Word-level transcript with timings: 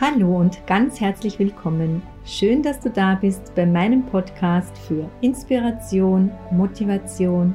Hallo 0.00 0.36
und 0.38 0.64
ganz 0.68 1.00
herzlich 1.00 1.40
willkommen. 1.40 2.02
Schön, 2.24 2.62
dass 2.62 2.78
du 2.78 2.88
da 2.88 3.16
bist 3.16 3.52
bei 3.56 3.66
meinem 3.66 4.06
Podcast 4.06 4.78
für 4.78 5.10
Inspiration, 5.22 6.30
Motivation 6.52 7.52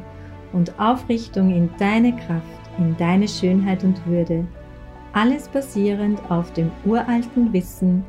und 0.51 0.77
Aufrichtung 0.77 1.55
in 1.55 1.69
deine 1.79 2.13
Kraft, 2.13 2.59
in 2.79 2.97
deine 2.97 3.29
Schönheit 3.29 3.85
und 3.85 4.05
Würde. 4.05 4.45
Alles 5.13 5.47
basierend 5.47 6.19
auf 6.29 6.51
dem 6.51 6.69
uralten 6.83 7.53
Wissen 7.53 8.03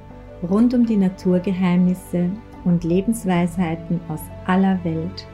rund 0.51 0.75
um 0.75 0.85
die 0.85 0.97
Naturgeheimnisse 0.97 2.29
und 2.65 2.83
Lebensweisheiten 2.83 4.01
aus 4.09 4.23
aller 4.47 4.83
Welt. 4.83 5.29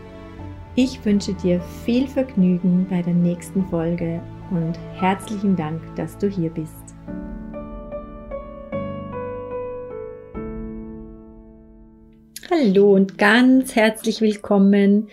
Ich 0.75 1.03
wünsche 1.07 1.32
dir 1.32 1.62
viel 1.87 2.07
Vergnügen 2.07 2.87
bei 2.91 3.01
der 3.01 3.14
nächsten 3.14 3.64
Folge 3.71 4.21
und 4.51 4.79
herzlichen 5.01 5.57
Dank, 5.57 5.80
dass 5.96 6.19
du 6.19 6.29
hier 6.29 6.51
bist. 6.51 6.79
Hallo 12.53 12.95
und 12.95 13.17
ganz 13.17 13.77
herzlich 13.77 14.21
willkommen. 14.21 15.07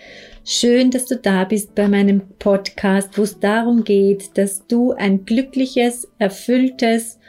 Schön, 0.44 0.90
dass 0.90 1.06
du 1.06 1.14
da 1.14 1.44
bist 1.44 1.72
bei 1.76 1.86
meinem 1.86 2.22
Podcast, 2.40 3.16
wo 3.16 3.22
es 3.22 3.38
darum 3.38 3.84
geht, 3.84 4.36
dass 4.36 4.66
du 4.66 4.90
ein 4.90 5.24
glückliches, 5.24 6.08
erfülltes 6.18 7.20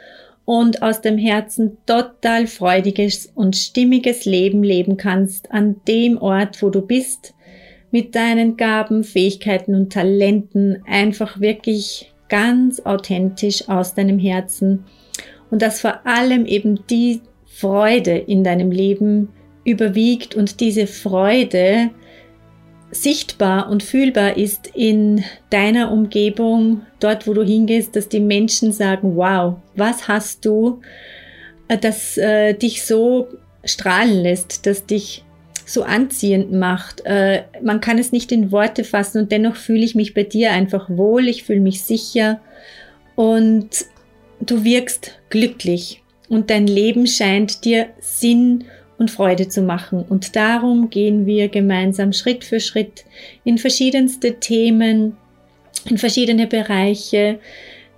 und 0.44 0.82
aus 0.82 1.00
dem 1.00 1.16
Herzen 1.16 1.76
total 1.86 2.48
freudiges 2.48 3.30
und 3.36 3.54
stimmiges 3.54 4.24
Leben 4.24 4.64
leben 4.64 4.96
kannst 4.96 5.52
an 5.52 5.76
dem 5.86 6.18
Ort, 6.18 6.60
wo 6.60 6.70
du 6.70 6.80
bist, 6.80 7.34
mit 7.92 8.16
deinen 8.16 8.56
Gaben, 8.56 9.04
Fähigkeiten 9.04 9.76
und 9.76 9.92
Talenten 9.92 10.82
einfach 10.88 11.38
wirklich 11.40 12.12
ganz 12.28 12.80
authentisch 12.80 13.68
aus 13.68 13.94
deinem 13.94 14.18
Herzen 14.18 14.86
und 15.52 15.62
dass 15.62 15.80
vor 15.80 16.04
allem 16.04 16.46
eben 16.46 16.80
die 16.90 17.20
Freude 17.46 18.18
in 18.18 18.42
deinem 18.42 18.72
Leben 18.72 19.28
überwiegt 19.64 20.34
und 20.34 20.60
diese 20.60 20.86
Freude 20.86 21.90
sichtbar 22.92 23.68
und 23.68 23.82
fühlbar 23.82 24.36
ist 24.36 24.70
in 24.74 25.24
deiner 25.50 25.92
Umgebung, 25.92 26.82
dort 26.98 27.26
wo 27.26 27.34
du 27.34 27.42
hingehst, 27.42 27.94
dass 27.94 28.08
die 28.08 28.20
Menschen 28.20 28.72
sagen, 28.72 29.16
wow, 29.16 29.56
was 29.76 30.08
hast 30.08 30.44
du, 30.44 30.80
äh, 31.68 31.78
das 31.78 32.18
äh, 32.18 32.54
dich 32.54 32.84
so 32.84 33.28
strahlen 33.64 34.22
lässt, 34.22 34.66
das 34.66 34.86
dich 34.86 35.24
so 35.66 35.84
anziehend 35.84 36.52
macht. 36.52 37.02
Äh, 37.04 37.44
man 37.62 37.80
kann 37.80 37.98
es 37.98 38.10
nicht 38.10 38.32
in 38.32 38.50
Worte 38.50 38.82
fassen 38.82 39.18
und 39.18 39.32
dennoch 39.32 39.54
fühle 39.54 39.84
ich 39.84 39.94
mich 39.94 40.14
bei 40.14 40.24
dir 40.24 40.50
einfach 40.50 40.90
wohl, 40.90 41.28
ich 41.28 41.44
fühle 41.44 41.60
mich 41.60 41.82
sicher 41.82 42.40
und 43.14 43.68
du 44.40 44.64
wirkst 44.64 45.20
glücklich 45.28 46.02
und 46.28 46.50
dein 46.50 46.66
Leben 46.66 47.06
scheint 47.06 47.64
dir 47.64 47.88
Sinn 48.00 48.64
und 48.64 48.79
Freude 49.08 49.48
zu 49.48 49.62
machen. 49.62 50.04
Und 50.08 50.36
darum 50.36 50.90
gehen 50.90 51.26
wir 51.26 51.48
gemeinsam 51.48 52.12
Schritt 52.12 52.44
für 52.44 52.60
Schritt 52.60 53.04
in 53.44 53.58
verschiedenste 53.58 54.38
Themen, 54.40 55.16
in 55.88 55.98
verschiedene 55.98 56.46
Bereiche 56.46 57.40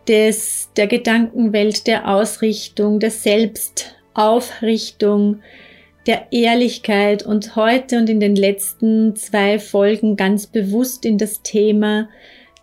des, 0.08 0.70
der 0.77 0.86
Gedankenwelt, 0.86 1.86
der 1.86 2.08
Ausrichtung, 2.08 2.98
der 3.00 3.11
Selbstaufrichtung, 3.11 5.41
der 6.06 6.33
Ehrlichkeit 6.33 7.25
und 7.25 7.56
heute 7.56 7.98
und 7.98 8.08
in 8.11 8.20
den 8.20 8.34
letzten 8.34 9.14
zwei 9.17 9.58
Folgen 9.58 10.17
ganz 10.17 10.47
bewusst 10.47 11.05
in 11.05 11.19
das 11.19 11.42
Thema 11.42 12.08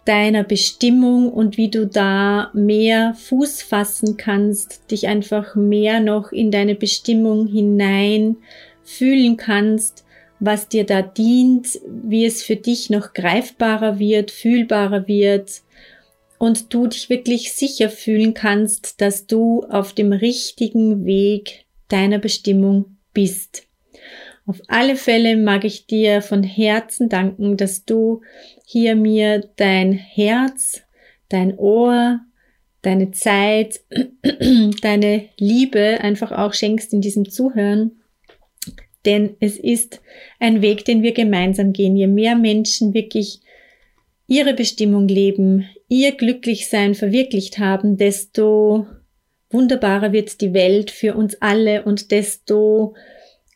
deiner 0.10 0.44
Bestimmung 0.44 1.32
und 1.32 1.56
wie 1.58 1.70
du 1.70 1.86
da 1.86 2.50
mehr 2.56 3.14
Fuß 3.14 3.62
fassen 3.62 4.18
kannst, 4.18 4.90
dich 4.90 5.08
einfach 5.08 5.56
mehr 5.56 6.00
noch 6.00 6.32
in 6.32 6.50
deine 6.50 6.74
Bestimmung 6.74 7.46
hinein 7.46 8.38
fühlen 8.84 9.38
kannst, 9.38 10.06
was 10.40 10.68
dir 10.68 10.84
da 10.84 11.04
dient, 11.04 11.80
wie 11.88 12.26
es 12.26 12.42
für 12.42 12.56
dich 12.56 12.90
noch 12.90 13.14
greifbarer 13.14 14.00
wird, 14.00 14.32
fühlbarer 14.32 15.08
wird 15.08 15.62
und 16.40 16.74
du 16.74 16.88
dich 16.88 17.12
wirklich 17.12 17.54
sicher 17.54 17.92
fühlen 17.92 18.34
kannst, 18.34 19.02
dass 19.02 19.28
du 19.28 19.62
auf 19.70 19.94
dem 19.94 20.12
richtigen 20.12 21.06
Weg 21.06 21.66
deiner 21.88 22.18
Bestimmung 22.18 22.98
bist. 23.14 23.68
Auf 24.48 24.60
alle 24.68 24.96
Fälle 24.96 25.38
mag 25.38 25.66
ich 25.66 25.86
dir 25.86 26.24
von 26.24 26.42
Herzen 26.42 27.10
danken, 27.10 27.56
dass 27.56 27.86
du 27.86 28.22
hier 28.72 28.96
mir 28.96 29.50
dein 29.56 29.94
Herz, 29.94 30.84
dein 31.28 31.58
Ohr, 31.58 32.20
deine 32.84 33.10
Zeit, 33.10 33.80
deine 34.84 35.30
Liebe 35.40 36.02
einfach 36.02 36.32
auch 36.32 36.54
schenkst 36.54 36.94
in 36.94 37.02
diesem 37.02 37.32
Zuhören. 37.32 38.04
Denn 39.06 39.36
es 39.40 39.58
ist 39.58 40.02
ein 40.40 40.62
Weg, 40.62 40.86
den 40.86 41.02
wir 41.02 41.14
gemeinsam 41.14 41.74
gehen. 41.74 41.96
Je 41.96 42.06
mehr 42.06 42.36
Menschen 42.36 42.94
wirklich 42.94 43.42
ihre 44.28 44.54
Bestimmung 44.54 45.08
leben, 45.08 45.68
ihr 45.88 46.12
Glücklichsein 46.12 46.94
verwirklicht 46.94 47.58
haben, 47.58 47.98
desto 47.98 48.86
wunderbarer 49.50 50.14
wird 50.14 50.42
die 50.42 50.54
Welt 50.54 50.92
für 50.92 51.16
uns 51.16 51.42
alle 51.42 51.86
und 51.86 52.12
desto 52.12 52.94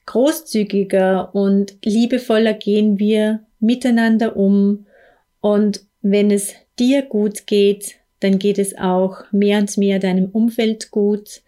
großzügiger 0.08 1.36
und 1.36 1.78
liebevoller 1.86 2.56
gehen 2.56 2.98
wir 2.98 3.46
miteinander 3.60 4.36
um 4.36 4.88
und 5.44 5.86
wenn 6.02 6.32
es 6.32 6.56
dir 6.80 7.02
gut 7.02 7.46
geht, 7.48 7.96
dann 8.22 8.40
geht 8.40 8.58
es 8.58 8.78
auch 8.78 9.30
mehr 9.34 9.60
und 9.60 9.78
mehr 9.78 10.00
deinem 10.00 10.30
Umfeld 10.30 10.90
gut. 10.90 11.42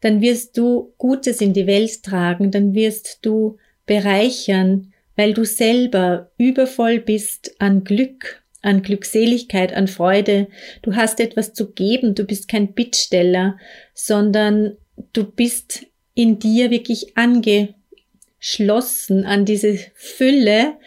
Dann 0.00 0.20
wirst 0.20 0.58
du 0.58 0.92
Gutes 0.98 1.40
in 1.40 1.52
die 1.52 1.68
Welt 1.68 2.02
tragen, 2.02 2.50
dann 2.50 2.74
wirst 2.74 3.20
du 3.22 3.56
bereichern, 3.86 4.92
weil 5.14 5.32
du 5.32 5.44
selber 5.44 6.32
übervoll 6.38 6.98
bist 6.98 7.54
an 7.60 7.84
Glück, 7.84 8.42
an 8.62 8.82
Glückseligkeit, 8.82 9.72
an 9.72 9.86
Freude. 9.86 10.48
Du 10.82 10.96
hast 10.96 11.20
etwas 11.20 11.52
zu 11.52 11.70
geben, 11.70 12.16
du 12.16 12.24
bist 12.24 12.48
kein 12.48 12.72
Bittsteller, 12.72 13.58
sondern 13.94 14.76
du 15.12 15.22
bist 15.22 15.86
in 16.14 16.40
dir 16.40 16.72
wirklich 16.72 17.16
angeschlossen 17.16 19.24
an 19.24 19.44
diese 19.44 19.78
Fülle 19.94 20.78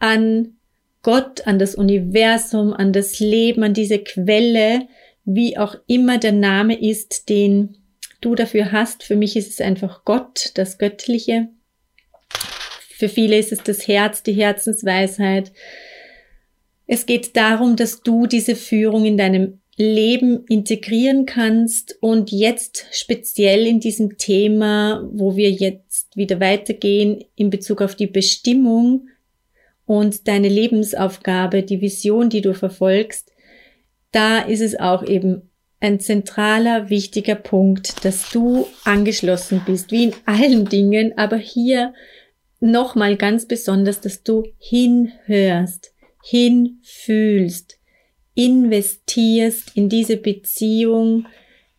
an 0.00 0.56
Gott, 1.02 1.46
an 1.46 1.58
das 1.58 1.74
Universum, 1.74 2.72
an 2.72 2.92
das 2.92 3.20
Leben, 3.20 3.62
an 3.62 3.74
diese 3.74 3.98
Quelle, 3.98 4.88
wie 5.24 5.56
auch 5.56 5.76
immer 5.86 6.18
der 6.18 6.32
Name 6.32 6.78
ist, 6.78 7.28
den 7.28 7.76
du 8.20 8.34
dafür 8.34 8.72
hast. 8.72 9.02
Für 9.02 9.16
mich 9.16 9.36
ist 9.36 9.50
es 9.50 9.60
einfach 9.60 10.04
Gott, 10.04 10.52
das 10.54 10.78
Göttliche. 10.78 11.48
Für 12.90 13.08
viele 13.08 13.38
ist 13.38 13.52
es 13.52 13.62
das 13.62 13.88
Herz, 13.88 14.22
die 14.22 14.34
Herzensweisheit. 14.34 15.52
Es 16.86 17.06
geht 17.06 17.36
darum, 17.36 17.76
dass 17.76 18.02
du 18.02 18.26
diese 18.26 18.56
Führung 18.56 19.04
in 19.06 19.16
deinem 19.16 19.60
Leben 19.76 20.44
integrieren 20.46 21.24
kannst 21.24 21.96
und 22.02 22.30
jetzt 22.30 22.84
speziell 22.92 23.66
in 23.66 23.80
diesem 23.80 24.18
Thema, 24.18 25.08
wo 25.10 25.36
wir 25.36 25.50
jetzt 25.50 26.14
wieder 26.16 26.40
weitergehen 26.40 27.24
in 27.36 27.48
Bezug 27.48 27.80
auf 27.80 27.94
die 27.94 28.06
Bestimmung, 28.06 29.08
und 29.90 30.28
deine 30.28 30.48
Lebensaufgabe, 30.48 31.64
die 31.64 31.80
Vision, 31.80 32.30
die 32.30 32.42
du 32.42 32.54
verfolgst, 32.54 33.32
da 34.12 34.38
ist 34.38 34.60
es 34.60 34.78
auch 34.78 35.02
eben 35.02 35.50
ein 35.80 35.98
zentraler, 35.98 36.90
wichtiger 36.90 37.34
Punkt, 37.34 38.04
dass 38.04 38.30
du 38.30 38.68
angeschlossen 38.84 39.62
bist, 39.66 39.90
wie 39.90 40.04
in 40.04 40.14
allen 40.26 40.66
Dingen, 40.66 41.18
aber 41.18 41.38
hier 41.38 41.92
nochmal 42.60 43.16
ganz 43.16 43.46
besonders, 43.46 44.00
dass 44.00 44.22
du 44.22 44.44
hinhörst, 44.58 45.92
hinfühlst, 46.22 47.80
investierst 48.34 49.76
in 49.76 49.88
diese 49.88 50.18
Beziehung 50.18 51.26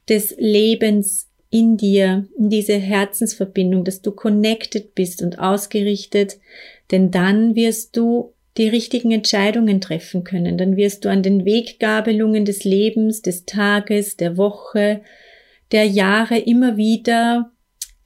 des 0.10 0.36
Lebens 0.38 1.32
in 1.50 1.78
dir, 1.78 2.28
in 2.38 2.50
diese 2.50 2.78
Herzensverbindung, 2.78 3.86
dass 3.86 4.02
du 4.02 4.12
connected 4.12 4.96
bist 4.96 5.22
und 5.22 5.40
ausgerichtet, 5.40 6.40
denn 6.92 7.12
dann 7.12 7.56
wirst 7.56 7.96
du 7.98 8.34
die 8.58 8.68
richtigen 8.68 9.12
Entscheidungen 9.12 9.80
treffen 9.80 10.24
können, 10.24 10.58
dann 10.58 10.76
wirst 10.76 11.06
du 11.06 11.10
an 11.10 11.24
den 11.24 11.46
Weggabelungen 11.46 12.44
des 12.44 12.64
Lebens, 12.64 13.22
des 13.22 13.46
Tages, 13.46 14.18
der 14.18 14.38
Woche, 14.38 15.02
der 15.72 15.86
Jahre 15.86 16.38
immer 16.38 16.76
wieder 16.76 17.52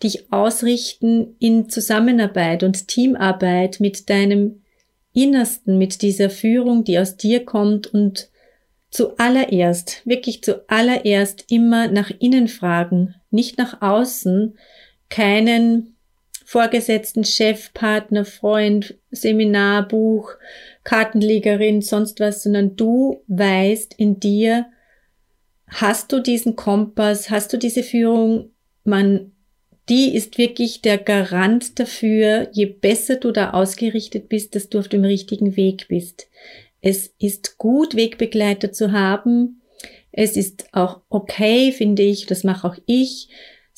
dich 0.03 0.31
ausrichten 0.31 1.35
in 1.39 1.69
Zusammenarbeit 1.69 2.63
und 2.63 2.87
Teamarbeit 2.87 3.79
mit 3.79 4.09
deinem 4.09 4.61
Innersten, 5.13 5.77
mit 5.77 6.01
dieser 6.01 6.29
Führung, 6.29 6.83
die 6.83 6.99
aus 6.99 7.17
dir 7.17 7.43
kommt 7.43 7.87
und 7.87 8.29
zuallererst, 8.91 10.05
wirklich 10.05 10.43
zuallererst 10.43 11.45
immer 11.49 11.87
nach 11.87 12.11
innen 12.19 12.47
fragen, 12.47 13.15
nicht 13.31 13.57
nach 13.57 13.81
außen, 13.81 14.57
keinen 15.09 15.94
Vorgesetzten, 16.45 17.25
Chef, 17.25 17.73
Partner, 17.73 18.23
Freund, 18.23 18.95
Seminarbuch, 19.11 20.31
Kartenlegerin, 20.83 21.81
sonst 21.81 22.19
was, 22.19 22.43
sondern 22.43 22.75
du 22.75 23.23
weißt 23.27 23.95
in 23.97 24.19
dir, 24.19 24.67
hast 25.67 26.11
du 26.11 26.19
diesen 26.21 26.55
Kompass, 26.55 27.29
hast 27.29 27.51
du 27.51 27.57
diese 27.57 27.83
Führung 27.83 28.51
man, 28.85 29.31
die 29.89 30.15
ist 30.15 30.37
wirklich 30.37 30.81
der 30.81 30.97
Garant 30.97 31.77
dafür, 31.79 32.47
je 32.53 32.65
besser 32.65 33.17
du 33.17 33.31
da 33.31 33.51
ausgerichtet 33.51 34.29
bist, 34.29 34.55
dass 34.55 34.69
du 34.69 34.79
auf 34.79 34.87
dem 34.87 35.03
richtigen 35.03 35.57
Weg 35.57 35.87
bist. 35.89 36.27
Es 36.81 37.13
ist 37.19 37.57
gut, 37.57 37.95
Wegbegleiter 37.95 38.71
zu 38.71 38.91
haben. 38.91 39.61
Es 40.11 40.37
ist 40.37 40.67
auch 40.71 41.01
okay, 41.09 41.71
finde 41.71 42.03
ich, 42.03 42.25
das 42.25 42.43
mache 42.43 42.67
auch 42.67 42.77
ich, 42.85 43.27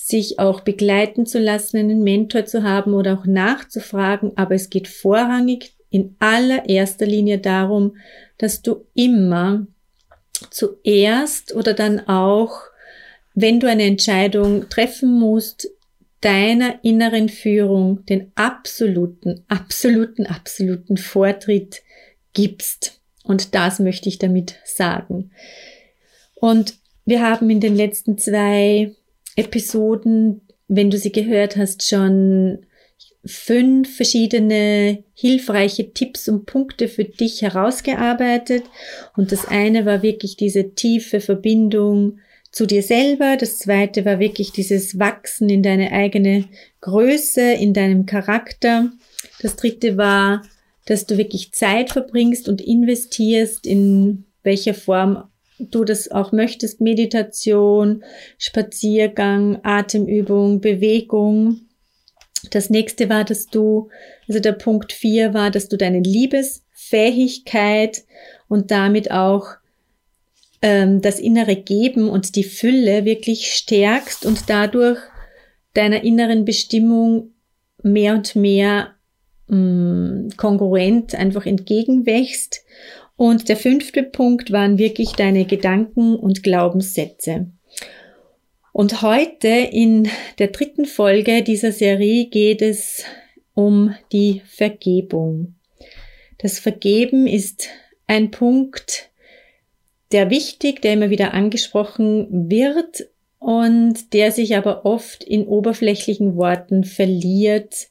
sich 0.07 0.39
auch 0.39 0.61
begleiten 0.61 1.25
zu 1.25 1.37
lassen, 1.37 1.75
einen 1.75 2.01
Mentor 2.01 2.45
zu 2.45 2.63
haben 2.63 2.93
oder 2.93 3.19
auch 3.19 3.25
nachzufragen. 3.25 4.31
Aber 4.37 4.55
es 4.55 4.69
geht 4.69 4.87
vorrangig 4.87 5.75
in 5.89 6.15
allererster 6.19 7.05
Linie 7.05 7.39
darum, 7.39 7.97
dass 8.37 8.61
du 8.61 8.85
immer 8.93 9.67
zuerst 10.49 11.53
oder 11.53 11.73
dann 11.73 12.07
auch, 12.07 12.61
wenn 13.33 13.59
du 13.59 13.67
eine 13.67 13.83
Entscheidung 13.83 14.69
treffen 14.69 15.19
musst, 15.19 15.69
deiner 16.21 16.81
inneren 16.85 17.27
Führung 17.27 18.05
den 18.05 18.31
absoluten, 18.35 19.43
absoluten, 19.49 20.25
absoluten 20.25 20.95
Vortritt 20.95 21.81
gibst. 22.31 23.01
Und 23.25 23.55
das 23.55 23.79
möchte 23.79 24.07
ich 24.07 24.19
damit 24.19 24.55
sagen. 24.63 25.31
Und 26.35 26.75
wir 27.03 27.21
haben 27.21 27.49
in 27.49 27.59
den 27.59 27.75
letzten 27.75 28.17
zwei 28.17 28.95
Episoden, 29.37 30.41
wenn 30.67 30.89
du 30.89 30.97
sie 30.97 31.13
gehört 31.13 31.55
hast, 31.55 31.87
schon 31.87 32.65
fünf 33.25 33.95
verschiedene 33.95 35.03
hilfreiche 35.13 35.93
Tipps 35.93 36.27
und 36.27 36.45
Punkte 36.45 36.87
für 36.87 37.03
dich 37.03 37.41
herausgearbeitet. 37.41 38.63
Und 39.15 39.31
das 39.31 39.47
eine 39.47 39.85
war 39.85 40.01
wirklich 40.01 40.37
diese 40.37 40.73
tiefe 40.73 41.19
Verbindung 41.19 42.19
zu 42.51 42.65
dir 42.65 42.83
selber. 42.83 43.37
Das 43.37 43.59
zweite 43.59 44.05
war 44.05 44.19
wirklich 44.19 44.51
dieses 44.51 44.97
Wachsen 44.97 45.49
in 45.49 45.61
deine 45.61 45.91
eigene 45.91 46.45
Größe, 46.81 47.41
in 47.41 47.73
deinem 47.73 48.05
Charakter. 48.05 48.91
Das 49.41 49.55
dritte 49.55 49.97
war, 49.97 50.41
dass 50.85 51.05
du 51.05 51.17
wirklich 51.17 51.51
Zeit 51.51 51.91
verbringst 51.91 52.47
und 52.47 52.61
investierst, 52.61 53.67
in 53.67 54.25
welcher 54.43 54.73
Form 54.73 55.29
du 55.59 55.83
das 55.83 56.11
auch 56.11 56.31
möchtest. 56.31 56.81
Meditation, 56.81 58.03
Spaziergang, 58.37 59.59
Atemübung, 59.63 60.61
Bewegung. 60.61 61.61
Das 62.51 62.69
nächste 62.69 63.09
war, 63.09 63.23
dass 63.23 63.47
du, 63.47 63.89
also 64.27 64.39
der 64.39 64.53
Punkt 64.53 64.93
vier 64.93 65.33
war, 65.33 65.51
dass 65.51 65.69
du 65.69 65.77
deine 65.77 65.99
Liebesfähigkeit 65.99 68.03
und 68.47 68.71
damit 68.71 69.11
auch 69.11 69.55
ähm, 70.61 71.01
das 71.01 71.19
innere 71.19 71.55
Geben 71.55 72.09
und 72.09 72.35
die 72.35 72.43
Fülle 72.43 73.05
wirklich 73.05 73.53
stärkst 73.53 74.25
und 74.25 74.49
dadurch 74.49 74.99
deiner 75.73 76.03
inneren 76.03 76.45
Bestimmung 76.45 77.31
mehr 77.83 78.13
und 78.13 78.35
mehr 78.35 78.95
mh, 79.47 79.57
mm, 79.57 80.29
kongruent 80.37 81.15
einfach 81.15 81.45
entgegenwächst. 81.45 82.63
Und 83.17 83.49
der 83.49 83.57
fünfte 83.57 84.03
Punkt 84.03 84.51
waren 84.51 84.77
wirklich 84.77 85.13
deine 85.13 85.45
Gedanken 85.45 86.15
und 86.15 86.43
Glaubenssätze. 86.43 87.47
Und 88.71 89.01
heute 89.01 89.47
in 89.47 90.07
der 90.37 90.49
dritten 90.49 90.85
Folge 90.85 91.41
dieser 91.41 91.71
Serie 91.71 92.27
geht 92.27 92.61
es 92.61 93.03
um 93.55 93.95
die 94.11 94.43
Vergebung. 94.45 95.55
Das 96.37 96.59
Vergeben 96.59 97.25
ist 97.25 97.69
ein 98.05 98.29
Punkt, 98.29 99.09
der 100.11 100.29
wichtig, 100.29 100.83
der 100.83 100.93
immer 100.93 101.09
wieder 101.09 101.33
angesprochen 101.33 102.49
wird 102.51 103.09
und 103.39 104.13
der 104.13 104.31
sich 104.31 104.55
aber 104.55 104.85
oft 104.85 105.23
in 105.23 105.47
oberflächlichen 105.47 106.35
Worten 106.35 106.83
verliert 106.83 107.87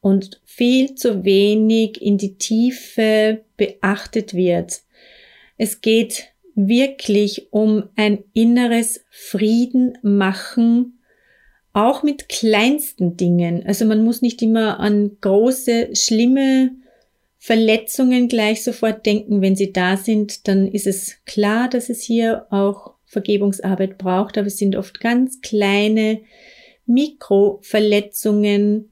und 0.00 0.40
viel 0.44 0.94
zu 0.94 1.24
wenig 1.24 2.00
in 2.00 2.18
die 2.18 2.36
Tiefe 2.36 3.42
beachtet 3.56 4.34
wird. 4.34 4.82
Es 5.56 5.80
geht 5.80 6.28
wirklich 6.54 7.52
um 7.52 7.88
ein 7.96 8.24
inneres 8.32 9.04
Frieden 9.10 9.98
machen, 10.02 11.00
auch 11.72 12.02
mit 12.02 12.28
kleinsten 12.28 13.16
Dingen. 13.16 13.64
Also 13.66 13.84
man 13.84 14.02
muss 14.02 14.22
nicht 14.22 14.42
immer 14.42 14.80
an 14.80 15.16
große, 15.20 15.94
schlimme 15.94 16.72
Verletzungen 17.38 18.28
gleich 18.28 18.64
sofort 18.64 19.06
denken. 19.06 19.42
Wenn 19.42 19.54
sie 19.54 19.72
da 19.72 19.96
sind, 19.96 20.48
dann 20.48 20.66
ist 20.66 20.88
es 20.88 21.18
klar, 21.24 21.68
dass 21.68 21.88
es 21.88 22.02
hier 22.02 22.46
auch 22.50 22.94
Vergebungsarbeit 23.06 23.96
braucht, 23.96 24.36
aber 24.36 24.48
es 24.48 24.58
sind 24.58 24.74
oft 24.76 25.00
ganz 25.00 25.40
kleine 25.40 26.20
Mikroverletzungen, 26.86 28.90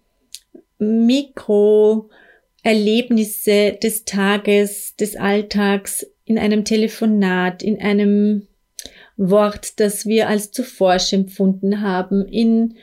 Mikroerlebnisse 0.79 3.79
des 3.83 4.05
Tages, 4.05 4.95
des 4.97 5.17
Alltags, 5.17 6.07
in 6.25 6.39
einem 6.39 6.65
Telefonat, 6.65 7.63
in 7.63 7.81
einem 7.81 8.47
Wort, 9.17 9.81
das 9.81 10.07
wir 10.07 10.29
als 10.29 10.51
zu 10.51 10.63
forsch 10.63 11.13
empfunden 11.13 11.81
haben, 11.81 12.27
in 12.27 12.77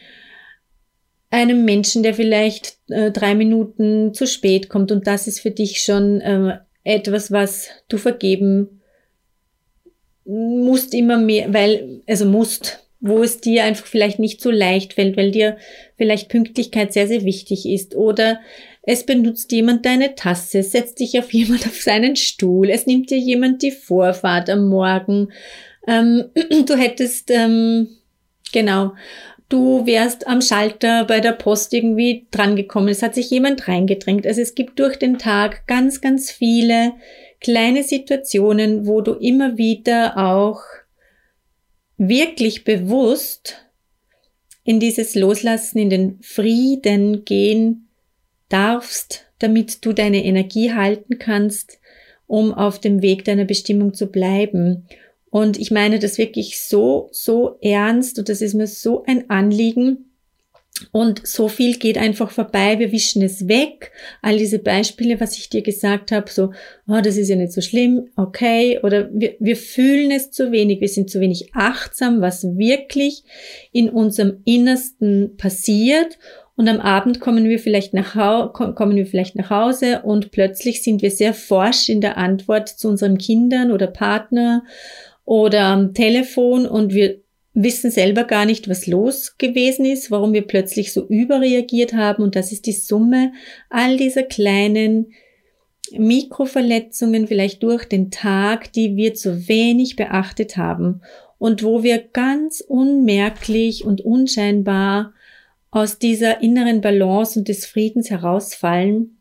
einem 1.29 1.65
Menschen, 1.65 2.03
der 2.03 2.13
vielleicht 2.13 2.77
äh, 2.89 3.11
drei 3.11 3.35
Minuten 3.35 4.13
zu 4.13 4.27
spät 4.27 4.69
kommt. 4.69 4.91
Und 4.91 5.07
das 5.07 5.27
ist 5.27 5.41
für 5.41 5.51
dich 5.51 5.83
schon 5.83 6.21
äh, 6.21 6.59
etwas, 6.83 7.31
was 7.31 7.67
du 7.89 7.97
vergeben 7.97 8.81
musst 10.25 10.93
immer 10.93 11.17
mehr, 11.17 11.53
weil, 11.53 12.01
also 12.07 12.25
musst, 12.25 12.82
wo 13.03 13.21
es 13.21 13.41
dir 13.41 13.65
einfach 13.65 13.85
vielleicht 13.85 14.17
nicht 14.17 14.39
so 14.39 14.49
leicht 14.49 14.93
fällt, 14.93 15.17
weil 15.17 15.31
dir 15.31 15.57
vielleicht 15.97 16.29
Pünktlichkeit 16.29 16.93
sehr, 16.93 17.07
sehr 17.09 17.25
wichtig 17.25 17.67
ist 17.67 17.95
oder 17.95 18.39
es 18.81 19.05
benutzt 19.05 19.51
jemand 19.51 19.85
deine 19.85 20.15
Tasse, 20.15 20.63
setzt 20.63 21.01
dich 21.01 21.19
auf 21.19 21.33
jemand 21.33 21.67
auf 21.67 21.81
seinen 21.81 22.15
Stuhl, 22.15 22.69
es 22.69 22.87
nimmt 22.87 23.11
dir 23.11 23.17
jemand 23.17 23.61
die 23.61 23.71
Vorfahrt 23.71 24.49
am 24.49 24.69
Morgen. 24.69 25.33
Ähm, 25.85 26.29
du 26.65 26.75
hättest, 26.77 27.29
ähm, 27.29 27.89
genau, 28.53 28.93
du 29.49 29.85
wärst 29.85 30.25
am 30.25 30.41
Schalter 30.41 31.03
bei 31.03 31.19
der 31.19 31.33
Post 31.33 31.73
irgendwie 31.73 32.25
drangekommen. 32.31 32.87
Es 32.87 33.03
hat 33.03 33.15
sich 33.15 33.29
jemand 33.29 33.67
reingedrängt. 33.67 34.25
Also 34.25 34.39
es 34.39 34.55
gibt 34.55 34.79
durch 34.79 34.95
den 34.95 35.17
Tag 35.17 35.67
ganz, 35.67 35.99
ganz 35.99 36.31
viele 36.31 36.93
kleine 37.41 37.83
Situationen, 37.83 38.87
wo 38.87 39.01
du 39.01 39.11
immer 39.11 39.57
wieder 39.57 40.17
auch 40.17 40.61
wirklich 42.07 42.63
bewusst 42.63 43.59
in 44.63 44.79
dieses 44.79 45.15
Loslassen, 45.15 45.77
in 45.77 45.89
den 45.89 46.19
Frieden 46.21 47.25
gehen 47.25 47.89
darfst, 48.49 49.25
damit 49.39 49.85
du 49.85 49.93
deine 49.93 50.23
Energie 50.23 50.73
halten 50.73 51.19
kannst, 51.19 51.79
um 52.27 52.53
auf 52.53 52.79
dem 52.79 53.01
Weg 53.01 53.25
deiner 53.25 53.45
Bestimmung 53.45 53.93
zu 53.93 54.07
bleiben. 54.07 54.87
Und 55.29 55.59
ich 55.59 55.71
meine 55.71 55.99
das 55.99 56.17
wirklich 56.17 56.61
so, 56.61 57.09
so 57.11 57.57
ernst 57.61 58.19
und 58.19 58.29
das 58.29 58.41
ist 58.41 58.53
mir 58.53 58.67
so 58.67 59.03
ein 59.05 59.29
Anliegen. 59.29 60.12
Und 60.91 61.25
so 61.25 61.49
viel 61.49 61.77
geht 61.77 61.99
einfach 61.99 62.31
vorbei, 62.31 62.79
wir 62.79 62.91
wischen 62.91 63.21
es 63.21 63.47
weg. 63.47 63.91
All 64.23 64.37
diese 64.37 64.57
Beispiele, 64.57 65.19
was 65.19 65.37
ich 65.37 65.49
dir 65.49 65.61
gesagt 65.61 66.11
habe, 66.11 66.29
so, 66.31 66.51
oh, 66.87 66.99
das 67.01 67.15
ist 67.15 67.29
ja 67.29 67.35
nicht 67.35 67.53
so 67.53 67.61
schlimm, 67.61 68.09
okay, 68.15 68.79
oder 68.81 69.09
wir, 69.13 69.35
wir 69.39 69.55
fühlen 69.55 70.09
es 70.09 70.31
zu 70.31 70.51
wenig, 70.51 70.81
wir 70.81 70.87
sind 70.87 71.11
zu 71.11 71.19
wenig 71.19 71.51
achtsam, 71.53 72.21
was 72.21 72.43
wirklich 72.57 73.23
in 73.71 73.89
unserem 73.89 74.41
Innersten 74.45 75.37
passiert 75.37 76.17
und 76.55 76.67
am 76.67 76.79
Abend 76.79 77.19
kommen 77.19 77.45
wir 77.45 77.57
vielleicht 77.57 77.93
nach, 77.93 78.13
kommen 78.53 78.95
wir 78.95 79.07
vielleicht 79.07 79.35
nach 79.35 79.49
Hause 79.49 80.01
und 80.03 80.31
plötzlich 80.31 80.83
sind 80.83 81.01
wir 81.01 81.09
sehr 81.09 81.33
forsch 81.33 81.89
in 81.89 81.99
der 81.99 82.17
Antwort 82.17 82.69
zu 82.69 82.89
unseren 82.89 83.17
Kindern 83.17 83.71
oder 83.71 83.87
Partner 83.87 84.63
oder 85.25 85.61
am 85.61 85.93
Telefon 85.93 86.67
und 86.67 86.93
wir 86.93 87.22
wissen 87.53 87.91
selber 87.91 88.23
gar 88.23 88.45
nicht, 88.45 88.67
was 88.67 88.87
los 88.87 89.37
gewesen 89.37 89.85
ist, 89.85 90.09
warum 90.09 90.33
wir 90.33 90.47
plötzlich 90.47 90.91
so 90.91 91.05
überreagiert 91.07 91.93
haben. 91.93 92.23
Und 92.23 92.35
das 92.35 92.51
ist 92.51 92.65
die 92.65 92.73
Summe 92.73 93.31
all 93.69 93.97
dieser 93.97 94.23
kleinen 94.23 95.13
Mikroverletzungen 95.91 97.27
vielleicht 97.27 97.61
durch 97.61 97.85
den 97.85 98.09
Tag, 98.09 98.73
die 98.73 98.95
wir 98.95 99.13
zu 99.13 99.47
wenig 99.47 99.95
beachtet 99.95 100.57
haben 100.57 101.01
und 101.37 101.61
wo 101.61 101.83
wir 101.83 101.99
ganz 101.99 102.61
unmerklich 102.61 103.85
und 103.85 104.01
unscheinbar 104.01 105.13
aus 105.69 105.99
dieser 105.99 106.41
inneren 106.41 106.81
Balance 106.81 107.37
und 107.37 107.47
des 107.47 107.65
Friedens 107.65 108.09
herausfallen 108.09 109.17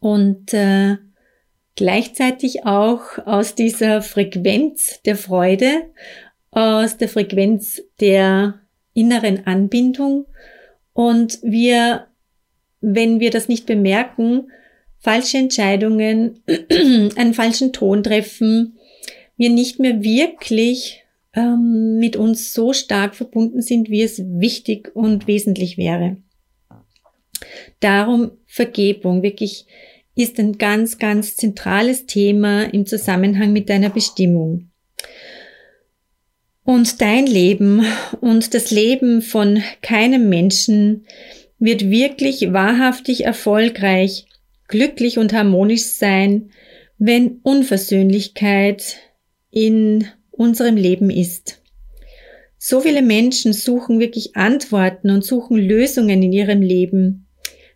und 0.00 0.52
äh, 0.52 0.98
gleichzeitig 1.76 2.66
auch 2.66 3.18
aus 3.24 3.54
dieser 3.54 4.02
Frequenz 4.02 5.00
der 5.04 5.16
Freude, 5.16 5.90
aus 6.54 6.96
der 6.96 7.08
Frequenz 7.08 7.82
der 8.00 8.60
inneren 8.94 9.46
Anbindung 9.46 10.26
und 10.92 11.40
wir, 11.42 12.06
wenn 12.80 13.20
wir 13.20 13.30
das 13.30 13.48
nicht 13.48 13.66
bemerken, 13.66 14.48
falsche 15.00 15.38
Entscheidungen, 15.38 16.40
einen 17.16 17.34
falschen 17.34 17.72
Ton 17.72 18.02
treffen, 18.02 18.78
wir 19.36 19.50
nicht 19.50 19.80
mehr 19.80 20.02
wirklich 20.02 21.02
ähm, 21.34 21.98
mit 21.98 22.16
uns 22.16 22.54
so 22.54 22.72
stark 22.72 23.16
verbunden 23.16 23.60
sind, 23.60 23.90
wie 23.90 24.02
es 24.02 24.22
wichtig 24.24 24.94
und 24.94 25.26
wesentlich 25.26 25.76
wäre. 25.76 26.16
Darum 27.80 28.30
Vergebung 28.46 29.22
wirklich 29.22 29.66
ist 30.14 30.38
ein 30.38 30.58
ganz, 30.58 30.98
ganz 30.98 31.34
zentrales 31.34 32.06
Thema 32.06 32.72
im 32.72 32.86
Zusammenhang 32.86 33.52
mit 33.52 33.68
deiner 33.68 33.90
Bestimmung. 33.90 34.70
Und 36.64 37.02
dein 37.02 37.26
Leben 37.26 37.84
und 38.20 38.54
das 38.54 38.70
Leben 38.70 39.20
von 39.20 39.62
keinem 39.82 40.30
Menschen 40.30 41.06
wird 41.58 41.90
wirklich 41.90 42.52
wahrhaftig 42.52 43.24
erfolgreich, 43.24 44.26
glücklich 44.68 45.18
und 45.18 45.34
harmonisch 45.34 45.84
sein, 45.84 46.50
wenn 46.96 47.40
Unversöhnlichkeit 47.42 48.96
in 49.50 50.06
unserem 50.30 50.76
Leben 50.76 51.10
ist. 51.10 51.60
So 52.58 52.80
viele 52.80 53.02
Menschen 53.02 53.52
suchen 53.52 54.00
wirklich 54.00 54.36
Antworten 54.36 55.10
und 55.10 55.22
suchen 55.22 55.58
Lösungen 55.58 56.22
in 56.22 56.32
ihrem 56.32 56.62
Leben. 56.62 57.26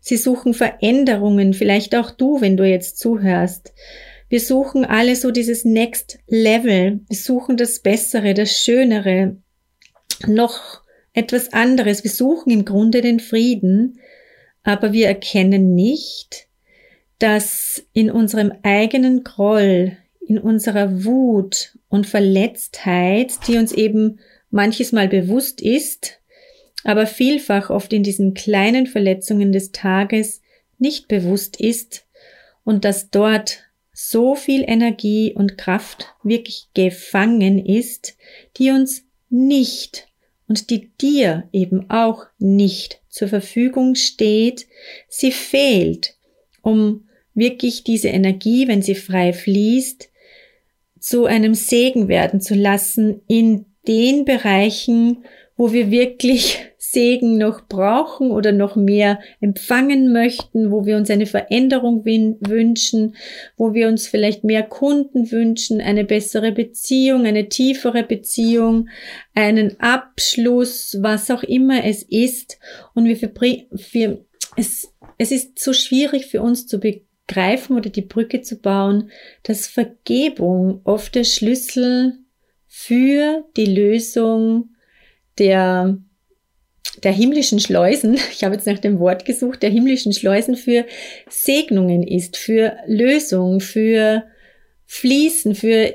Sie 0.00 0.16
suchen 0.16 0.54
Veränderungen, 0.54 1.52
vielleicht 1.52 1.94
auch 1.94 2.10
du, 2.10 2.40
wenn 2.40 2.56
du 2.56 2.64
jetzt 2.64 2.98
zuhörst. 2.98 3.74
Wir 4.28 4.40
suchen 4.40 4.84
alle 4.84 5.16
so 5.16 5.30
dieses 5.30 5.64
Next 5.64 6.18
Level. 6.26 7.00
Wir 7.08 7.16
suchen 7.16 7.56
das 7.56 7.80
Bessere, 7.80 8.34
das 8.34 8.52
Schönere, 8.52 9.36
noch 10.26 10.82
etwas 11.14 11.52
anderes. 11.52 12.04
Wir 12.04 12.10
suchen 12.10 12.50
im 12.50 12.64
Grunde 12.64 13.00
den 13.00 13.20
Frieden, 13.20 14.00
aber 14.62 14.92
wir 14.92 15.06
erkennen 15.06 15.74
nicht, 15.74 16.48
dass 17.18 17.82
in 17.92 18.10
unserem 18.10 18.52
eigenen 18.62 19.24
Groll, 19.24 19.96
in 20.20 20.38
unserer 20.38 21.04
Wut 21.04 21.78
und 21.88 22.06
Verletztheit, 22.06 23.32
die 23.46 23.56
uns 23.56 23.72
eben 23.72 24.20
manches 24.50 24.92
Mal 24.92 25.08
bewusst 25.08 25.62
ist, 25.62 26.20
aber 26.84 27.06
vielfach 27.06 27.70
oft 27.70 27.92
in 27.92 28.02
diesen 28.02 28.34
kleinen 28.34 28.86
Verletzungen 28.86 29.52
des 29.52 29.72
Tages 29.72 30.42
nicht 30.78 31.08
bewusst 31.08 31.60
ist 31.60 32.06
und 32.62 32.84
dass 32.84 33.10
dort 33.10 33.67
so 34.00 34.36
viel 34.36 34.62
Energie 34.64 35.34
und 35.34 35.58
Kraft 35.58 36.14
wirklich 36.22 36.68
gefangen 36.72 37.58
ist, 37.58 38.16
die 38.56 38.70
uns 38.70 39.02
nicht 39.28 40.06
und 40.46 40.70
die 40.70 40.92
dir 41.00 41.48
eben 41.52 41.90
auch 41.90 42.26
nicht 42.38 43.00
zur 43.08 43.26
Verfügung 43.26 43.96
steht, 43.96 44.68
sie 45.08 45.32
fehlt, 45.32 46.14
um 46.62 47.08
wirklich 47.34 47.82
diese 47.82 48.06
Energie, 48.06 48.68
wenn 48.68 48.82
sie 48.82 48.94
frei 48.94 49.32
fließt, 49.32 50.08
zu 51.00 51.24
einem 51.24 51.54
Segen 51.54 52.06
werden 52.06 52.40
zu 52.40 52.54
lassen 52.54 53.22
in 53.26 53.66
den 53.88 54.24
Bereichen, 54.24 55.24
wo 55.56 55.72
wir 55.72 55.90
wirklich 55.90 56.67
Segen 56.80 57.38
noch 57.38 57.66
brauchen 57.66 58.30
oder 58.30 58.52
noch 58.52 58.76
mehr 58.76 59.18
empfangen 59.40 60.12
möchten, 60.12 60.70
wo 60.70 60.86
wir 60.86 60.96
uns 60.96 61.10
eine 61.10 61.26
Veränderung 61.26 62.04
wünschen, 62.04 63.16
wo 63.56 63.74
wir 63.74 63.88
uns 63.88 64.06
vielleicht 64.06 64.44
mehr 64.44 64.62
Kunden 64.62 65.32
wünschen, 65.32 65.80
eine 65.80 66.04
bessere 66.04 66.52
Beziehung, 66.52 67.26
eine 67.26 67.48
tiefere 67.48 68.04
Beziehung, 68.04 68.88
einen 69.34 69.78
Abschluss, 69.80 70.96
was 71.00 71.32
auch 71.32 71.42
immer 71.42 71.84
es 71.84 72.04
ist. 72.04 72.60
Und 72.94 73.06
wir, 73.06 73.20
wir 73.20 74.24
es, 74.56 74.94
es 75.18 75.32
ist 75.32 75.58
so 75.58 75.72
schwierig 75.72 76.26
für 76.26 76.42
uns 76.42 76.68
zu 76.68 76.78
begreifen 76.78 77.76
oder 77.76 77.90
die 77.90 78.02
Brücke 78.02 78.42
zu 78.42 78.60
bauen, 78.60 79.10
dass 79.42 79.66
Vergebung 79.66 80.80
oft 80.84 81.16
der 81.16 81.24
Schlüssel 81.24 82.18
für 82.68 83.44
die 83.56 83.66
Lösung 83.66 84.70
der 85.38 85.98
der 87.02 87.12
himmlischen 87.12 87.60
Schleusen, 87.60 88.14
ich 88.32 88.44
habe 88.44 88.54
jetzt 88.54 88.66
nach 88.66 88.78
dem 88.78 88.98
Wort 88.98 89.24
gesucht, 89.24 89.62
der 89.62 89.70
himmlischen 89.70 90.12
Schleusen 90.12 90.56
für 90.56 90.84
Segnungen 91.28 92.02
ist, 92.02 92.36
für 92.36 92.76
Lösung, 92.86 93.60
für 93.60 94.24
Fließen, 94.86 95.54
für, 95.54 95.94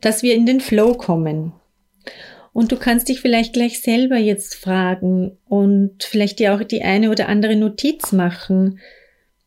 dass 0.00 0.22
wir 0.22 0.34
in 0.34 0.46
den 0.46 0.60
Flow 0.60 0.94
kommen. 0.94 1.52
Und 2.52 2.72
du 2.72 2.76
kannst 2.76 3.08
dich 3.08 3.20
vielleicht 3.20 3.52
gleich 3.52 3.80
selber 3.82 4.16
jetzt 4.16 4.54
fragen 4.54 5.38
und 5.48 6.02
vielleicht 6.02 6.38
dir 6.38 6.54
auch 6.54 6.64
die 6.64 6.82
eine 6.82 7.10
oder 7.10 7.28
andere 7.28 7.56
Notiz 7.56 8.12
machen. 8.12 8.80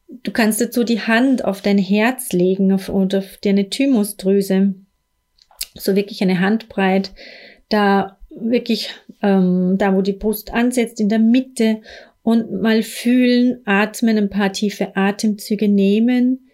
Du 0.07 0.31
kannst 0.31 0.61
dazu 0.61 0.83
die 0.83 1.01
Hand 1.01 1.43
auf 1.43 1.61
dein 1.61 1.77
Herz 1.77 2.31
legen 2.31 2.71
auf, 2.71 2.89
und 2.89 3.15
auf 3.15 3.37
deine 3.41 3.69
Thymusdrüse. 3.69 4.75
So 5.73 5.95
wirklich 5.95 6.21
eine 6.21 6.39
Handbreit. 6.39 7.11
Da 7.69 8.17
wirklich 8.29 8.91
ähm, 9.21 9.75
da, 9.77 9.95
wo 9.95 10.01
die 10.01 10.13
Brust 10.13 10.53
ansetzt, 10.53 10.99
in 10.99 11.09
der 11.09 11.19
Mitte 11.19 11.81
und 12.23 12.61
mal 12.61 12.83
fühlen, 12.83 13.61
atmen, 13.65 14.17
ein 14.17 14.29
paar 14.29 14.51
tiefe 14.51 14.95
Atemzüge 14.95 15.67
nehmen 15.67 16.49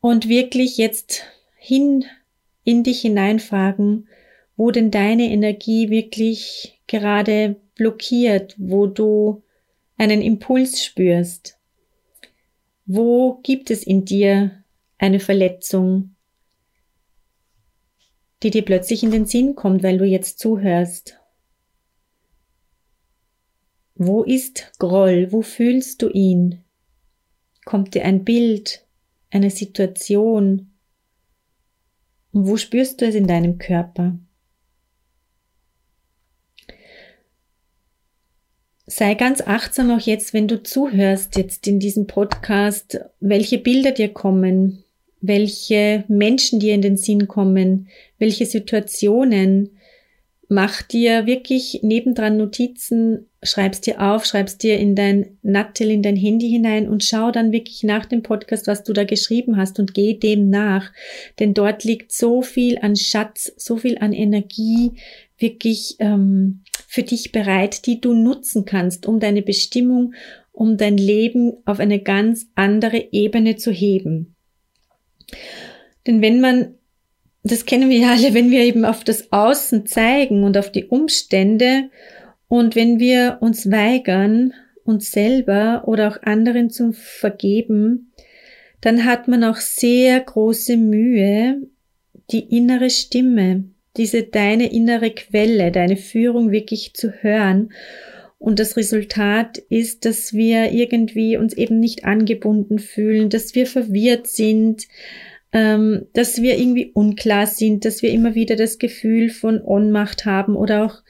und 0.00 0.28
wirklich 0.28 0.78
jetzt 0.78 1.24
hin 1.56 2.04
in 2.64 2.82
dich 2.82 3.00
hineinfragen, 3.00 4.08
wo 4.56 4.70
denn 4.70 4.90
deine 4.90 5.30
Energie 5.30 5.90
wirklich 5.90 6.80
gerade 6.86 7.56
blockiert, 7.74 8.54
wo 8.58 8.86
du 8.86 9.42
einen 9.96 10.22
Impuls 10.22 10.84
spürst. 10.84 11.58
Wo 12.86 13.40
gibt 13.42 13.70
es 13.70 13.84
in 13.84 14.04
dir 14.04 14.62
eine 14.98 15.20
Verletzung, 15.20 16.14
die 18.42 18.50
dir 18.50 18.62
plötzlich 18.62 19.02
in 19.02 19.10
den 19.10 19.26
Sinn 19.26 19.54
kommt, 19.54 19.82
weil 19.82 19.98
du 19.98 20.04
jetzt 20.04 20.38
zuhörst. 20.38 21.18
Wo 24.04 24.24
ist 24.24 24.72
Groll? 24.80 25.30
Wo 25.30 25.42
fühlst 25.42 26.02
du 26.02 26.08
ihn? 26.08 26.64
Kommt 27.64 27.94
dir 27.94 28.04
ein 28.04 28.24
Bild, 28.24 28.84
eine 29.30 29.48
Situation? 29.48 30.72
Und 32.32 32.48
wo 32.48 32.56
spürst 32.56 33.00
du 33.00 33.06
es 33.06 33.14
in 33.14 33.28
deinem 33.28 33.58
Körper? 33.58 34.18
Sei 38.86 39.14
ganz 39.14 39.40
achtsam 39.40 39.92
auch 39.92 40.00
jetzt, 40.00 40.34
wenn 40.34 40.48
du 40.48 40.60
zuhörst, 40.64 41.36
jetzt 41.36 41.68
in 41.68 41.78
diesem 41.78 42.08
Podcast, 42.08 42.98
welche 43.20 43.58
Bilder 43.58 43.92
dir 43.92 44.12
kommen, 44.12 44.82
welche 45.20 46.02
Menschen 46.08 46.58
dir 46.58 46.74
in 46.74 46.82
den 46.82 46.96
Sinn 46.96 47.28
kommen, 47.28 47.86
welche 48.18 48.46
Situationen. 48.46 49.78
Mach 50.48 50.82
dir 50.82 51.24
wirklich 51.26 51.78
nebendran 51.84 52.36
Notizen, 52.36 53.28
schreibst 53.42 53.86
dir 53.86 54.00
auf, 54.00 54.24
schreibst 54.24 54.62
dir 54.62 54.78
in 54.78 54.94
dein 54.94 55.38
Nattel, 55.42 55.90
in 55.90 56.02
dein 56.02 56.16
Handy 56.16 56.48
hinein 56.48 56.88
und 56.88 57.02
schau 57.02 57.32
dann 57.32 57.50
wirklich 57.50 57.82
nach 57.82 58.06
dem 58.06 58.22
Podcast, 58.22 58.66
was 58.66 58.84
du 58.84 58.92
da 58.92 59.04
geschrieben 59.04 59.56
hast 59.56 59.80
und 59.80 59.94
geh 59.94 60.14
dem 60.14 60.48
nach. 60.48 60.92
Denn 61.38 61.52
dort 61.52 61.82
liegt 61.82 62.12
so 62.12 62.42
viel 62.42 62.78
an 62.78 62.94
Schatz, 62.94 63.52
so 63.56 63.76
viel 63.76 63.98
an 63.98 64.12
Energie 64.12 64.92
wirklich 65.38 65.96
ähm, 65.98 66.62
für 66.86 67.02
dich 67.02 67.32
bereit, 67.32 67.86
die 67.86 68.00
du 68.00 68.14
nutzen 68.14 68.64
kannst, 68.64 69.06
um 69.06 69.18
deine 69.18 69.42
Bestimmung, 69.42 70.14
um 70.52 70.76
dein 70.76 70.96
Leben 70.96 71.54
auf 71.64 71.80
eine 71.80 72.00
ganz 72.00 72.46
andere 72.54 73.08
Ebene 73.12 73.56
zu 73.56 73.72
heben. 73.72 74.36
Denn 76.06 76.22
wenn 76.22 76.40
man, 76.40 76.74
das 77.42 77.66
kennen 77.66 77.90
wir 77.90 77.98
ja 77.98 78.12
alle, 78.12 78.34
wenn 78.34 78.52
wir 78.52 78.60
eben 78.60 78.84
auf 78.84 79.02
das 79.02 79.32
Außen 79.32 79.86
zeigen 79.86 80.44
und 80.44 80.56
auf 80.56 80.70
die 80.70 80.84
Umstände 80.84 81.90
und 82.52 82.76
wenn 82.76 83.00
wir 83.00 83.38
uns 83.40 83.70
weigern, 83.70 84.52
uns 84.84 85.10
selber 85.10 85.84
oder 85.86 86.08
auch 86.08 86.22
anderen 86.22 86.68
zu 86.68 86.92
vergeben, 86.92 88.12
dann 88.82 89.06
hat 89.06 89.26
man 89.26 89.42
auch 89.42 89.56
sehr 89.56 90.20
große 90.20 90.76
Mühe, 90.76 91.62
die 92.30 92.54
innere 92.54 92.90
Stimme, 92.90 93.64
diese 93.96 94.24
deine 94.24 94.70
innere 94.70 95.12
Quelle, 95.12 95.72
deine 95.72 95.96
Führung 95.96 96.50
wirklich 96.50 96.92
zu 96.92 97.22
hören. 97.22 97.72
Und 98.38 98.58
das 98.58 98.76
Resultat 98.76 99.56
ist, 99.56 100.04
dass 100.04 100.34
wir 100.34 100.72
irgendwie 100.72 101.38
uns 101.38 101.54
eben 101.54 101.80
nicht 101.80 102.04
angebunden 102.04 102.80
fühlen, 102.80 103.30
dass 103.30 103.54
wir 103.54 103.66
verwirrt 103.66 104.26
sind, 104.26 104.88
ähm, 105.54 106.06
dass 106.12 106.42
wir 106.42 106.58
irgendwie 106.58 106.90
unklar 106.92 107.46
sind, 107.46 107.86
dass 107.86 108.02
wir 108.02 108.10
immer 108.10 108.34
wieder 108.34 108.56
das 108.56 108.78
Gefühl 108.78 109.30
von 109.30 109.62
Ohnmacht 109.62 110.26
haben 110.26 110.54
oder 110.54 110.84
auch 110.84 111.02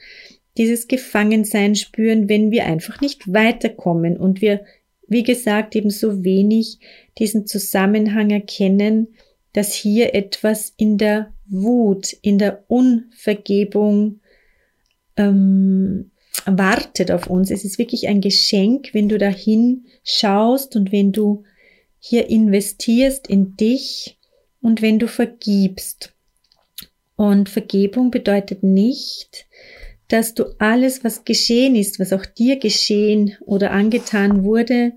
dieses 0.57 0.87
Gefangensein 0.87 1.75
spüren, 1.75 2.29
wenn 2.29 2.51
wir 2.51 2.65
einfach 2.65 3.01
nicht 3.01 3.31
weiterkommen 3.31 4.17
und 4.17 4.41
wir, 4.41 4.65
wie 5.07 5.23
gesagt, 5.23 5.75
eben 5.75 5.89
so 5.89 6.23
wenig 6.23 6.79
diesen 7.17 7.47
Zusammenhang 7.47 8.29
erkennen, 8.29 9.15
dass 9.53 9.73
hier 9.73 10.15
etwas 10.15 10.73
in 10.77 10.97
der 10.97 11.33
Wut, 11.47 12.13
in 12.21 12.37
der 12.37 12.63
Unvergebung 12.67 14.19
ähm, 15.17 16.11
wartet 16.45 17.11
auf 17.11 17.27
uns. 17.27 17.51
Es 17.51 17.63
ist 17.63 17.77
wirklich 17.77 18.07
ein 18.07 18.21
Geschenk, 18.21 18.93
wenn 18.93 19.09
du 19.09 19.17
dahin 19.17 19.85
schaust 20.03 20.75
und 20.75 20.91
wenn 20.91 21.11
du 21.11 21.43
hier 21.99 22.29
investierst 22.29 23.27
in 23.27 23.55
dich 23.55 24.17
und 24.61 24.81
wenn 24.81 24.99
du 24.99 25.07
vergibst. 25.07 26.13
Und 27.15 27.49
Vergebung 27.49 28.11
bedeutet 28.11 28.63
nicht, 28.63 29.45
dass 30.07 30.33
du 30.33 30.45
alles, 30.59 31.03
was 31.03 31.25
geschehen 31.25 31.75
ist, 31.75 31.99
was 31.99 32.13
auch 32.13 32.25
dir 32.25 32.57
geschehen 32.57 33.37
oder 33.41 33.71
angetan 33.71 34.43
wurde, 34.43 34.93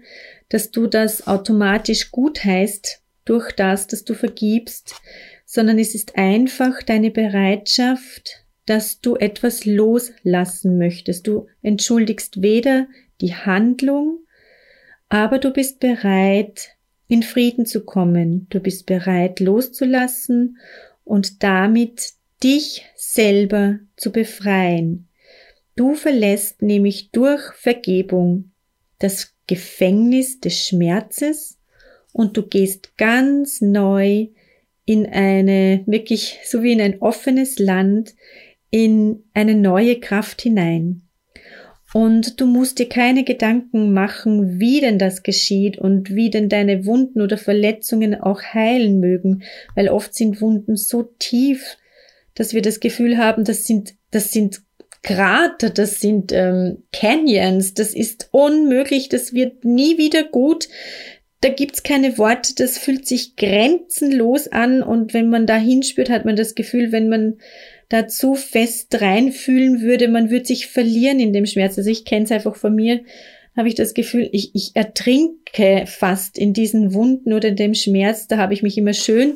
dass 0.49 0.71
du 0.71 0.87
das 0.87 1.27
automatisch 1.27 2.11
gut 2.11 2.45
heißt 2.45 3.03
durch 3.25 3.53
das, 3.53 3.87
dass 3.87 4.05
du 4.05 4.15
vergibst, 4.15 4.95
sondern 5.45 5.79
es 5.79 5.95
ist 5.95 6.17
einfach 6.17 6.83
deine 6.83 7.11
Bereitschaft, 7.11 8.45
dass 8.67 9.01
du 9.01 9.15
etwas 9.17 9.65
loslassen 9.65 10.79
möchtest. 10.79 11.27
Du 11.27 11.47
entschuldigst 11.63 12.43
weder 12.43 12.87
die 13.21 13.35
Handlung, 13.35 14.19
aber 15.09 15.39
du 15.39 15.53
bist 15.53 15.81
bereit, 15.81 16.77
in 17.09 17.23
Frieden 17.23 17.67
zu 17.67 17.85
kommen. 17.85 18.49
Du 18.51 18.61
bist 18.61 18.87
bereit, 18.87 19.41
loszulassen 19.41 20.59
und 21.05 21.43
damit 21.43 22.15
dich 22.43 22.85
selber 22.95 23.79
zu 23.97 24.13
befreien. 24.13 25.09
Du 25.75 25.95
verlässt 25.95 26.63
nämlich 26.63 27.11
durch 27.11 27.53
Vergebung 27.55 28.53
das 28.99 29.35
Gefängnis 29.47 30.41
des 30.41 30.67
Schmerzes 30.67 31.59
und 32.13 32.37
du 32.37 32.47
gehst 32.47 32.97
ganz 32.97 33.61
neu 33.61 34.29
in 34.87 35.07
eine, 35.07 35.83
wirklich 35.87 36.39
so 36.45 36.63
wie 36.63 36.73
in 36.73 36.81
ein 36.81 37.03
offenes 37.03 37.59
Land, 37.59 38.15
in 38.71 39.25
eine 39.35 39.55
neue 39.55 40.01
Kraft 40.01 40.43
hinein. 40.43 41.03
Und 41.93 42.41
du 42.41 42.47
musst 42.47 42.79
dir 42.79 42.89
keine 42.89 43.25
Gedanken 43.25 43.93
machen, 43.93 44.61
wie 44.61 44.81
denn 44.81 44.99
das 44.99 45.23
geschieht 45.23 45.79
und 45.79 46.15
wie 46.15 46.31
denn 46.31 46.49
deine 46.49 46.85
Wunden 46.85 47.21
oder 47.21 47.39
Verletzungen 47.39 48.15
auch 48.15 48.43
heilen 48.43 49.01
mögen, 49.01 49.43
weil 49.75 49.89
oft 49.89 50.15
sind 50.15 50.41
Wunden 50.41 50.77
so 50.77 51.05
tief, 51.19 51.77
dass 52.37 52.55
wir 52.55 52.63
das 52.63 52.79
Gefühl 52.79 53.19
haben, 53.19 53.43
das 53.43 53.65
sind, 53.65 53.95
das 54.13 54.31
sind 54.31 54.63
Krater, 55.03 55.71
das 55.71 56.01
sind 56.01 56.33
ähm, 56.33 56.85
Canyons, 56.93 57.75
das 57.75 57.95
ist 57.95 58.29
unmöglich, 58.31 59.09
das 59.09 59.33
wird 59.33 59.65
nie 59.65 59.99
wieder 59.99 60.25
gut. 60.25 60.69
Da 61.41 61.49
gibt's 61.49 61.83
keine 61.83 62.19
Worte, 62.19 62.55
das 62.57 62.79
fühlt 62.79 63.07
sich 63.07 63.37
grenzenlos 63.37 64.49
an 64.49 64.83
und 64.83 65.15
wenn 65.15 65.29
man 65.29 65.47
da 65.47 65.57
hinspürt, 65.57 66.11
hat 66.11 66.25
man 66.25 66.37
das 66.37 66.55
Gefühl, 66.55 66.93
wenn 66.93 67.09
man 67.09 67.39
da 67.89 68.09
zu 68.09 68.35
fest 68.35 69.01
reinfühlen 69.01 69.81
würde, 69.81 70.09
man 70.09 70.31
würde 70.31 70.47
sich 70.47 70.67
verlieren 70.67 71.21
in 71.21 71.33
dem 71.33 71.47
Schmerz. 71.47 71.79
Also 71.79 71.91
ich 71.91 72.05
kenne 72.05 72.25
es 72.25 72.33
einfach 72.33 72.57
von 72.57 72.75
mir, 72.75 73.01
habe 73.57 73.69
ich 73.69 73.75
das 73.75 73.95
Gefühl, 73.95 74.29
ich, 74.33 74.55
ich 74.55 74.73
ertrinke 74.75 75.85
fast 75.87 76.39
in 76.39 76.53
diesen 76.53 76.93
Wunden 76.93 77.33
oder 77.33 77.49
in 77.49 77.57
dem 77.57 77.75
Schmerz. 77.75 78.29
Da 78.29 78.37
habe 78.37 78.53
ich 78.53 78.63
mich 78.63 78.77
immer 78.77 78.93
schön 78.93 79.35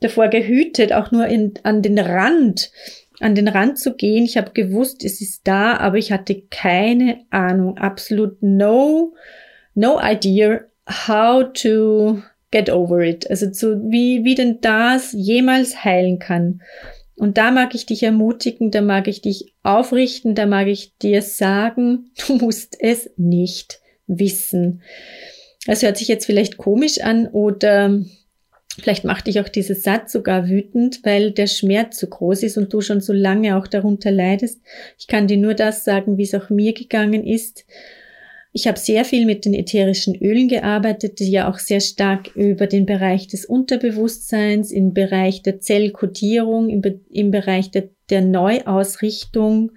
davor 0.00 0.28
gehütet, 0.28 0.92
auch 0.92 1.10
nur 1.10 1.26
in, 1.26 1.54
an 1.62 1.80
den 1.80 1.98
Rand, 1.98 2.70
an 3.20 3.34
den 3.34 3.48
Rand 3.48 3.78
zu 3.78 3.94
gehen. 3.94 4.24
Ich 4.24 4.36
habe 4.36 4.52
gewusst, 4.52 5.04
es 5.04 5.20
ist 5.20 5.42
da, 5.44 5.76
aber 5.78 5.96
ich 5.96 6.12
hatte 6.12 6.42
keine 6.50 7.20
Ahnung, 7.30 7.78
absolut 7.78 8.42
no, 8.42 9.14
no 9.74 9.98
idea 10.02 10.60
how 10.86 11.44
to 11.54 12.22
get 12.50 12.68
over 12.68 13.00
it. 13.00 13.28
Also 13.30 13.50
zu, 13.50 13.90
wie, 13.90 14.24
wie 14.24 14.34
denn 14.34 14.60
das 14.60 15.12
jemals 15.12 15.84
heilen 15.84 16.18
kann. 16.18 16.60
Und 17.22 17.38
da 17.38 17.52
mag 17.52 17.76
ich 17.76 17.86
dich 17.86 18.02
ermutigen, 18.02 18.72
da 18.72 18.80
mag 18.80 19.06
ich 19.06 19.20
dich 19.22 19.54
aufrichten, 19.62 20.34
da 20.34 20.44
mag 20.44 20.66
ich 20.66 20.98
dir 20.98 21.22
sagen, 21.22 22.10
du 22.26 22.34
musst 22.34 22.76
es 22.80 23.10
nicht 23.16 23.78
wissen. 24.08 24.82
Das 25.64 25.84
hört 25.84 25.98
sich 25.98 26.08
jetzt 26.08 26.26
vielleicht 26.26 26.56
komisch 26.56 27.00
an 27.00 27.28
oder 27.28 28.02
vielleicht 28.76 29.04
macht 29.04 29.28
dich 29.28 29.38
auch 29.38 29.48
dieser 29.48 29.76
Satz 29.76 30.10
sogar 30.10 30.48
wütend, 30.48 31.04
weil 31.04 31.30
der 31.30 31.46
Schmerz 31.46 32.00
so 32.00 32.08
groß 32.08 32.42
ist 32.42 32.58
und 32.58 32.72
du 32.72 32.80
schon 32.80 33.00
so 33.00 33.12
lange 33.12 33.56
auch 33.56 33.68
darunter 33.68 34.10
leidest. 34.10 34.60
Ich 34.98 35.06
kann 35.06 35.28
dir 35.28 35.36
nur 35.36 35.54
das 35.54 35.84
sagen, 35.84 36.18
wie 36.18 36.24
es 36.24 36.34
auch 36.34 36.50
mir 36.50 36.72
gegangen 36.72 37.24
ist. 37.24 37.66
Ich 38.54 38.66
habe 38.66 38.78
sehr 38.78 39.06
viel 39.06 39.24
mit 39.24 39.46
den 39.46 39.54
ätherischen 39.54 40.14
Ölen 40.14 40.46
gearbeitet, 40.48 41.18
die 41.20 41.30
ja 41.30 41.50
auch 41.50 41.58
sehr 41.58 41.80
stark 41.80 42.36
über 42.36 42.66
den 42.66 42.84
Bereich 42.84 43.26
des 43.26 43.46
Unterbewusstseins, 43.46 44.70
im 44.70 44.92
Bereich 44.92 45.42
der 45.42 45.60
Zellkodierung, 45.60 46.68
im, 46.68 46.82
Be 46.82 47.00
im 47.10 47.30
Bereich 47.30 47.70
der, 47.70 47.88
der 48.10 48.20
Neuausrichtung 48.20 49.72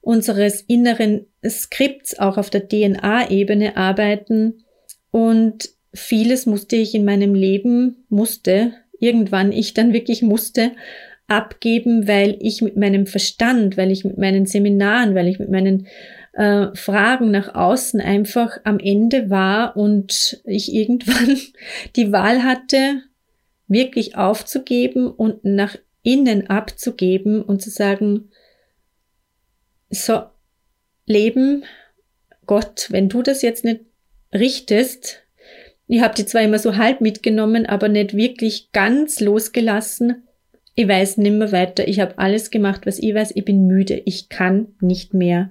unseres 0.00 0.62
inneren 0.62 1.26
Skripts 1.46 2.18
auch 2.18 2.38
auf 2.38 2.48
der 2.48 2.68
DNA-Ebene 2.68 3.76
arbeiten. 3.76 4.64
Und 5.10 5.68
vieles 5.92 6.46
musste 6.46 6.76
ich 6.76 6.94
in 6.94 7.04
meinem 7.04 7.34
Leben, 7.34 8.06
musste, 8.08 8.72
irgendwann 8.98 9.52
ich 9.52 9.74
dann 9.74 9.92
wirklich 9.92 10.22
musste, 10.22 10.72
abgeben, 11.26 12.08
weil 12.08 12.36
ich 12.40 12.62
mit 12.62 12.76
meinem 12.76 13.06
Verstand, 13.06 13.76
weil 13.76 13.90
ich 13.90 14.04
mit 14.04 14.18
meinen 14.18 14.46
Seminaren, 14.46 15.14
weil 15.14 15.28
ich 15.28 15.38
mit 15.38 15.50
meinen 15.50 15.86
äh, 16.32 16.74
Fragen 16.74 17.30
nach 17.30 17.54
außen 17.54 18.00
einfach 18.00 18.58
am 18.64 18.78
Ende 18.78 19.30
war 19.30 19.76
und 19.76 20.40
ich 20.44 20.72
irgendwann 20.74 21.38
die 21.96 22.12
Wahl 22.12 22.42
hatte, 22.44 23.02
wirklich 23.68 24.16
aufzugeben 24.16 25.08
und 25.08 25.44
nach 25.44 25.76
innen 26.02 26.48
abzugeben 26.48 27.42
und 27.42 27.62
zu 27.62 27.70
sagen, 27.70 28.30
so, 29.90 30.22
Leben, 31.06 31.64
Gott, 32.46 32.86
wenn 32.90 33.08
du 33.08 33.22
das 33.22 33.42
jetzt 33.42 33.64
nicht 33.64 33.80
richtest, 34.32 35.22
ich 35.92 36.02
habe 36.02 36.14
die 36.14 36.24
zwar 36.24 36.42
immer 36.42 36.60
so 36.60 36.76
halb 36.76 37.00
mitgenommen, 37.00 37.66
aber 37.66 37.88
nicht 37.88 38.16
wirklich 38.16 38.70
ganz 38.70 39.18
losgelassen. 39.18 40.22
Ich 40.76 40.86
weiß 40.86 41.16
nimmer 41.16 41.50
weiter. 41.50 41.88
Ich 41.88 41.98
habe 41.98 42.16
alles 42.16 42.52
gemacht, 42.52 42.86
was 42.86 43.00
ich 43.00 43.12
weiß. 43.12 43.32
Ich 43.34 43.44
bin 43.44 43.66
müde. 43.66 44.00
Ich 44.04 44.28
kann 44.28 44.68
nicht 44.80 45.14
mehr. 45.14 45.50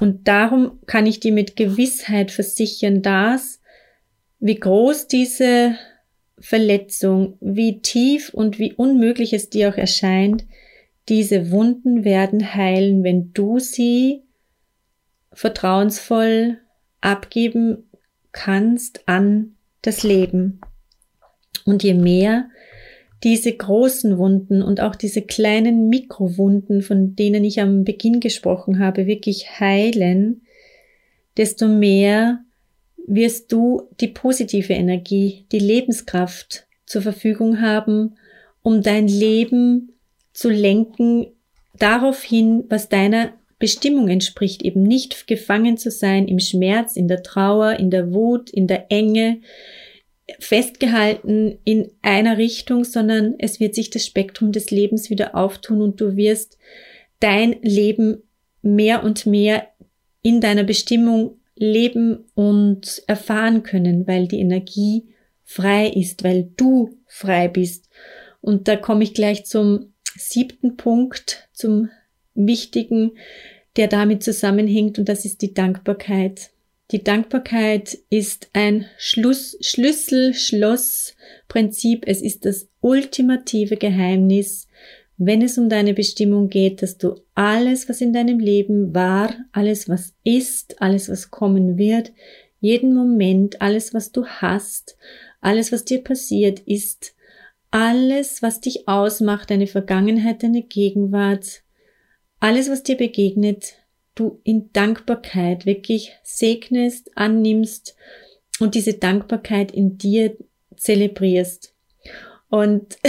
Und 0.00 0.28
darum 0.28 0.80
kann 0.86 1.06
ich 1.06 1.20
dir 1.20 1.32
mit 1.32 1.56
Gewissheit 1.56 2.30
versichern, 2.30 3.02
dass, 3.02 3.60
wie 4.40 4.54
groß 4.54 5.08
diese 5.08 5.76
Verletzung, 6.38 7.38
wie 7.40 7.80
tief 7.80 8.34
und 8.34 8.58
wie 8.58 8.74
unmöglich 8.74 9.32
es 9.32 9.48
dir 9.48 9.70
auch 9.70 9.76
erscheint, 9.76 10.44
diese 11.08 11.50
Wunden 11.50 12.04
werden 12.04 12.54
heilen, 12.54 13.04
wenn 13.04 13.32
du 13.32 13.58
sie 13.58 14.22
vertrauensvoll 15.32 16.58
abgeben 17.00 17.88
kannst 18.32 19.08
an 19.08 19.56
das 19.82 20.02
Leben. 20.02 20.60
Und 21.64 21.82
je 21.82 21.94
mehr 21.94 22.50
diese 23.24 23.52
großen 23.52 24.18
Wunden 24.18 24.62
und 24.62 24.80
auch 24.80 24.94
diese 24.94 25.22
kleinen 25.22 25.88
Mikrowunden, 25.88 26.82
von 26.82 27.16
denen 27.16 27.44
ich 27.44 27.60
am 27.60 27.84
Beginn 27.84 28.20
gesprochen 28.20 28.78
habe, 28.78 29.06
wirklich 29.06 29.58
heilen, 29.58 30.42
desto 31.36 31.68
mehr 31.68 32.40
wirst 33.06 33.52
du 33.52 33.82
die 34.00 34.08
positive 34.08 34.72
Energie, 34.72 35.46
die 35.52 35.58
Lebenskraft 35.58 36.66
zur 36.84 37.02
Verfügung 37.02 37.60
haben, 37.60 38.16
um 38.62 38.82
dein 38.82 39.08
Leben 39.08 39.92
zu 40.32 40.50
lenken 40.50 41.28
darauf 41.78 42.22
hin, 42.22 42.64
was 42.68 42.88
deiner 42.88 43.32
Bestimmung 43.58 44.08
entspricht, 44.08 44.62
eben 44.62 44.82
nicht 44.82 45.26
gefangen 45.26 45.78
zu 45.78 45.90
sein 45.90 46.28
im 46.28 46.38
Schmerz, 46.40 46.96
in 46.96 47.08
der 47.08 47.22
Trauer, 47.22 47.78
in 47.78 47.90
der 47.90 48.12
Wut, 48.12 48.50
in 48.50 48.66
der 48.66 48.90
Enge, 48.90 49.40
festgehalten 50.40 51.58
in 51.64 51.90
einer 52.02 52.36
Richtung, 52.36 52.84
sondern 52.84 53.34
es 53.38 53.60
wird 53.60 53.74
sich 53.74 53.90
das 53.90 54.04
Spektrum 54.04 54.52
des 54.52 54.70
Lebens 54.70 55.08
wieder 55.10 55.34
auftun 55.34 55.80
und 55.80 56.00
du 56.00 56.16
wirst 56.16 56.58
dein 57.20 57.56
Leben 57.62 58.22
mehr 58.62 59.04
und 59.04 59.26
mehr 59.26 59.68
in 60.22 60.40
deiner 60.40 60.64
Bestimmung 60.64 61.38
leben 61.54 62.24
und 62.34 63.02
erfahren 63.06 63.62
können, 63.62 64.06
weil 64.06 64.26
die 64.26 64.40
Energie 64.40 65.06
frei 65.44 65.88
ist, 65.88 66.24
weil 66.24 66.50
du 66.56 66.98
frei 67.06 67.48
bist. 67.48 67.88
Und 68.40 68.68
da 68.68 68.76
komme 68.76 69.04
ich 69.04 69.14
gleich 69.14 69.46
zum 69.46 69.92
siebten 70.16 70.76
Punkt, 70.76 71.48
zum 71.52 71.88
wichtigen, 72.34 73.12
der 73.76 73.88
damit 73.88 74.22
zusammenhängt, 74.22 74.98
und 74.98 75.08
das 75.08 75.24
ist 75.24 75.42
die 75.42 75.54
Dankbarkeit. 75.54 76.50
Die 76.92 77.02
Dankbarkeit 77.02 77.98
ist 78.10 78.48
ein 78.52 78.86
Schluss, 78.96 79.58
Schlüssel, 79.60 80.34
Schloss-Prinzip. 80.34 82.04
Es 82.06 82.22
ist 82.22 82.44
das 82.44 82.68
ultimative 82.80 83.76
Geheimnis, 83.76 84.68
wenn 85.18 85.42
es 85.42 85.58
um 85.58 85.68
deine 85.68 85.94
Bestimmung 85.94 86.48
geht, 86.48 86.82
dass 86.82 86.96
du 86.96 87.16
alles, 87.34 87.88
was 87.88 88.00
in 88.00 88.12
deinem 88.12 88.38
Leben 88.38 88.94
war, 88.94 89.34
alles, 89.50 89.88
was 89.88 90.14
ist, 90.22 90.80
alles, 90.80 91.08
was 91.08 91.30
kommen 91.30 91.76
wird, 91.76 92.12
jeden 92.60 92.94
Moment, 92.94 93.60
alles, 93.60 93.92
was 93.92 94.12
du 94.12 94.26
hast, 94.26 94.96
alles, 95.40 95.72
was 95.72 95.84
dir 95.84 96.04
passiert 96.04 96.60
ist, 96.60 97.14
alles, 97.70 98.42
was 98.42 98.60
dich 98.60 98.86
ausmacht, 98.86 99.50
deine 99.50 99.66
Vergangenheit, 99.66 100.42
deine 100.42 100.62
Gegenwart, 100.62 101.62
alles, 102.38 102.70
was 102.70 102.82
dir 102.82 102.96
begegnet, 102.96 103.75
du 104.16 104.40
in 104.42 104.72
Dankbarkeit 104.72 105.64
wirklich 105.64 106.12
segnest, 106.24 107.16
annimmst 107.16 107.96
und 108.58 108.74
diese 108.74 108.94
Dankbarkeit 108.94 109.70
in 109.70 109.98
dir 109.98 110.36
zelebrierst. 110.76 111.72
Und 112.48 112.98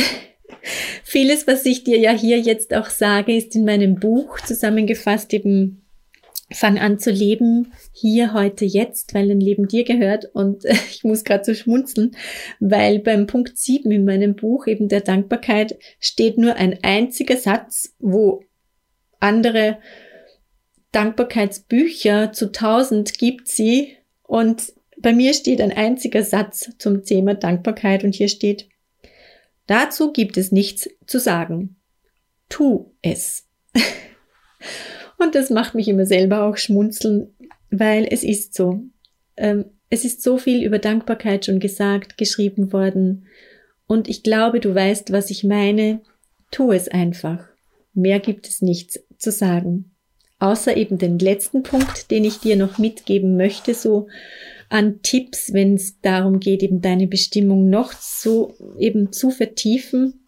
Vieles, 1.04 1.48
was 1.48 1.66
ich 1.66 1.84
dir 1.84 1.98
ja 1.98 2.12
hier 2.12 2.40
jetzt 2.40 2.74
auch 2.74 2.90
sage, 2.90 3.36
ist 3.36 3.56
in 3.56 3.66
meinem 3.66 3.96
Buch 3.96 4.40
zusammengefasst 4.42 5.34
eben 5.34 5.84
Fang 6.50 6.80
an 6.80 6.98
zu 6.98 7.12
leben, 7.12 7.74
hier, 7.92 8.34
heute, 8.34 8.64
jetzt, 8.64 9.14
weil 9.14 9.28
dein 9.28 9.42
Leben 9.42 9.68
dir 9.68 9.84
gehört. 9.84 10.30
Und 10.34 10.64
ich 10.90 11.04
muss 11.04 11.26
gerade 11.26 11.44
so 11.44 11.54
schmunzeln, 11.54 12.16
weil 12.62 13.00
beim 13.00 13.28
Punkt 13.28 13.58
7 13.58 13.92
in 13.92 14.06
meinem 14.06 14.36
Buch, 14.36 14.66
eben 14.66 14.88
der 14.88 15.02
Dankbarkeit, 15.02 15.78
steht 16.00 16.38
nur 16.38 16.56
ein 16.56 16.80
einziger 16.84 17.36
Satz, 17.36 17.94
wo 18.00 18.44
andere 19.20 19.78
Dankbarkeitsbücher 20.98 22.34
zu 22.34 22.52
tausend 22.52 23.20
gibt 23.20 23.48
sie. 23.48 23.98
Und 24.24 24.74
bei 25.00 25.14
mir 25.14 25.36
steht 25.36 25.62
ein 25.62 25.72
einziger 25.72 26.24
Satz 26.24 26.72
zum 26.80 27.04
Thema 27.04 27.36
Dankbarkeit 27.36 28.04
und 28.04 28.16
hier 28.16 28.30
steht, 28.30 28.68
dazu 29.68 30.12
gibt 30.12 30.38
es 30.38 30.52
nichts 30.52 30.90
zu 31.06 31.20
sagen. 31.20 31.76
Tu 32.50 32.92
es. 33.04 33.46
Und 35.20 35.36
das 35.36 35.50
macht 35.52 35.76
mich 35.76 35.88
immer 35.88 36.06
selber 36.06 36.44
auch 36.44 36.58
schmunzeln, 36.58 37.36
weil 37.70 38.08
es 38.10 38.24
ist 38.24 38.56
so. 38.56 38.82
Ähm, 39.36 39.66
es 39.90 40.04
ist 40.04 40.24
so 40.24 40.38
viel 40.38 40.64
über 40.64 40.80
Dankbarkeit 40.80 41.46
schon 41.46 41.60
gesagt, 41.60 42.18
geschrieben 42.18 42.74
worden. 42.74 43.28
Und 43.86 44.08
ich 44.08 44.24
glaube, 44.24 44.60
du 44.60 44.74
weißt, 44.74 45.12
was 45.12 45.30
ich 45.30 45.44
meine. 45.44 46.02
Tu 46.50 46.72
es 46.72 46.88
einfach. 46.88 47.48
Mehr 47.94 48.20
gibt 48.20 48.48
es 48.48 48.62
nichts 48.62 49.00
zu 49.18 49.32
sagen. 49.32 49.92
Außer 50.40 50.78
eben 50.78 50.98
den 50.98 51.18
letzten 51.18 51.64
Punkt, 51.64 52.12
den 52.12 52.24
ich 52.24 52.40
dir 52.40 52.56
noch 52.56 52.78
mitgeben 52.78 53.38
möchte, 53.38 53.74
so 53.74 54.08
an 54.70 55.02
Tipps, 55.02 55.54
wenn 55.54 55.76
es 55.76 56.00
darum 56.02 56.40
geht, 56.40 56.62
eben 56.62 56.82
deine 56.82 57.08
Bestimmung 57.08 57.70
noch 57.70 57.94
so 57.94 58.54
eben 58.78 59.12
zu 59.12 59.32
vertiefen. 59.32 60.28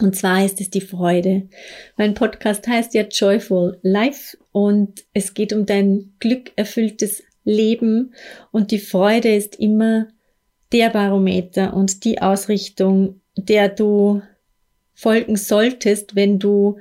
Und 0.00 0.16
zwar 0.16 0.44
ist 0.44 0.60
es 0.60 0.70
die 0.70 0.80
Freude. 0.80 1.48
Mein 1.96 2.14
Podcast 2.14 2.66
heißt 2.66 2.94
ja 2.94 3.02
Joyful 3.02 3.78
Life 3.82 4.36
und 4.52 5.04
es 5.12 5.34
geht 5.34 5.52
um 5.52 5.66
dein 5.66 6.14
glückerfülltes 6.18 7.22
Leben 7.44 8.14
und 8.50 8.70
die 8.70 8.78
Freude 8.78 9.34
ist 9.34 9.56
immer 9.56 10.08
der 10.72 10.90
Barometer 10.90 11.74
und 11.74 12.04
die 12.04 12.20
Ausrichtung, 12.20 13.20
der 13.36 13.68
du 13.68 14.22
folgen 14.94 15.36
solltest, 15.36 16.16
wenn 16.16 16.38
du 16.38 16.78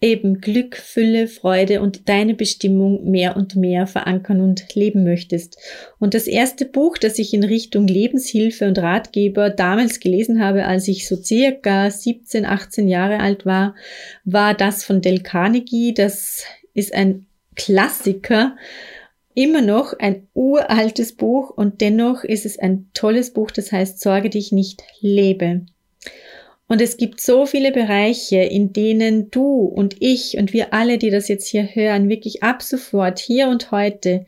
eben 0.00 0.40
Glück, 0.40 0.76
Fülle, 0.76 1.26
Freude 1.26 1.80
und 1.80 2.08
deine 2.08 2.34
Bestimmung 2.34 3.10
mehr 3.10 3.36
und 3.36 3.56
mehr 3.56 3.86
verankern 3.86 4.40
und 4.40 4.74
leben 4.74 5.02
möchtest. 5.02 5.58
Und 5.98 6.14
das 6.14 6.28
erste 6.28 6.66
Buch, 6.66 6.98
das 6.98 7.18
ich 7.18 7.34
in 7.34 7.42
Richtung 7.42 7.88
Lebenshilfe 7.88 8.66
und 8.66 8.78
Ratgeber 8.78 9.50
damals 9.50 9.98
gelesen 9.98 10.40
habe, 10.40 10.66
als 10.66 10.86
ich 10.86 11.08
so 11.08 11.16
circa 11.16 11.90
17, 11.90 12.46
18 12.46 12.86
Jahre 12.88 13.18
alt 13.18 13.44
war, 13.44 13.74
war 14.24 14.54
das 14.54 14.84
von 14.84 15.00
Del 15.00 15.20
Carnegie. 15.20 15.94
Das 15.94 16.44
ist 16.74 16.94
ein 16.94 17.26
Klassiker, 17.56 18.56
immer 19.34 19.62
noch 19.62 19.94
ein 19.98 20.28
uraltes 20.34 21.16
Buch 21.16 21.50
und 21.50 21.80
dennoch 21.80 22.22
ist 22.22 22.46
es 22.46 22.58
ein 22.58 22.88
tolles 22.94 23.32
Buch, 23.32 23.50
das 23.50 23.72
heißt 23.72 24.00
Sorge 24.00 24.30
dich 24.30 24.52
nicht, 24.52 24.84
lebe. 25.00 25.66
Und 26.68 26.82
es 26.82 26.98
gibt 26.98 27.20
so 27.20 27.46
viele 27.46 27.72
Bereiche, 27.72 28.40
in 28.40 28.74
denen 28.74 29.30
du 29.30 29.64
und 29.64 29.96
ich 30.00 30.36
und 30.36 30.52
wir 30.52 30.74
alle, 30.74 30.98
die 30.98 31.10
das 31.10 31.28
jetzt 31.28 31.48
hier 31.48 31.64
hören, 31.64 32.10
wirklich 32.10 32.42
ab 32.42 32.62
sofort, 32.62 33.18
hier 33.18 33.48
und 33.48 33.70
heute 33.70 34.26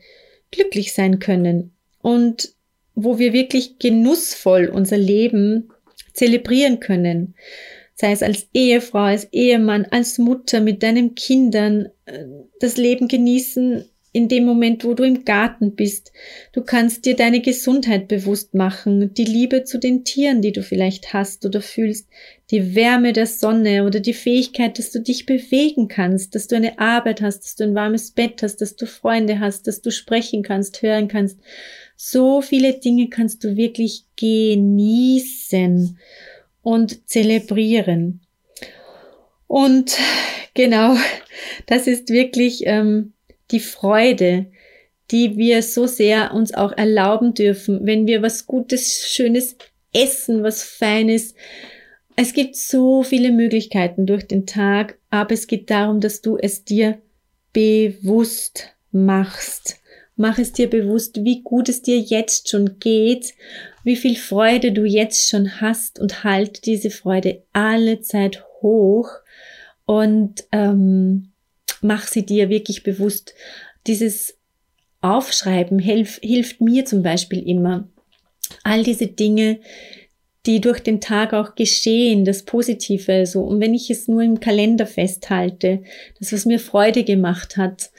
glücklich 0.49 0.93
sein 0.93 1.19
können 1.19 1.75
und 2.01 2.53
wo 2.95 3.19
wir 3.19 3.31
wirklich 3.31 3.77
genussvoll 3.77 4.71
unser 4.73 4.97
Leben 4.97 5.69
zelebrieren 6.13 6.79
können. 6.79 7.35
Sei 7.93 8.11
es 8.11 8.23
als 8.23 8.47
Ehefrau, 8.53 9.03
als 9.03 9.25
Ehemann, 9.31 9.85
als 9.91 10.17
Mutter 10.17 10.59
mit 10.59 10.81
deinen 10.81 11.13
Kindern, 11.13 11.89
äh, 12.05 12.25
das 12.59 12.77
Leben 12.77 13.07
genießen, 13.07 13.85
in 14.13 14.27
dem 14.27 14.45
Moment, 14.45 14.83
wo 14.83 14.93
du 14.93 15.03
im 15.03 15.23
Garten 15.23 15.75
bist. 15.75 16.11
Du 16.51 16.61
kannst 16.61 17.05
dir 17.05 17.15
deine 17.15 17.39
Gesundheit 17.39 18.09
bewusst 18.09 18.53
machen, 18.53 19.13
die 19.13 19.23
Liebe 19.23 19.63
zu 19.63 19.79
den 19.79 20.03
Tieren, 20.03 20.41
die 20.41 20.51
du 20.51 20.63
vielleicht 20.63 21.13
hast 21.13 21.45
oder 21.45 21.61
fühlst, 21.61 22.09
die 22.51 22.75
Wärme 22.75 23.13
der 23.13 23.25
Sonne 23.25 23.85
oder 23.85 24.01
die 24.01 24.13
Fähigkeit, 24.13 24.77
dass 24.77 24.91
du 24.91 24.99
dich 24.99 25.25
bewegen 25.25 25.87
kannst, 25.87 26.35
dass 26.35 26.47
du 26.47 26.57
eine 26.57 26.77
Arbeit 26.77 27.21
hast, 27.21 27.39
dass 27.43 27.55
du 27.55 27.63
ein 27.63 27.75
warmes 27.75 28.11
Bett 28.11 28.43
hast, 28.43 28.57
dass 28.57 28.75
du 28.75 28.85
Freunde 28.85 29.39
hast, 29.39 29.67
dass 29.67 29.81
du 29.81 29.91
sprechen 29.91 30.43
kannst, 30.43 30.81
hören 30.81 31.07
kannst. 31.07 31.39
So 31.95 32.41
viele 32.41 32.73
Dinge 32.73 33.07
kannst 33.07 33.45
du 33.45 33.55
wirklich 33.55 34.03
genießen 34.17 35.97
und 36.61 37.09
zelebrieren. 37.09 38.21
Und 39.47 39.97
genau, 40.53 40.97
das 41.67 41.87
ist 41.87 42.09
wirklich 42.09 42.63
ähm, 42.65 43.13
die 43.51 43.59
Freude, 43.59 44.47
die 45.11 45.37
wir 45.37 45.61
so 45.61 45.87
sehr 45.87 46.33
uns 46.33 46.53
auch 46.53 46.71
erlauben 46.71 47.33
dürfen, 47.33 47.85
wenn 47.85 48.07
wir 48.07 48.21
was 48.21 48.47
Gutes, 48.47 49.07
Schönes 49.09 49.55
essen, 49.93 50.43
was 50.43 50.63
Feines. 50.63 51.35
Es 52.15 52.33
gibt 52.33 52.55
so 52.55 53.03
viele 53.03 53.31
Möglichkeiten 53.31 54.05
durch 54.05 54.27
den 54.27 54.45
Tag, 54.45 54.97
aber 55.09 55.33
es 55.33 55.47
geht 55.47 55.69
darum, 55.69 55.99
dass 55.99 56.21
du 56.21 56.37
es 56.37 56.63
dir 56.63 56.99
bewusst 57.51 58.69
machst. 58.91 59.79
Mach 60.15 60.37
es 60.37 60.53
dir 60.53 60.69
bewusst, 60.69 61.23
wie 61.23 61.41
gut 61.41 61.67
es 61.67 61.81
dir 61.81 61.97
jetzt 61.97 62.49
schon 62.49 62.79
geht, 62.79 63.33
wie 63.83 63.95
viel 63.95 64.15
Freude 64.15 64.71
du 64.71 64.85
jetzt 64.85 65.29
schon 65.29 65.61
hast 65.61 65.99
und 65.99 66.23
halt 66.23 66.65
diese 66.65 66.91
Freude 66.91 67.43
alle 67.53 68.01
Zeit 68.01 68.45
hoch 68.61 69.09
und 69.85 70.43
ähm, 70.51 71.30
mach 71.81 72.07
sie 72.07 72.25
dir 72.25 72.49
wirklich 72.49 72.83
bewusst. 72.83 73.33
Dieses 73.87 74.37
Aufschreiben 75.01 75.79
hilf, 75.79 76.19
hilft 76.21 76.61
mir 76.61 76.85
zum 76.85 77.03
Beispiel 77.03 77.47
immer. 77.47 77.87
All 78.63 78.83
diese 78.83 79.07
Dinge, 79.07 79.59
die 80.45 80.61
durch 80.61 80.79
den 80.79 81.01
Tag 81.01 81.33
auch 81.33 81.55
geschehen, 81.55 82.25
das 82.25 82.43
Positive, 82.43 83.25
so. 83.25 83.41
Und 83.41 83.59
wenn 83.61 83.73
ich 83.73 83.89
es 83.89 84.07
nur 84.07 84.21
im 84.21 84.39
Kalender 84.39 84.85
festhalte, 84.85 85.83
das, 86.19 86.33
was 86.33 86.45
mir 86.45 86.59
Freude 86.59 87.03
gemacht 87.03 87.57
hat, 87.57 87.91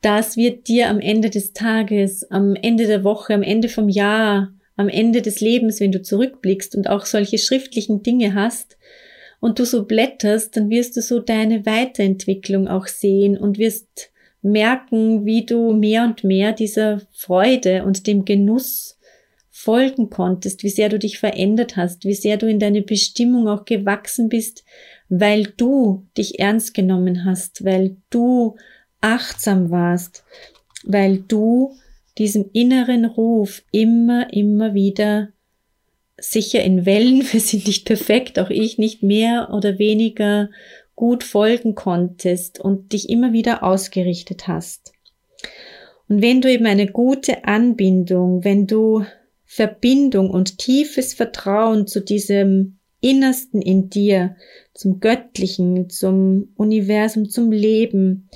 das 0.00 0.36
wird 0.36 0.68
dir 0.68 0.88
am 0.88 1.00
Ende 1.00 1.30
des 1.30 1.52
Tages, 1.52 2.30
am 2.30 2.54
Ende 2.54 2.86
der 2.86 3.04
Woche, 3.04 3.34
am 3.34 3.42
Ende 3.42 3.68
vom 3.68 3.88
Jahr, 3.88 4.52
am 4.76 4.88
Ende 4.88 5.22
des 5.22 5.40
Lebens, 5.40 5.80
wenn 5.80 5.90
du 5.90 6.02
zurückblickst 6.02 6.76
und 6.76 6.88
auch 6.88 7.04
solche 7.04 7.38
schriftlichen 7.38 8.02
Dinge 8.02 8.34
hast, 8.34 8.77
und 9.40 9.58
du 9.58 9.64
so 9.64 9.84
blätterst, 9.84 10.56
dann 10.56 10.70
wirst 10.70 10.96
du 10.96 11.02
so 11.02 11.20
deine 11.20 11.64
Weiterentwicklung 11.66 12.68
auch 12.68 12.86
sehen 12.86 13.36
und 13.36 13.58
wirst 13.58 14.10
merken, 14.42 15.24
wie 15.24 15.44
du 15.44 15.72
mehr 15.72 16.04
und 16.04 16.24
mehr 16.24 16.52
dieser 16.52 17.02
Freude 17.12 17.84
und 17.84 18.06
dem 18.06 18.24
Genuss 18.24 18.98
folgen 19.50 20.08
konntest, 20.08 20.62
wie 20.62 20.68
sehr 20.68 20.88
du 20.88 20.98
dich 20.98 21.18
verändert 21.18 21.76
hast, 21.76 22.04
wie 22.04 22.14
sehr 22.14 22.36
du 22.36 22.46
in 22.46 22.60
deine 22.60 22.82
Bestimmung 22.82 23.48
auch 23.48 23.64
gewachsen 23.64 24.28
bist, 24.28 24.64
weil 25.08 25.44
du 25.56 26.06
dich 26.16 26.38
ernst 26.38 26.74
genommen 26.74 27.24
hast, 27.24 27.64
weil 27.64 27.96
du 28.10 28.56
achtsam 29.00 29.70
warst, 29.70 30.24
weil 30.84 31.18
du 31.18 31.74
diesem 32.18 32.50
inneren 32.52 33.04
Ruf 33.04 33.62
immer, 33.72 34.32
immer 34.32 34.74
wieder 34.74 35.30
sicher 36.18 36.62
in 36.62 36.86
Wellen, 36.86 37.22
wir 37.32 37.40
sind 37.40 37.66
nicht 37.66 37.86
perfekt, 37.86 38.38
auch 38.38 38.50
ich 38.50 38.78
nicht 38.78 39.02
mehr 39.02 39.50
oder 39.52 39.78
weniger 39.78 40.50
gut 40.94 41.22
folgen 41.22 41.74
konntest 41.74 42.58
und 42.58 42.92
dich 42.92 43.08
immer 43.08 43.32
wieder 43.32 43.62
ausgerichtet 43.62 44.48
hast. 44.48 44.92
Und 46.08 46.22
wenn 46.22 46.40
du 46.40 46.50
eben 46.50 46.66
eine 46.66 46.86
gute 46.86 47.44
Anbindung, 47.44 48.42
wenn 48.42 48.66
du 48.66 49.04
Verbindung 49.44 50.30
und 50.30 50.58
tiefes 50.58 51.14
Vertrauen 51.14 51.86
zu 51.86 52.00
diesem 52.00 52.78
Innersten 53.00 53.62
in 53.62 53.88
dir, 53.88 54.36
zum 54.74 55.00
Göttlichen, 55.00 55.88
zum 55.88 56.52
Universum, 56.56 57.28
zum 57.28 57.52
Leben, 57.52 58.28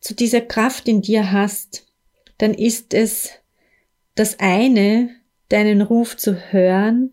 zu 0.00 0.14
dieser 0.14 0.40
Kraft 0.40 0.88
in 0.88 1.00
dir 1.00 1.32
hast, 1.32 1.86
dann 2.38 2.54
ist 2.54 2.94
es 2.94 3.30
das 4.14 4.38
eine, 4.38 5.10
deinen 5.50 5.82
Ruf 5.82 6.16
zu 6.16 6.52
hören 6.52 7.12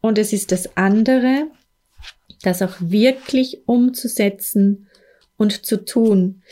und 0.00 0.18
es 0.18 0.32
ist 0.32 0.52
das 0.52 0.76
andere, 0.76 1.48
das 2.42 2.62
auch 2.62 2.74
wirklich 2.78 3.62
umzusetzen 3.66 4.88
und 5.36 5.66
zu 5.66 5.84
tun. 5.84 6.42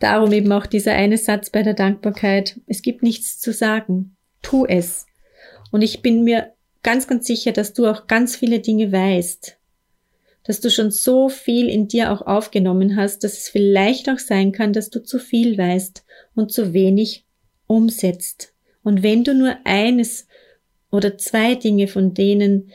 Darum 0.00 0.32
eben 0.32 0.50
auch 0.52 0.66
dieser 0.66 0.92
eine 0.92 1.18
Satz 1.18 1.50
bei 1.50 1.62
der 1.62 1.74
Dankbarkeit. 1.74 2.60
Es 2.66 2.82
gibt 2.82 3.02
nichts 3.02 3.38
zu 3.38 3.52
sagen. 3.52 4.16
Tu 4.42 4.66
es. 4.66 5.06
Und 5.70 5.82
ich 5.82 6.02
bin 6.02 6.24
mir 6.24 6.52
ganz, 6.82 7.06
ganz 7.06 7.26
sicher, 7.26 7.52
dass 7.52 7.72
du 7.72 7.86
auch 7.86 8.06
ganz 8.06 8.36
viele 8.36 8.60
Dinge 8.60 8.92
weißt. 8.92 9.56
Dass 10.44 10.60
du 10.60 10.70
schon 10.70 10.90
so 10.90 11.28
viel 11.28 11.68
in 11.68 11.88
dir 11.88 12.12
auch 12.12 12.22
aufgenommen 12.22 12.96
hast, 12.96 13.24
dass 13.24 13.38
es 13.38 13.48
vielleicht 13.48 14.10
auch 14.10 14.18
sein 14.18 14.52
kann, 14.52 14.72
dass 14.72 14.90
du 14.90 15.02
zu 15.02 15.18
viel 15.18 15.56
weißt 15.56 16.04
und 16.34 16.52
zu 16.52 16.72
wenig 16.74 17.24
umsetzt. 17.66 18.52
Und 18.82 19.02
wenn 19.02 19.24
du 19.24 19.34
nur 19.34 19.56
eines 19.64 20.26
oder 20.94 21.18
zwei 21.18 21.54
Dinge 21.54 21.88
von 21.88 22.14
denen 22.14 22.70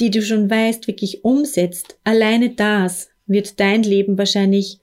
die 0.00 0.10
du 0.10 0.22
schon 0.22 0.48
weißt, 0.48 0.86
wirklich 0.86 1.24
umsetzt, 1.24 1.98
alleine 2.04 2.50
das 2.50 3.10
wird 3.26 3.60
dein 3.60 3.82
Leben 3.82 4.16
wahrscheinlich 4.16 4.78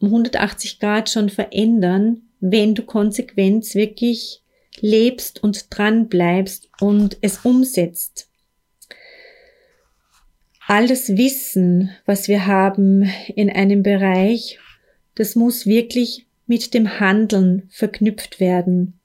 um 0.00 0.08
180 0.08 0.78
Grad 0.78 1.10
schon 1.10 1.28
verändern, 1.28 2.22
wenn 2.40 2.74
du 2.74 2.82
konsequent 2.82 3.74
wirklich 3.74 4.42
lebst 4.80 5.42
und 5.42 5.66
dran 5.70 6.08
bleibst 6.08 6.70
und 6.80 7.18
es 7.20 7.38
umsetzt. 7.44 8.28
All 10.66 10.86
das 10.86 11.16
Wissen, 11.16 11.90
was 12.06 12.28
wir 12.28 12.46
haben 12.46 13.10
in 13.34 13.50
einem 13.50 13.82
Bereich, 13.82 14.58
das 15.16 15.34
muss 15.34 15.66
wirklich 15.66 16.26
mit 16.46 16.72
dem 16.72 16.98
Handeln 16.98 17.68
verknüpft 17.70 18.40
werden. 18.40 18.99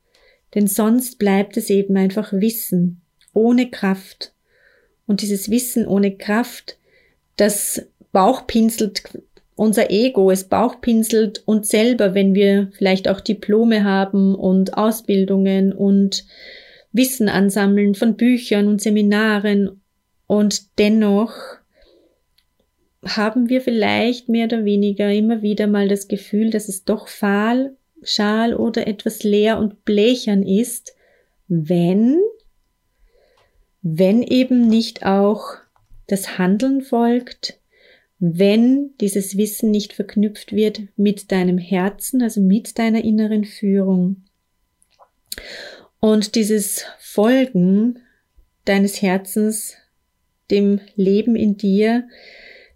Denn 0.55 0.67
sonst 0.67 1.19
bleibt 1.19 1.57
es 1.57 1.69
eben 1.69 1.97
einfach 1.97 2.33
Wissen 2.33 3.01
ohne 3.33 3.69
Kraft. 3.69 4.33
Und 5.05 5.21
dieses 5.21 5.51
Wissen 5.51 5.85
ohne 5.85 6.15
Kraft, 6.15 6.79
das 7.35 7.85
bauchpinselt 8.11 9.03
unser 9.55 9.91
Ego, 9.91 10.31
es 10.31 10.45
bauchpinselt 10.45 11.43
uns 11.45 11.69
selber, 11.69 12.13
wenn 12.13 12.33
wir 12.33 12.71
vielleicht 12.77 13.07
auch 13.07 13.21
Diplome 13.21 13.83
haben 13.83 14.35
und 14.35 14.77
Ausbildungen 14.77 15.73
und 15.73 16.25
Wissen 16.91 17.29
ansammeln 17.29 17.93
von 17.93 18.15
Büchern 18.15 18.67
und 18.67 18.81
Seminaren 18.81 19.81
und 20.27 20.79
dennoch 20.79 21.35
haben 23.05 23.49
wir 23.49 23.61
vielleicht 23.61 24.29
mehr 24.29 24.45
oder 24.45 24.65
weniger 24.65 25.11
immer 25.11 25.41
wieder 25.41 25.67
mal 25.67 25.87
das 25.87 26.07
Gefühl, 26.07 26.49
dass 26.49 26.69
es 26.69 26.83
doch 26.85 27.07
fahl, 27.07 27.75
schal 28.05 28.53
oder 28.53 28.87
etwas 28.87 29.23
leer 29.23 29.59
und 29.59 29.83
blechern 29.83 30.43
ist, 30.43 30.95
wenn, 31.47 32.21
wenn 33.81 34.23
eben 34.23 34.67
nicht 34.67 35.05
auch 35.05 35.57
das 36.07 36.37
Handeln 36.37 36.81
folgt, 36.81 37.59
wenn 38.19 38.93
dieses 39.01 39.37
Wissen 39.37 39.71
nicht 39.71 39.93
verknüpft 39.93 40.53
wird 40.53 40.81
mit 40.95 41.31
deinem 41.31 41.57
Herzen, 41.57 42.21
also 42.21 42.41
mit 42.41 42.79
deiner 42.79 43.03
inneren 43.03 43.43
Führung. 43.43 44.23
Und 45.99 46.35
dieses 46.35 46.85
Folgen 46.99 47.99
deines 48.63 49.01
Herzens, 49.01 49.75
dem 50.49 50.79
Leben 50.95 51.35
in 51.35 51.57
dir, 51.57 52.07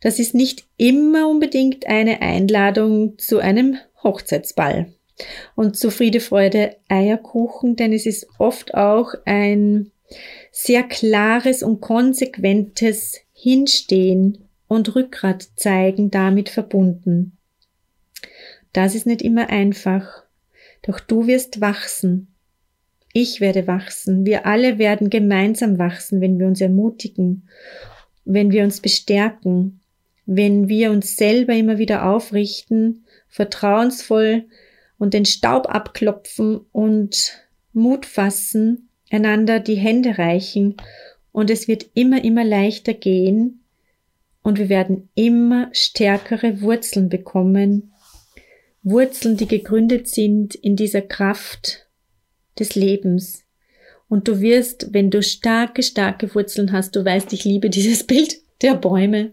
das 0.01 0.19
ist 0.19 0.33
nicht 0.33 0.65
immer 0.77 1.29
unbedingt 1.29 1.87
eine 1.87 2.21
Einladung 2.21 3.17
zu 3.17 3.39
einem 3.39 3.77
Hochzeitsball 4.03 4.93
und 5.55 5.77
zu 5.77 5.91
Friede, 5.91 6.19
Freude, 6.19 6.75
Eierkuchen, 6.87 7.75
denn 7.75 7.93
es 7.93 8.05
ist 8.05 8.27
oft 8.37 8.73
auch 8.73 9.13
ein 9.25 9.91
sehr 10.51 10.83
klares 10.83 11.63
und 11.63 11.81
konsequentes 11.81 13.19
Hinstehen 13.33 14.49
und 14.67 14.95
Rückgrat 14.95 15.47
zeigen 15.55 16.11
damit 16.11 16.49
verbunden. 16.49 17.37
Das 18.73 18.95
ist 18.95 19.05
nicht 19.05 19.21
immer 19.21 19.49
einfach, 19.49 20.23
doch 20.81 20.99
du 20.99 21.27
wirst 21.27 21.61
wachsen. 21.61 22.33
Ich 23.11 23.41
werde 23.41 23.65
wachsen. 23.65 24.25
Wir 24.25 24.45
alle 24.45 24.77
werden 24.77 25.09
gemeinsam 25.09 25.79
wachsen, 25.79 26.21
wenn 26.21 26.37
wir 26.39 26.45
uns 26.45 26.61
ermutigen, 26.61 27.49
wenn 28.23 28.51
wir 28.51 28.63
uns 28.63 28.81
bestärken, 28.81 29.79
wenn 30.27 30.69
wir 30.69 30.91
uns 30.91 31.15
selber 31.15 31.55
immer 31.55 31.79
wieder 31.79 32.05
aufrichten, 32.05 33.05
vertrauensvoll 33.27 34.45
und 34.99 35.15
den 35.15 35.25
Staub 35.25 35.67
abklopfen 35.67 36.59
und 36.71 37.33
Mut 37.73 38.05
fassen, 38.05 38.89
einander 39.09 39.59
die 39.59 39.75
Hände 39.75 40.19
reichen 40.19 40.77
und 41.31 41.49
es 41.49 41.67
wird 41.67 41.87
immer, 41.95 42.23
immer 42.23 42.43
leichter 42.43 42.93
gehen, 42.93 43.59
und 44.41 44.57
wir 44.57 44.69
werden 44.69 45.09
immer 45.15 45.69
stärkere 45.73 46.61
Wurzeln 46.61 47.09
bekommen. 47.09 47.93
Wurzeln, 48.81 49.37
die 49.37 49.47
gegründet 49.47 50.07
sind 50.07 50.55
in 50.55 50.75
dieser 50.75 51.01
Kraft 51.01 51.87
des 52.57 52.75
Lebens. 52.75 53.43
Und 54.07 54.27
du 54.27 54.39
wirst, 54.39 54.93
wenn 54.93 55.11
du 55.11 55.21
starke, 55.21 55.83
starke 55.83 56.33
Wurzeln 56.33 56.71
hast, 56.71 56.95
du 56.95 57.03
weißt, 57.03 57.31
ich 57.33 57.43
liebe 57.43 57.69
dieses 57.69 58.03
Bild 58.07 58.41
der 58.61 58.75
Bäume, 58.75 59.31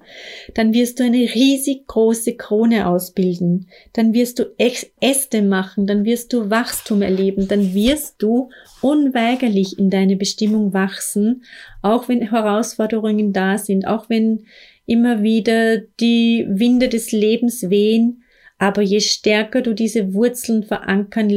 dann 0.55 0.73
wirst 0.73 1.01
du 1.01 1.05
eine 1.05 1.19
riesig 1.35 1.87
große 1.87 2.37
Krone 2.37 2.89
ausbilden, 2.89 3.69
dann 3.93 4.15
wirst 4.15 4.39
du 4.39 4.45
Äste 4.59 5.43
machen, 5.43 5.87
dann 5.87 6.05
wirst 6.05 6.33
du 6.33 6.49
Wachstum 6.51 7.03
erleben, 7.03 7.49
dann 7.49 7.75
wirst 7.75 8.23
du 8.23 8.51
unweigerlich 8.83 9.79
in 9.79 9.91
deine 9.91 10.17
Bestimmung 10.17 10.73
wachsen, 10.73 11.43
auch 11.83 12.09
wenn 12.09 12.31
Herausforderungen 12.31 13.33
da 13.33 13.59
sind, 13.59 13.87
auch 13.87 14.09
wenn 14.09 14.45
immer 14.87 15.23
wieder 15.23 15.79
die 15.79 16.47
Winde 16.49 16.89
des 16.89 17.11
Lebens 17.11 17.69
wehen, 17.69 18.23
aber 18.59 18.83
je 18.83 19.01
stärker 19.01 19.61
du 19.61 19.75
diese 19.75 20.15
Wurzeln 20.15 20.63
verankern 20.63 21.31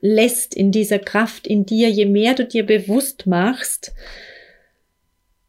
lässt 0.00 0.54
in 0.54 0.70
dieser 0.70 0.98
Kraft 0.98 1.46
in 1.46 1.66
dir, 1.66 1.90
je 1.90 2.06
mehr 2.06 2.34
du 2.34 2.44
dir 2.44 2.64
bewusst 2.64 3.26
machst, 3.26 3.92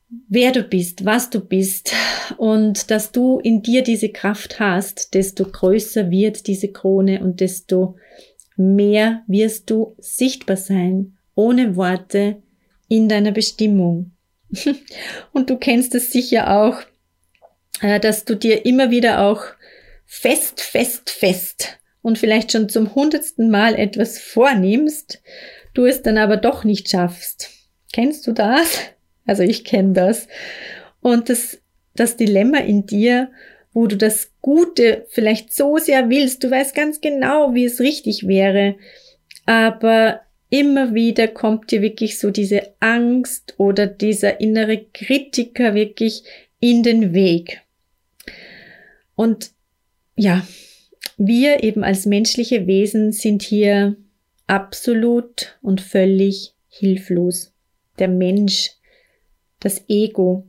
wer 0.09 0.51
du 0.51 0.63
bist, 0.63 1.05
was 1.05 1.29
du 1.29 1.41
bist 1.41 1.93
und 2.37 2.91
dass 2.91 3.11
du 3.11 3.39
in 3.39 3.61
dir 3.61 3.83
diese 3.83 4.09
Kraft 4.09 4.59
hast, 4.59 5.13
desto 5.13 5.45
größer 5.45 6.09
wird 6.09 6.47
diese 6.47 6.69
Krone 6.69 7.21
und 7.21 7.39
desto 7.39 7.97
mehr 8.55 9.23
wirst 9.27 9.69
du 9.69 9.95
sichtbar 9.99 10.57
sein, 10.57 11.17
ohne 11.35 11.75
Worte, 11.75 12.41
in 12.87 13.09
deiner 13.09 13.31
Bestimmung. 13.31 14.11
Und 15.33 15.49
du 15.49 15.57
kennst 15.57 15.93
es 15.93 16.11
sicher 16.11 16.57
auch, 16.57 16.79
äh, 17.81 17.99
dass 17.99 18.23
du 18.23 18.35
dir 18.35 18.65
immer 18.65 18.91
wieder 18.91 19.21
auch 19.23 19.43
fest, 20.05 20.61
fest, 20.61 21.09
fest 21.09 21.79
und 22.01 22.17
vielleicht 22.17 22.53
schon 22.53 22.69
zum 22.69 22.95
hundertsten 22.95 23.49
Mal 23.49 23.75
etwas 23.75 24.19
vornimmst, 24.19 25.21
du 25.73 25.85
es 25.85 26.01
dann 26.01 26.17
aber 26.17 26.37
doch 26.37 26.63
nicht 26.63 26.89
schaffst. 26.89 27.49
Kennst 27.91 28.25
du 28.25 28.31
das? 28.31 28.79
Also 29.27 29.43
ich 29.43 29.63
kenne 29.63 29.93
das. 29.93 30.27
Und 31.01 31.29
das, 31.29 31.59
das 31.95 32.17
Dilemma 32.17 32.59
in 32.59 32.87
dir, 32.87 33.29
wo 33.73 33.85
du 33.85 33.95
das 33.95 34.31
Gute 34.41 35.05
vielleicht 35.09 35.53
so 35.53 35.77
sehr 35.77 36.09
willst, 36.09 36.43
du 36.43 36.49
weißt 36.49 36.73
ganz 36.73 36.99
genau, 36.99 37.53
wie 37.53 37.65
es 37.65 37.79
richtig 37.79 38.27
wäre, 38.27 38.75
aber 39.45 40.21
immer 40.49 40.93
wieder 40.93 41.27
kommt 41.27 41.71
dir 41.71 41.81
wirklich 41.81 42.17
so 42.17 42.31
diese 42.31 42.73
Angst 42.79 43.53
oder 43.57 43.85
dieser 43.85 44.39
innere 44.39 44.85
Kritiker 44.93 45.75
wirklich 45.75 46.23
in 46.59 46.83
den 46.83 47.13
Weg. 47.13 47.61
Und 49.15 49.51
ja, 50.15 50.47
wir 51.17 51.63
eben 51.63 51.83
als 51.83 52.05
menschliche 52.05 52.67
Wesen 52.67 53.11
sind 53.11 53.43
hier 53.43 53.95
absolut 54.47 55.57
und 55.61 55.81
völlig 55.81 56.53
hilflos. 56.69 57.53
Der 57.99 58.07
Mensch, 58.07 58.71
das 59.59 59.83
Ego, 59.87 60.47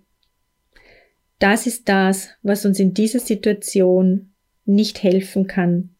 das 1.38 1.66
ist 1.66 1.88
das, 1.88 2.30
was 2.42 2.64
uns 2.64 2.80
in 2.80 2.94
dieser 2.94 3.20
Situation 3.20 4.32
nicht 4.64 5.02
helfen 5.02 5.46
kann. 5.46 5.90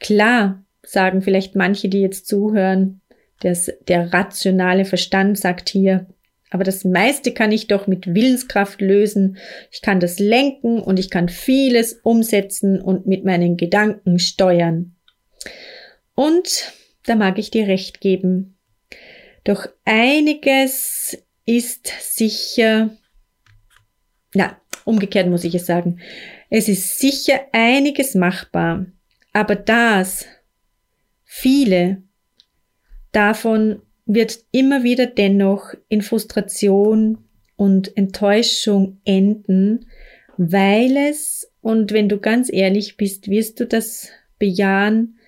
Klar, 0.00 0.64
sagen 0.82 1.22
vielleicht 1.22 1.54
manche, 1.54 1.88
die 1.88 2.00
jetzt 2.00 2.26
zuhören, 2.26 3.00
das, 3.40 3.72
der 3.88 4.12
rationale 4.12 4.84
Verstand 4.84 5.38
sagt 5.38 5.68
hier, 5.68 6.06
aber 6.50 6.62
das 6.62 6.84
meiste 6.84 7.32
kann 7.32 7.50
ich 7.50 7.66
doch 7.66 7.88
mit 7.88 8.14
Willenskraft 8.14 8.80
lösen. 8.80 9.38
Ich 9.72 9.82
kann 9.82 9.98
das 9.98 10.20
lenken 10.20 10.80
und 10.80 11.00
ich 11.00 11.10
kann 11.10 11.28
vieles 11.28 11.94
umsetzen 11.94 12.80
und 12.80 13.06
mit 13.06 13.24
meinen 13.24 13.56
Gedanken 13.56 14.20
steuern. 14.20 14.94
Und 16.14 16.72
da 17.06 17.16
mag 17.16 17.40
ich 17.40 17.50
dir 17.50 17.66
recht 17.66 18.00
geben. 18.00 18.56
Doch 19.42 19.66
einiges 19.84 21.18
ist 21.46 21.88
sicher, 22.00 22.90
na, 24.34 24.60
umgekehrt 24.84 25.28
muss 25.28 25.44
ich 25.44 25.54
es 25.54 25.66
sagen. 25.66 26.00
Es 26.50 26.68
ist 26.68 26.98
sicher 26.98 27.40
einiges 27.52 28.14
machbar. 28.14 28.86
Aber 29.32 29.56
das, 29.56 30.26
viele 31.24 32.02
davon 33.12 33.82
wird 34.06 34.44
immer 34.52 34.82
wieder 34.82 35.06
dennoch 35.06 35.74
in 35.88 36.02
Frustration 36.02 37.18
und 37.56 37.96
Enttäuschung 37.96 39.00
enden, 39.04 39.88
weil 40.36 40.96
es, 40.96 41.50
und 41.60 41.92
wenn 41.92 42.08
du 42.08 42.18
ganz 42.18 42.52
ehrlich 42.52 42.96
bist, 42.96 43.28
wirst 43.28 43.60
du 43.60 43.66
das 43.66 44.08
bejahen, 44.38 45.18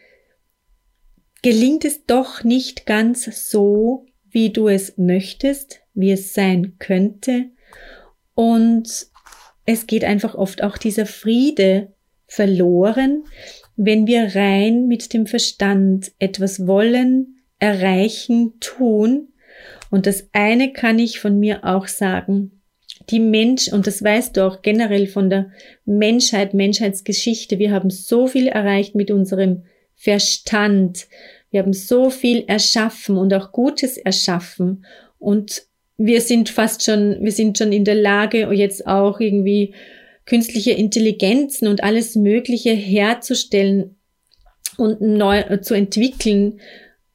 gelingt 1.43 1.85
es 1.85 2.05
doch 2.07 2.45
nicht 2.45 2.87
ganz 2.87 3.49
so, 3.51 4.07
wie 4.29 4.51
du 4.51 4.69
es 4.69 4.99
möchtest, 4.99 5.81
wie 5.97 6.13
es 6.13 6.33
sein 6.33 6.77
könnte. 6.79 7.47
Und 8.35 9.09
es 9.65 9.87
geht 9.89 10.05
einfach 10.05 10.37
oft 10.37 10.63
auch 10.63 10.79
dieser 10.79 11.07
Friede 11.07 11.93
verloren, 12.29 13.25
wenn 13.77 14.07
wir 14.07 14.35
rein 14.35 14.87
mit 14.87 15.13
dem 15.13 15.27
Verstand 15.27 16.13
etwas 16.19 16.67
wollen, 16.67 17.43
erreichen, 17.59 18.55
tun. 18.61 19.29
Und 19.91 20.07
das 20.07 20.29
eine 20.33 20.73
kann 20.73 20.99
ich 20.99 21.19
von 21.19 21.39
mir 21.39 21.65
auch 21.65 21.89
sagen. 21.89 22.53
die 23.11 23.21
Mensch, 23.21 23.69
und 23.73 23.87
das 23.87 24.03
weißt 24.03 24.37
du 24.37 24.47
auch 24.47 24.63
generell 24.63 25.07
von 25.07 25.31
der 25.31 25.51
Menschheit, 25.85 26.55
Menschheitsgeschichte, 26.55 27.59
wir 27.59 27.71
haben 27.71 27.91
so 27.91 28.27
viel 28.27 28.49
erreicht 28.49 28.95
mit 28.95 29.11
unserem 29.11 29.63
Verstand. 29.95 31.07
Wir 31.51 31.63
haben 31.63 31.73
so 31.73 32.11
viel 32.11 32.45
erschaffen 32.49 33.17
und 33.17 33.33
auch 33.33 33.53
Gutes 33.53 33.97
erschaffen. 33.97 34.85
Und 35.19 35.63
wir 35.99 36.21
sind 36.21 36.49
fast 36.49 36.85
schon, 36.85 37.19
wir 37.21 37.33
sind 37.33 37.59
schon 37.59 37.73
in 37.73 37.85
der 37.85 37.95
Lage, 37.95 38.51
jetzt 38.53 38.87
auch 38.87 39.21
irgendwie 39.21 39.75
künstliche 40.27 40.73
Intelligenzen 40.73 41.69
und 41.69 41.83
alles 41.83 42.17
Mögliche 42.17 42.73
herzustellen 42.73 43.97
und 44.77 45.01
neu 45.01 45.41
äh, 45.41 45.61
zu 45.61 45.75
entwickeln, 45.75 46.61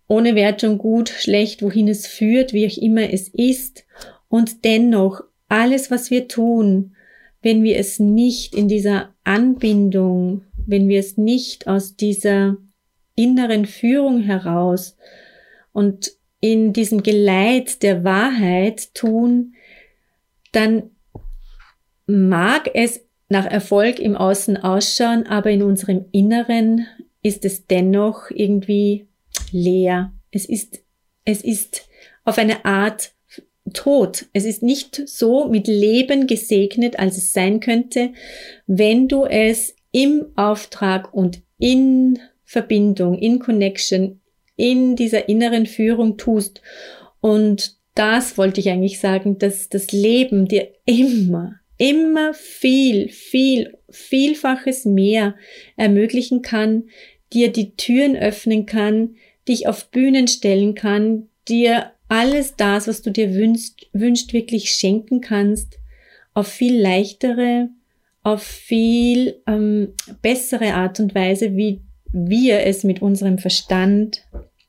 ohne 0.08 0.36
Wertung 0.36 0.78
gut, 0.78 1.10
schlecht, 1.10 1.62
wohin 1.62 1.88
es 1.88 2.08
führt, 2.08 2.54
wie 2.54 2.68
auch 2.68 2.78
immer 2.78 3.14
es 3.14 3.28
ist. 3.28 3.86
Und 4.28 4.66
dennoch, 4.66 5.22
alles, 5.48 5.92
was 5.92 6.10
wir 6.10 6.28
tun, 6.28 6.96
wenn 7.42 7.64
wir 7.64 7.78
es 7.78 8.00
nicht 8.00 8.56
in 8.56 8.68
dieser 8.68 9.14
Anbindung, 9.24 10.44
wenn 10.66 10.88
wir 10.88 11.00
es 11.00 11.18
nicht 11.18 11.68
aus 11.68 11.96
dieser 11.96 12.58
inneren 13.16 13.66
Führung 13.66 14.22
heraus 14.22 14.96
und 15.74 16.12
in 16.42 16.74
diesem 16.74 17.04
Geleit 17.04 17.84
der 17.84 18.04
Wahrheit 18.04 18.94
tun, 18.94 19.54
dann 20.52 20.90
mag 22.08 22.70
es 22.74 23.06
nach 23.30 23.46
Erfolg 23.46 24.00
im 24.00 24.18
Außen 24.18 24.58
ausschauen, 24.58 25.26
aber 25.26 25.52
in 25.52 25.64
unserem 25.64 26.06
Inneren 26.12 26.86
ist 27.24 27.46
es 27.46 27.68
dennoch 27.68 28.30
irgendwie 28.30 29.08
leer. 29.52 30.12
Es 30.32 30.46
ist, 30.46 30.84
es 31.24 31.42
ist 31.44 31.88
auf 32.26 32.38
eine 32.38 32.66
Art 32.66 33.14
tot. 33.74 34.26
Es 34.34 34.46
ist 34.46 34.64
nicht 34.64 35.08
so 35.08 35.48
mit 35.48 35.68
Leben 35.68 36.28
gesegnet, 36.28 37.00
als 37.00 37.18
es 37.18 37.32
sein 37.32 37.60
könnte, 37.60 38.12
wenn 38.68 39.08
du 39.08 39.26
es 39.26 39.76
im 39.92 40.26
Auftrag 40.36 41.14
und 41.14 41.42
in 41.58 42.20
Verbindung, 42.44 43.18
in 43.18 43.40
Connection, 43.40 44.21
in 44.62 44.96
dieser 44.96 45.28
inneren 45.28 45.66
Führung 45.66 46.18
tust. 46.18 46.62
Und 47.20 47.78
das 47.96 48.38
wollte 48.38 48.62
ich 48.62 48.70
eigentlich 48.70 49.00
sagen, 49.00 49.40
dass 49.40 49.70
das 49.70 49.92
Leben 49.92 50.48
dir 50.48 50.70
immer, 50.86 51.56
immer 51.78 52.36
viel, 52.36 53.10
viel, 53.10 53.76
vielfaches 53.90 54.86
mehr 54.86 55.36
ermöglichen 55.78 56.44
kann, 56.44 56.84
dir 57.34 57.52
die 57.52 57.76
Türen 57.76 58.16
öffnen 58.16 58.68
kann, 58.68 59.16
dich 59.48 59.68
auf 59.68 59.90
Bühnen 59.90 60.28
stellen 60.28 60.76
kann, 60.76 61.28
dir 61.50 61.92
alles 62.08 62.56
das, 62.56 62.88
was 62.88 63.02
du 63.02 63.10
dir 63.10 63.34
wünschst, 63.34 63.88
wünscht, 63.94 64.32
wirklich 64.32 64.70
schenken 64.70 65.22
kannst, 65.22 65.80
auf 66.36 66.48
viel 66.48 66.80
leichtere, 66.80 67.70
auf 68.22 68.44
viel 68.44 69.42
ähm, 69.48 69.94
bessere 70.22 70.76
Art 70.76 71.00
und 71.00 71.16
Weise, 71.16 71.56
wie 71.58 71.82
wir 72.14 72.60
es 72.62 72.84
mit 72.84 73.02
unserem 73.02 73.38
Verstand 73.38 74.24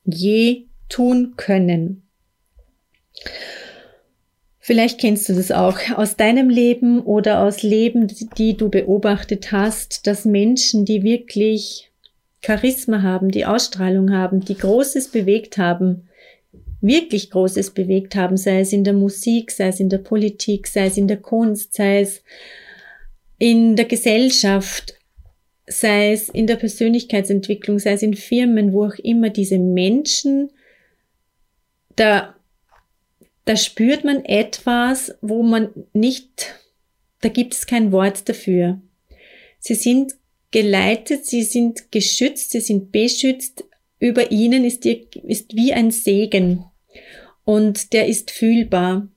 je 0.04 0.66
tun 0.88 1.34
können. 1.36 2.02
Vielleicht 4.58 5.00
kennst 5.00 5.28
du 5.28 5.34
das 5.34 5.50
auch 5.50 5.78
aus 5.96 6.16
deinem 6.16 6.48
Leben 6.48 7.00
oder 7.00 7.42
aus 7.42 7.62
Leben, 7.62 8.06
die 8.36 8.56
du 8.56 8.68
beobachtet 8.68 9.50
hast, 9.50 10.06
dass 10.06 10.24
Menschen, 10.24 10.84
die 10.84 11.02
wirklich 11.02 11.90
Charisma 12.44 13.02
haben, 13.02 13.30
die 13.30 13.44
Ausstrahlung 13.44 14.12
haben, 14.12 14.44
die 14.44 14.56
Großes 14.56 15.08
bewegt 15.08 15.58
haben, 15.58 16.08
wirklich 16.80 17.30
Großes 17.30 17.70
bewegt 17.70 18.14
haben, 18.14 18.36
sei 18.36 18.60
es 18.60 18.72
in 18.72 18.84
der 18.84 18.92
Musik, 18.92 19.50
sei 19.50 19.68
es 19.68 19.80
in 19.80 19.88
der 19.88 19.98
Politik, 19.98 20.66
sei 20.66 20.86
es 20.86 20.96
in 20.96 21.08
der 21.08 21.18
Kunst, 21.18 21.74
sei 21.74 22.00
es 22.00 22.22
in 23.38 23.74
der 23.74 23.86
Gesellschaft, 23.86 24.94
sei 25.66 26.12
es 26.12 26.28
in 26.28 26.46
der 26.46 26.56
Persönlichkeitsentwicklung, 26.56 27.78
sei 27.78 27.92
es 27.92 28.02
in 28.02 28.14
Firmen, 28.14 28.72
wo 28.72 28.86
auch 28.86 28.96
immer 28.96 29.30
diese 29.30 29.58
Menschen, 29.58 30.50
da, 31.96 32.34
da 33.44 33.56
spürt 33.56 34.04
man 34.04 34.24
etwas, 34.24 35.14
wo 35.20 35.42
man 35.42 35.70
nicht, 35.92 36.54
da 37.20 37.28
gibt 37.28 37.54
es 37.54 37.66
kein 37.66 37.92
Wort 37.92 38.28
dafür. 38.28 38.80
Sie 39.58 39.74
sind 39.74 40.14
geleitet, 40.50 41.26
sie 41.26 41.42
sind 41.42 41.92
geschützt, 41.92 42.50
sie 42.50 42.60
sind 42.60 42.92
beschützt. 42.92 43.64
Über 43.98 44.32
ihnen 44.32 44.64
ist, 44.64 44.84
die, 44.84 45.06
ist 45.26 45.54
wie 45.54 45.72
ein 45.72 45.92
Segen 45.92 46.64
und 47.44 47.92
der 47.92 48.06
ist 48.08 48.32
fühlbar. 48.32 49.08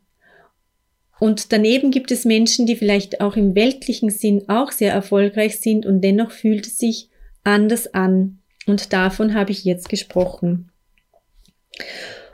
Und 1.19 1.51
daneben 1.53 1.91
gibt 1.91 2.11
es 2.11 2.25
Menschen, 2.25 2.65
die 2.65 2.75
vielleicht 2.75 3.21
auch 3.21 3.37
im 3.37 3.55
weltlichen 3.55 4.09
Sinn 4.09 4.43
auch 4.47 4.71
sehr 4.71 4.91
erfolgreich 4.91 5.59
sind 5.59 5.85
und 5.85 6.01
dennoch 6.01 6.31
fühlt 6.31 6.67
es 6.67 6.77
sich 6.77 7.09
anders 7.43 7.93
an. 7.93 8.39
Und 8.67 8.91
davon 8.91 9.33
habe 9.33 9.51
ich 9.51 9.63
jetzt 9.63 9.89
gesprochen. 9.89 10.71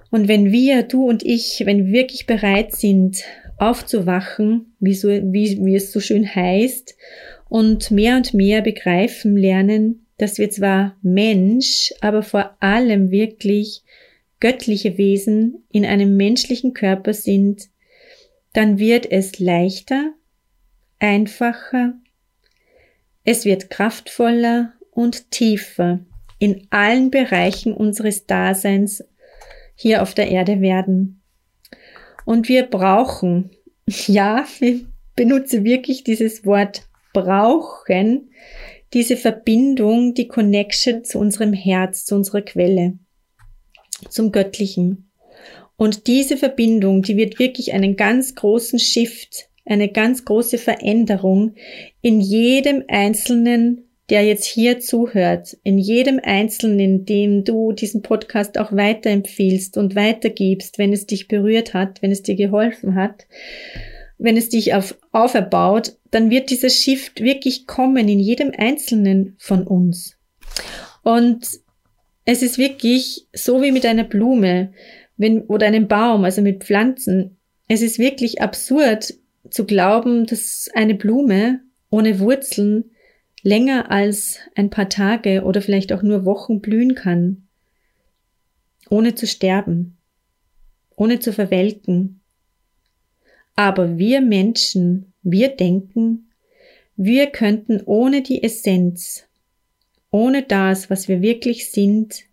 Und 0.10 0.28
wenn 0.28 0.52
wir, 0.52 0.84
du 0.84 1.08
und 1.08 1.24
ich, 1.24 1.64
wenn 1.66 1.86
wir 1.86 1.94
wirklich 1.94 2.26
bereit 2.26 2.76
sind, 2.76 3.24
aufzuwachen, 3.58 4.74
wie, 4.80 4.94
so, 4.94 5.10
wie, 5.10 5.64
wie 5.64 5.76
es 5.76 5.92
so 5.92 6.00
schön 6.00 6.28
heißt, 6.28 6.96
und 7.48 7.92
mehr 7.92 8.16
und 8.16 8.34
mehr 8.34 8.62
begreifen 8.62 9.36
lernen, 9.36 10.08
dass 10.18 10.38
wir 10.38 10.50
zwar 10.50 10.96
Mensch, 11.02 11.94
aber 12.00 12.24
vor 12.24 12.56
allem 12.62 13.12
wirklich 13.12 13.84
göttliche 14.40 14.98
Wesen 14.98 15.64
in 15.72 15.86
einem 15.86 16.16
menschlichen 16.16 16.74
Körper 16.74 17.14
sind, 17.14 17.71
dann 18.54 18.80
wird 18.80 19.10
es 19.10 19.40
leichter, 19.40 20.14
einfacher, 21.00 21.94
es 23.24 23.46
wird 23.46 23.70
kraftvoller 23.70 24.74
und 24.92 25.32
tiefer 25.32 26.00
in 26.40 26.68
allen 26.72 27.12
Bereichen 27.12 27.74
unseres 27.74 28.26
Daseins 28.26 29.04
hier 29.76 30.02
auf 30.02 30.14
der 30.14 30.30
Erde 30.30 30.60
werden. 30.60 31.22
Und 32.26 32.50
wir 32.50 32.64
brauchen, 32.64 33.52
ja, 33.88 34.46
ich 34.60 34.86
benutze 35.16 35.64
wirklich 35.64 36.04
dieses 36.04 36.46
Wort 36.46 36.88
brauchen, 37.14 38.32
diese 38.94 39.18
Verbindung, 39.18 40.14
die 40.14 40.28
Connection 40.28 41.04
zu 41.06 41.20
unserem 41.20 41.54
Herz, 41.54 42.06
zu 42.06 42.16
unserer 42.16 42.42
Quelle, 42.42 42.98
zum 44.10 44.32
Göttlichen. 44.32 45.11
Und 45.82 46.06
diese 46.06 46.38
Verbindung, 46.38 47.02
die 47.02 47.18
wird 47.18 47.40
wirklich 47.40 47.74
einen 47.74 47.96
ganz 47.96 48.36
großen 48.36 48.78
Shift, 48.78 49.50
eine 49.66 49.90
ganz 49.90 50.26
große 50.26 50.60
Veränderung 50.60 51.56
in 52.04 52.22
jedem 52.22 52.84
Einzelnen, 52.88 53.90
der 54.12 54.24
jetzt 54.24 54.46
hier 54.46 54.80
zuhört, 54.80 55.58
in 55.64 55.80
jedem 55.80 56.20
Einzelnen, 56.22 57.06
dem 57.06 57.46
du 57.46 57.72
diesen 57.72 58.04
Podcast 58.04 58.60
auch 58.60 58.72
weiterempfiehlst 58.72 59.76
und 59.76 59.96
weitergibst, 59.96 60.78
wenn 60.78 60.94
es 60.94 61.08
dich 61.08 61.28
berührt 61.28 61.74
hat, 61.74 62.04
wenn 62.04 62.12
es 62.12 62.22
dir 62.22 62.36
geholfen 62.36 62.94
hat, 62.94 63.26
wenn 64.20 64.38
es 64.38 64.50
dich 64.50 64.76
auf, 64.76 64.96
auferbaut, 65.12 65.98
dann 66.12 66.30
wird 66.30 66.52
dieser 66.52 66.70
Shift 66.70 67.24
wirklich 67.24 67.66
kommen 67.66 68.08
in 68.08 68.20
jedem 68.20 68.52
Einzelnen 68.56 69.36
von 69.40 69.66
uns. 69.66 70.16
Und 71.02 71.48
es 72.26 72.44
ist 72.44 72.60
wirklich 72.60 73.26
so 73.34 73.64
wie 73.64 73.72
mit 73.72 73.84
einer 73.88 74.04
Blume 74.04 74.74
wenn, 75.22 75.44
oder 75.44 75.68
einem 75.68 75.88
Baum, 75.88 76.26
also 76.26 76.42
mit 76.42 76.64
Pflanzen. 76.64 77.38
Es 77.68 77.82
ist 77.84 78.00
wirklich 78.00 78.42
absurd 78.42 79.14
zu 79.50 79.66
glauben, 79.66 80.26
dass 80.26 80.70
eine 80.74 80.96
Blume 80.96 81.62
ohne 81.92 82.20
Wurzeln 82.20 82.92
länger 83.44 83.92
als 83.92 84.40
ein 84.56 84.72
paar 84.72 84.90
Tage 84.90 85.44
oder 85.44 85.62
vielleicht 85.62 85.94
auch 85.94 86.02
nur 86.02 86.26
Wochen 86.26 86.60
blühen 86.60 86.96
kann, 86.96 87.48
ohne 88.90 89.14
zu 89.14 89.28
sterben, 89.28 89.98
ohne 90.96 91.20
zu 91.20 91.34
verwelken. 91.34 92.22
Aber 93.56 94.00
wir 94.00 94.22
Menschen, 94.22 95.14
wir 95.22 95.50
denken, 95.50 96.32
wir 96.96 97.28
könnten 97.28 97.82
ohne 97.86 98.24
die 98.24 98.42
Essenz, 98.44 99.28
ohne 100.10 100.42
das, 100.42 100.90
was 100.90 101.08
wir 101.08 101.22
wirklich 101.22 101.72
sind, 101.72 102.24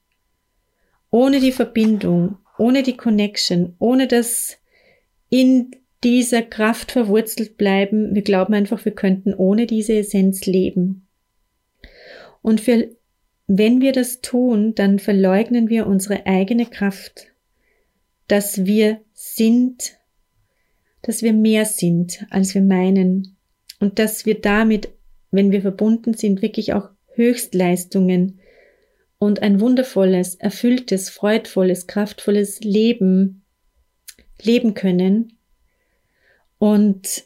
ohne 1.10 1.40
die 1.40 1.52
Verbindung, 1.52 2.38
ohne 2.58 2.82
die 2.82 2.96
Connection, 2.96 3.74
ohne 3.78 4.06
das 4.06 4.58
in 5.30 5.70
dieser 6.04 6.42
Kraft 6.42 6.92
verwurzelt 6.92 7.56
bleiben. 7.56 8.14
Wir 8.14 8.22
glauben 8.22 8.54
einfach, 8.54 8.84
wir 8.84 8.92
könnten 8.92 9.34
ohne 9.34 9.66
diese 9.66 9.94
Essenz 9.94 10.46
leben. 10.46 11.06
Und 12.42 12.60
für, 12.60 12.88
wenn 13.46 13.80
wir 13.80 13.92
das 13.92 14.20
tun, 14.20 14.74
dann 14.74 14.98
verleugnen 14.98 15.68
wir 15.68 15.86
unsere 15.86 16.26
eigene 16.26 16.66
Kraft, 16.66 17.28
dass 18.28 18.64
wir 18.64 19.00
sind, 19.12 19.98
dass 21.02 21.22
wir 21.22 21.32
mehr 21.32 21.64
sind, 21.64 22.26
als 22.30 22.54
wir 22.54 22.62
meinen 22.62 23.36
und 23.80 23.98
dass 23.98 24.26
wir 24.26 24.40
damit, 24.40 24.90
wenn 25.30 25.50
wir 25.50 25.62
verbunden 25.62 26.14
sind, 26.14 26.42
wirklich 26.42 26.74
auch 26.74 26.90
Höchstleistungen 27.14 28.38
und 29.18 29.42
ein 29.42 29.60
wundervolles, 29.60 30.36
erfülltes, 30.36 31.10
freudvolles, 31.10 31.86
kraftvolles 31.86 32.60
Leben 32.60 33.42
leben 34.42 34.74
können. 34.74 35.36
Und 36.58 37.24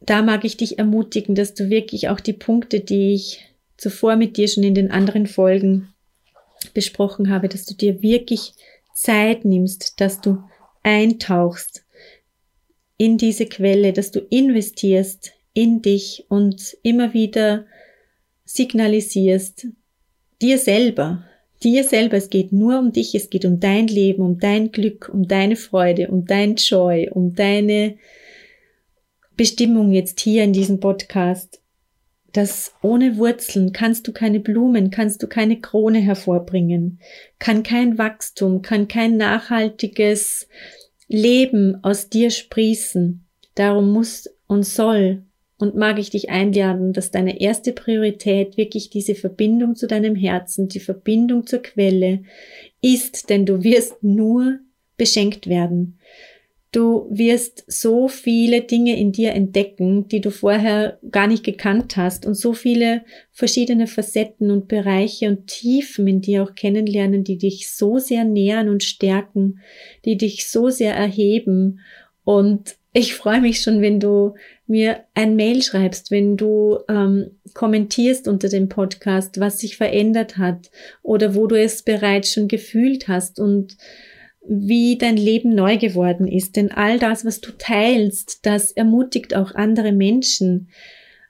da 0.00 0.22
mag 0.22 0.44
ich 0.44 0.56
dich 0.56 0.78
ermutigen, 0.78 1.34
dass 1.34 1.54
du 1.54 1.70
wirklich 1.70 2.08
auch 2.08 2.20
die 2.20 2.32
Punkte, 2.32 2.80
die 2.80 3.14
ich 3.14 3.44
zuvor 3.76 4.16
mit 4.16 4.36
dir 4.36 4.48
schon 4.48 4.64
in 4.64 4.74
den 4.74 4.90
anderen 4.90 5.26
Folgen 5.26 5.94
besprochen 6.72 7.30
habe, 7.30 7.48
dass 7.48 7.64
du 7.64 7.74
dir 7.74 8.02
wirklich 8.02 8.54
Zeit 8.94 9.44
nimmst, 9.44 10.00
dass 10.00 10.20
du 10.20 10.42
eintauchst 10.82 11.84
in 12.96 13.18
diese 13.18 13.46
Quelle, 13.46 13.92
dass 13.92 14.10
du 14.10 14.20
investierst 14.20 15.32
in 15.52 15.82
dich 15.82 16.26
und 16.28 16.76
immer 16.82 17.12
wieder 17.14 17.66
signalisierst, 18.44 19.66
dir 20.40 20.58
selber, 20.58 21.24
dir 21.62 21.84
selber, 21.84 22.16
es 22.16 22.30
geht 22.30 22.52
nur 22.52 22.78
um 22.78 22.92
dich, 22.92 23.14
es 23.14 23.30
geht 23.30 23.44
um 23.44 23.60
dein 23.60 23.86
Leben, 23.86 24.22
um 24.22 24.38
dein 24.38 24.70
Glück, 24.70 25.10
um 25.12 25.26
deine 25.26 25.56
Freude, 25.56 26.08
um 26.08 26.24
dein 26.26 26.56
Joy, 26.56 27.10
um 27.10 27.34
deine 27.34 27.96
Bestimmung 29.36 29.92
jetzt 29.92 30.20
hier 30.20 30.44
in 30.44 30.52
diesem 30.52 30.80
Podcast, 30.80 31.60
dass 32.32 32.74
ohne 32.82 33.16
Wurzeln 33.16 33.72
kannst 33.72 34.06
du 34.06 34.12
keine 34.12 34.40
Blumen, 34.40 34.90
kannst 34.90 35.22
du 35.22 35.28
keine 35.28 35.60
Krone 35.60 36.00
hervorbringen, 36.00 37.00
kann 37.38 37.62
kein 37.62 37.96
Wachstum, 37.96 38.62
kann 38.62 38.88
kein 38.88 39.16
nachhaltiges 39.16 40.48
Leben 41.06 41.82
aus 41.82 42.08
dir 42.08 42.30
sprießen. 42.30 43.24
Darum 43.54 43.92
muss 43.92 44.28
und 44.46 44.64
soll 44.64 45.22
und 45.64 45.76
mag 45.76 45.98
ich 45.98 46.10
dich 46.10 46.28
einladen, 46.28 46.92
dass 46.92 47.10
deine 47.10 47.40
erste 47.40 47.72
Priorität 47.72 48.58
wirklich 48.58 48.90
diese 48.90 49.14
Verbindung 49.14 49.76
zu 49.76 49.86
deinem 49.86 50.14
Herzen, 50.14 50.68
die 50.68 50.78
Verbindung 50.78 51.46
zur 51.46 51.62
Quelle 51.62 52.22
ist, 52.82 53.30
denn 53.30 53.46
du 53.46 53.64
wirst 53.64 54.02
nur 54.02 54.58
beschenkt 54.98 55.48
werden. 55.48 55.98
Du 56.70 57.06
wirst 57.08 57.64
so 57.66 58.08
viele 58.08 58.60
Dinge 58.60 58.98
in 58.98 59.12
dir 59.12 59.32
entdecken, 59.32 60.06
die 60.08 60.20
du 60.20 60.30
vorher 60.30 60.98
gar 61.10 61.28
nicht 61.28 61.44
gekannt 61.44 61.96
hast 61.96 62.26
und 62.26 62.34
so 62.34 62.52
viele 62.52 63.04
verschiedene 63.30 63.86
Facetten 63.86 64.50
und 64.50 64.68
Bereiche 64.68 65.28
und 65.28 65.46
Tiefen 65.46 66.06
in 66.06 66.20
dir 66.20 66.42
auch 66.42 66.54
kennenlernen, 66.54 67.24
die 67.24 67.38
dich 67.38 67.70
so 67.70 67.98
sehr 67.98 68.24
nähern 68.24 68.68
und 68.68 68.82
stärken, 68.82 69.60
die 70.04 70.18
dich 70.18 70.50
so 70.50 70.68
sehr 70.68 70.94
erheben. 70.94 71.80
Und 72.22 72.76
ich 72.92 73.14
freue 73.14 73.40
mich 73.40 73.60
schon, 73.60 73.80
wenn 73.80 73.98
du 73.98 74.34
mir 74.66 75.04
ein 75.14 75.36
Mail 75.36 75.62
schreibst, 75.62 76.10
wenn 76.10 76.36
du 76.36 76.78
ähm, 76.88 77.32
kommentierst 77.52 78.28
unter 78.28 78.48
dem 78.48 78.68
Podcast, 78.68 79.38
was 79.38 79.58
sich 79.60 79.76
verändert 79.76 80.38
hat 80.38 80.70
oder 81.02 81.34
wo 81.34 81.46
du 81.46 81.60
es 81.60 81.82
bereits 81.82 82.32
schon 82.32 82.48
gefühlt 82.48 83.08
hast 83.08 83.38
und 83.38 83.76
wie 84.46 84.96
dein 84.98 85.16
Leben 85.16 85.54
neu 85.54 85.78
geworden 85.78 86.26
ist. 86.26 86.56
Denn 86.56 86.70
all 86.70 86.98
das, 86.98 87.24
was 87.24 87.40
du 87.40 87.52
teilst, 87.56 88.46
das 88.46 88.72
ermutigt 88.72 89.34
auch 89.34 89.54
andere 89.54 89.92
Menschen. 89.92 90.68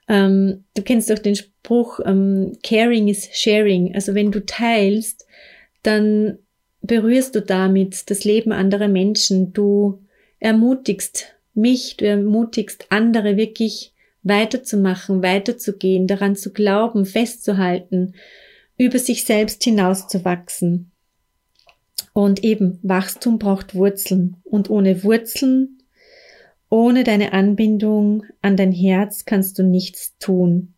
Ähm, 0.07 0.65
du 0.75 0.81
kennst 0.81 1.09
doch 1.09 1.19
den 1.19 1.35
Spruch, 1.35 1.99
ähm, 2.05 2.57
Caring 2.63 3.07
is 3.07 3.29
Sharing. 3.33 3.95
Also 3.95 4.15
wenn 4.15 4.31
du 4.31 4.45
teilst, 4.45 5.25
dann 5.83 6.39
berührst 6.81 7.35
du 7.35 7.41
damit 7.41 8.09
das 8.09 8.23
Leben 8.23 8.51
anderer 8.51 8.87
Menschen. 8.87 9.53
Du 9.53 10.03
ermutigst 10.39 11.34
mich, 11.55 11.97
du 11.97 12.05
ermutigst 12.05 12.87
andere 12.89 13.37
wirklich 13.37 13.93
weiterzumachen, 14.23 15.21
weiterzugehen, 15.23 16.07
daran 16.07 16.35
zu 16.35 16.51
glauben, 16.51 17.05
festzuhalten, 17.05 18.15
über 18.77 18.99
sich 18.99 19.23
selbst 19.23 19.63
hinauszuwachsen. 19.63 20.91
Und 22.13 22.43
eben, 22.43 22.79
Wachstum 22.81 23.39
braucht 23.39 23.75
Wurzeln. 23.75 24.37
Und 24.43 24.69
ohne 24.69 25.03
Wurzeln, 25.03 25.79
ohne 26.69 27.03
deine 27.03 27.33
Anbindung 27.33 28.23
an 28.41 28.57
dein 28.57 28.71
Herz 28.71 29.25
kannst 29.25 29.59
du 29.59 29.63
nichts 29.63 30.17
tun. 30.17 30.73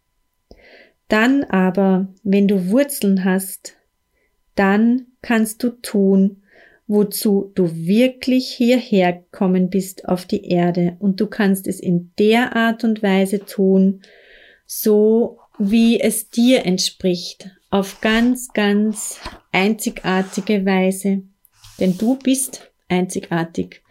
Dann 1.08 1.44
aber, 1.46 2.08
wenn 2.24 2.48
du 2.48 2.70
Wurzeln 2.70 3.24
hast, 3.24 3.76
dann 4.56 5.08
kannst 5.22 5.64
du 5.64 5.70
tun, 5.70 6.44
wozu 6.88 7.52
du 7.54 7.76
wirklich 7.76 8.50
hierher 8.50 9.14
gekommen 9.14 9.70
bist 9.70 10.08
auf 10.08 10.26
die 10.26 10.46
Erde. 10.46 10.96
Und 11.00 11.20
du 11.20 11.28
kannst 11.28 11.68
es 11.68 11.80
in 11.80 12.12
der 12.18 12.56
Art 12.56 12.84
und 12.84 13.04
Weise 13.04 13.46
tun, 13.46 14.02
so 14.66 15.40
wie 15.60 16.00
es 16.00 16.30
dir 16.30 16.66
entspricht, 16.66 17.50
auf 17.70 18.00
ganz, 18.00 18.50
ganz 18.54 19.20
einzigartige 19.52 20.66
Weise. 20.66 21.24
Denn 21.80 21.98
du 21.98 22.18
bist 22.18 22.72
einzigartig. 22.88 23.82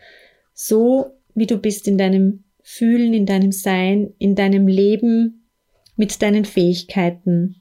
So 0.54 1.18
wie 1.34 1.46
du 1.46 1.58
bist 1.58 1.86
in 1.86 1.98
deinem 1.98 2.44
Fühlen, 2.62 3.12
in 3.12 3.26
deinem 3.26 3.52
Sein, 3.52 4.14
in 4.18 4.34
deinem 4.34 4.66
Leben, 4.66 5.50
mit 5.96 6.22
deinen 6.22 6.44
Fähigkeiten. 6.44 7.60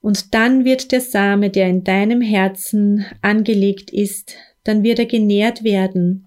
Und 0.00 0.34
dann 0.34 0.64
wird 0.64 0.92
der 0.92 1.00
Same, 1.00 1.50
der 1.50 1.68
in 1.68 1.84
deinem 1.84 2.20
Herzen 2.20 3.04
angelegt 3.22 3.92
ist, 3.92 4.34
dann 4.64 4.82
wird 4.82 4.98
er 4.98 5.06
genährt 5.06 5.64
werden, 5.64 6.26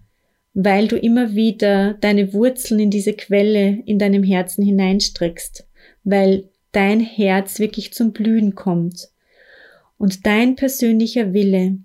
weil 0.53 0.87
du 0.87 0.97
immer 0.97 1.35
wieder 1.35 1.93
deine 1.95 2.33
Wurzeln 2.33 2.79
in 2.79 2.89
diese 2.89 3.13
Quelle 3.13 3.81
in 3.85 3.99
deinem 3.99 4.23
Herzen 4.23 4.63
hineinstreckst, 4.63 5.67
weil 6.03 6.49
dein 6.71 6.99
Herz 6.99 7.59
wirklich 7.59 7.93
zum 7.93 8.11
Blühen 8.11 8.55
kommt. 8.55 9.09
Und 9.97 10.25
dein 10.25 10.55
persönlicher 10.55 11.33
Wille, 11.33 11.77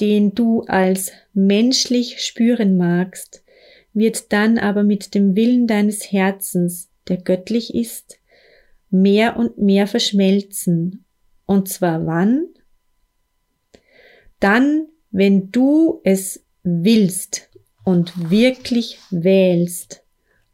den 0.00 0.34
du 0.34 0.62
als 0.62 1.12
menschlich 1.32 2.20
spüren 2.20 2.76
magst, 2.76 3.44
wird 3.94 4.32
dann 4.32 4.58
aber 4.58 4.82
mit 4.82 5.14
dem 5.14 5.36
Willen 5.36 5.66
deines 5.66 6.10
Herzens, 6.12 6.90
der 7.08 7.18
göttlich 7.18 7.74
ist, 7.74 8.18
mehr 8.90 9.36
und 9.36 9.58
mehr 9.58 9.86
verschmelzen. 9.86 11.04
Und 11.52 11.68
zwar 11.68 12.06
wann? 12.06 12.46
Dann, 14.40 14.86
wenn 15.10 15.52
du 15.52 16.00
es 16.02 16.42
willst 16.62 17.50
und 17.84 18.30
wirklich 18.30 18.98
wählst 19.10 20.02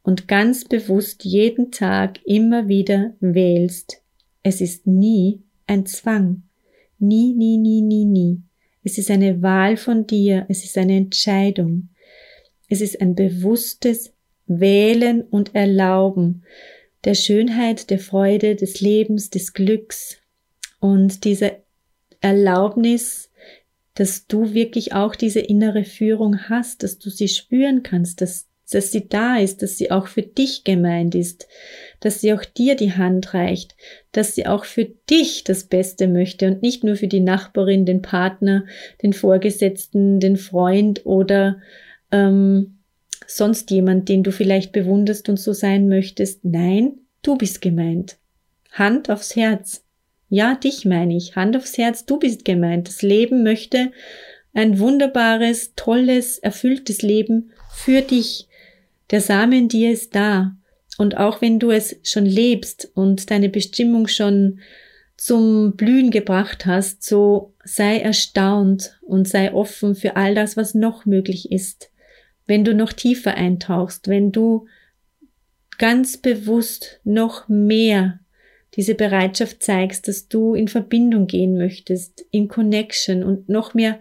und 0.02 0.26
ganz 0.26 0.64
bewusst 0.64 1.24
jeden 1.24 1.70
Tag 1.70 2.18
immer 2.26 2.66
wieder 2.66 3.14
wählst. 3.20 4.02
Es 4.42 4.60
ist 4.60 4.88
nie 4.88 5.40
ein 5.68 5.86
Zwang. 5.86 6.42
Nie, 6.98 7.32
nie, 7.32 7.58
nie, 7.58 7.80
nie, 7.80 8.04
nie. 8.04 8.42
Es 8.82 8.98
ist 8.98 9.12
eine 9.12 9.40
Wahl 9.40 9.76
von 9.76 10.04
dir, 10.04 10.46
es 10.48 10.64
ist 10.64 10.76
eine 10.76 10.96
Entscheidung. 10.96 11.90
Es 12.68 12.80
ist 12.80 13.00
ein 13.00 13.14
bewusstes 13.14 14.14
Wählen 14.48 15.22
und 15.22 15.54
Erlauben 15.54 16.42
der 17.04 17.14
Schönheit, 17.14 17.88
der 17.90 18.00
Freude, 18.00 18.56
des 18.56 18.80
Lebens, 18.80 19.30
des 19.30 19.52
Glücks 19.52 20.18
und 20.80 21.24
diese 21.24 21.56
Erlaubnis, 22.20 23.30
dass 23.94 24.26
du 24.26 24.54
wirklich 24.54 24.92
auch 24.92 25.16
diese 25.16 25.40
innere 25.40 25.84
Führung 25.84 26.48
hast, 26.48 26.82
dass 26.82 26.98
du 26.98 27.10
sie 27.10 27.28
spüren 27.28 27.82
kannst, 27.82 28.20
dass 28.20 28.48
dass 28.70 28.92
sie 28.92 29.08
da 29.08 29.38
ist, 29.38 29.62
dass 29.62 29.78
sie 29.78 29.90
auch 29.90 30.08
für 30.08 30.22
dich 30.22 30.64
gemeint 30.64 31.14
ist, 31.14 31.48
dass 32.00 32.20
sie 32.20 32.32
auch 32.32 32.44
dir 32.44 32.76
die 32.76 32.92
Hand 32.92 33.32
reicht, 33.32 33.74
dass 34.12 34.34
sie 34.34 34.46
auch 34.46 34.64
für 34.64 34.84
dich 34.84 35.44
das 35.44 35.64
Beste 35.64 36.06
möchte 36.06 36.46
und 36.46 36.62
nicht 36.62 36.84
nur 36.84 36.96
für 36.96 37.08
die 37.08 37.20
Nachbarin, 37.20 37.86
den 37.86 38.02
Partner, 38.02 38.66
den 39.02 39.12
Vorgesetzten, 39.14 40.20
den 40.20 40.36
Freund 40.36 41.06
oder 41.06 41.60
ähm, 42.12 42.78
sonst 43.26 43.70
jemand, 43.70 44.08
den 44.08 44.22
du 44.22 44.32
vielleicht 44.32 44.72
bewunderst 44.72 45.28
und 45.28 45.38
so 45.38 45.52
sein 45.52 45.88
möchtest. 45.88 46.44
Nein, 46.44 46.98
du 47.22 47.36
bist 47.36 47.62
gemeint. 47.62 48.18
Hand 48.72 49.08
aufs 49.10 49.34
Herz. 49.34 49.82
Ja, 50.28 50.54
dich 50.54 50.84
meine 50.84 51.16
ich. 51.16 51.36
Hand 51.36 51.56
aufs 51.56 51.78
Herz, 51.78 52.04
du 52.04 52.18
bist 52.18 52.44
gemeint. 52.44 52.88
Das 52.88 53.02
Leben 53.02 53.42
möchte 53.42 53.92
ein 54.52 54.78
wunderbares, 54.78 55.74
tolles, 55.74 56.38
erfülltes 56.38 57.02
Leben 57.02 57.52
für 57.72 58.02
dich. 58.02 58.48
Der 59.10 59.20
Same 59.20 59.56
in 59.56 59.68
dir 59.68 59.90
ist 59.90 60.14
da. 60.14 60.56
Und 60.98 61.16
auch 61.16 61.40
wenn 61.40 61.58
du 61.58 61.70
es 61.70 61.96
schon 62.02 62.26
lebst 62.26 62.90
und 62.94 63.30
deine 63.30 63.48
Bestimmung 63.48 64.08
schon 64.08 64.60
zum 65.16 65.76
Blühen 65.76 66.10
gebracht 66.10 66.66
hast, 66.66 67.02
so 67.02 67.54
sei 67.64 67.98
erstaunt 67.98 68.98
und 69.02 69.26
sei 69.28 69.52
offen 69.52 69.94
für 69.94 70.16
all 70.16 70.34
das, 70.34 70.56
was 70.56 70.74
noch 70.74 71.06
möglich 71.06 71.50
ist. 71.50 71.90
Wenn 72.46 72.64
du 72.64 72.74
noch 72.74 72.92
tiefer 72.92 73.34
eintauchst, 73.34 74.08
wenn 74.08 74.32
du 74.32 74.66
ganz 75.78 76.16
bewusst 76.16 77.00
noch 77.04 77.48
mehr 77.48 78.20
diese 78.78 78.94
Bereitschaft 78.94 79.60
zeigst, 79.60 80.06
dass 80.06 80.28
du 80.28 80.54
in 80.54 80.68
Verbindung 80.68 81.26
gehen 81.26 81.58
möchtest, 81.58 82.24
in 82.30 82.46
Connection 82.46 83.24
und 83.24 83.48
noch 83.48 83.74
mehr 83.74 83.98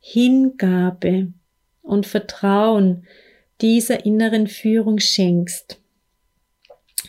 Hingabe 0.00 1.34
und 1.82 2.06
Vertrauen 2.06 3.04
dieser 3.60 4.06
inneren 4.06 4.46
Führung 4.46 5.00
schenkst. 5.00 5.78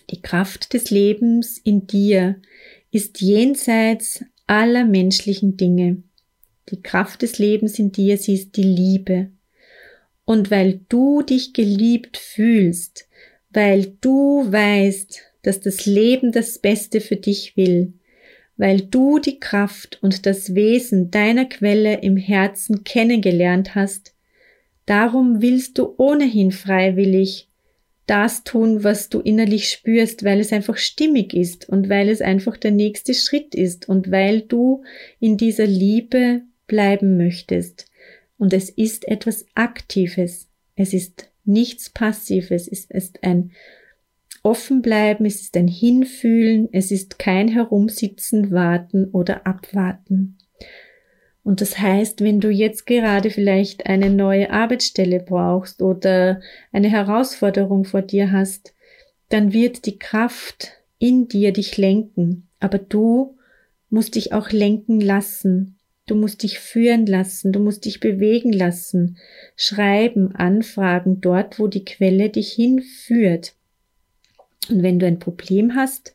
Die 0.09 0.21
Kraft 0.21 0.73
des 0.73 0.89
Lebens 0.89 1.57
in 1.57 1.87
dir 1.87 2.41
ist 2.91 3.21
jenseits 3.21 4.25
aller 4.45 4.83
menschlichen 4.83 5.55
Dinge. 5.55 6.03
Die 6.67 6.81
Kraft 6.81 7.21
des 7.21 7.39
Lebens 7.39 7.79
in 7.79 7.93
dir, 7.93 8.17
sie 8.17 8.33
ist 8.33 8.57
die 8.57 8.63
Liebe. 8.63 9.31
Und 10.25 10.51
weil 10.51 10.81
du 10.89 11.21
dich 11.21 11.53
geliebt 11.53 12.17
fühlst, 12.17 13.07
weil 13.49 13.95
du 14.01 14.51
weißt, 14.51 15.21
dass 15.41 15.59
das 15.59 15.85
Leben 15.85 16.31
das 16.31 16.59
Beste 16.59 17.01
für 17.01 17.15
dich 17.15 17.55
will, 17.57 17.93
weil 18.57 18.81
du 18.81 19.19
die 19.19 19.39
Kraft 19.39 19.99
und 20.01 20.25
das 20.25 20.55
Wesen 20.55 21.11
deiner 21.11 21.45
Quelle 21.45 22.01
im 22.01 22.17
Herzen 22.17 22.83
kennengelernt 22.83 23.75
hast, 23.75 24.13
darum 24.85 25.41
willst 25.41 25.77
du 25.77 25.93
ohnehin 25.97 26.51
freiwillig 26.51 27.47
das 28.07 28.45
tun, 28.45 28.85
was 28.85 29.09
du 29.09 29.19
innerlich 29.19 29.69
spürst, 29.69 30.23
weil 30.23 30.39
es 30.39 30.53
einfach 30.53 30.77
stimmig 30.77 31.33
ist 31.33 31.67
und 31.67 31.89
weil 31.89 32.09
es 32.09 32.21
einfach 32.21 32.55
der 32.55 32.71
nächste 32.71 33.13
Schritt 33.13 33.53
ist 33.53 33.89
und 33.89 34.09
weil 34.09 34.41
du 34.41 34.83
in 35.19 35.35
dieser 35.35 35.67
Liebe 35.67 36.41
bleiben 36.67 37.17
möchtest. 37.17 37.85
Und 38.37 38.53
es 38.53 38.69
ist 38.69 39.07
etwas 39.07 39.45
Aktives. 39.55 40.47
Es 40.75 40.93
ist 40.93 41.29
nichts 41.43 41.89
Passives. 41.89 42.67
Es 42.67 42.85
ist 42.85 43.23
ein 43.23 43.51
offen 44.47 44.81
bleiben, 44.81 45.25
es 45.25 45.41
ist 45.41 45.57
ein 45.57 45.67
Hinfühlen, 45.67 46.69
es 46.71 46.89
ist 46.89 47.19
kein 47.19 47.49
Herumsitzen, 47.49 48.51
warten 48.51 49.09
oder 49.11 49.45
abwarten. 49.45 50.37
Und 51.43 51.61
das 51.61 51.77
heißt, 51.77 52.21
wenn 52.21 52.39
du 52.39 52.49
jetzt 52.49 52.85
gerade 52.85 53.29
vielleicht 53.29 53.85
eine 53.87 54.09
neue 54.09 54.49
Arbeitsstelle 54.51 55.19
brauchst 55.19 55.81
oder 55.81 56.41
eine 56.71 56.89
Herausforderung 56.89 57.83
vor 57.83 58.01
dir 58.01 58.31
hast, 58.31 58.73
dann 59.29 59.51
wird 59.51 59.85
die 59.85 59.99
Kraft 59.99 60.71
in 60.97 61.27
dir 61.27 61.51
dich 61.51 61.77
lenken. 61.77 62.47
Aber 62.59 62.77
du 62.77 63.37
musst 63.89 64.15
dich 64.15 64.31
auch 64.31 64.51
lenken 64.51 65.01
lassen. 65.01 65.77
Du 66.05 66.15
musst 66.15 66.43
dich 66.43 66.59
führen 66.59 67.05
lassen, 67.05 67.51
du 67.51 67.59
musst 67.59 67.83
dich 67.83 67.99
bewegen 67.99 68.53
lassen, 68.53 69.17
schreiben, 69.57 70.33
anfragen, 70.33 71.19
dort, 71.19 71.59
wo 71.59 71.67
die 71.67 71.83
Quelle 71.83 72.29
dich 72.29 72.53
hinführt. 72.53 73.56
Und 74.69 74.83
wenn 74.83 74.99
du 74.99 75.05
ein 75.05 75.19
Problem 75.19 75.75
hast, 75.75 76.13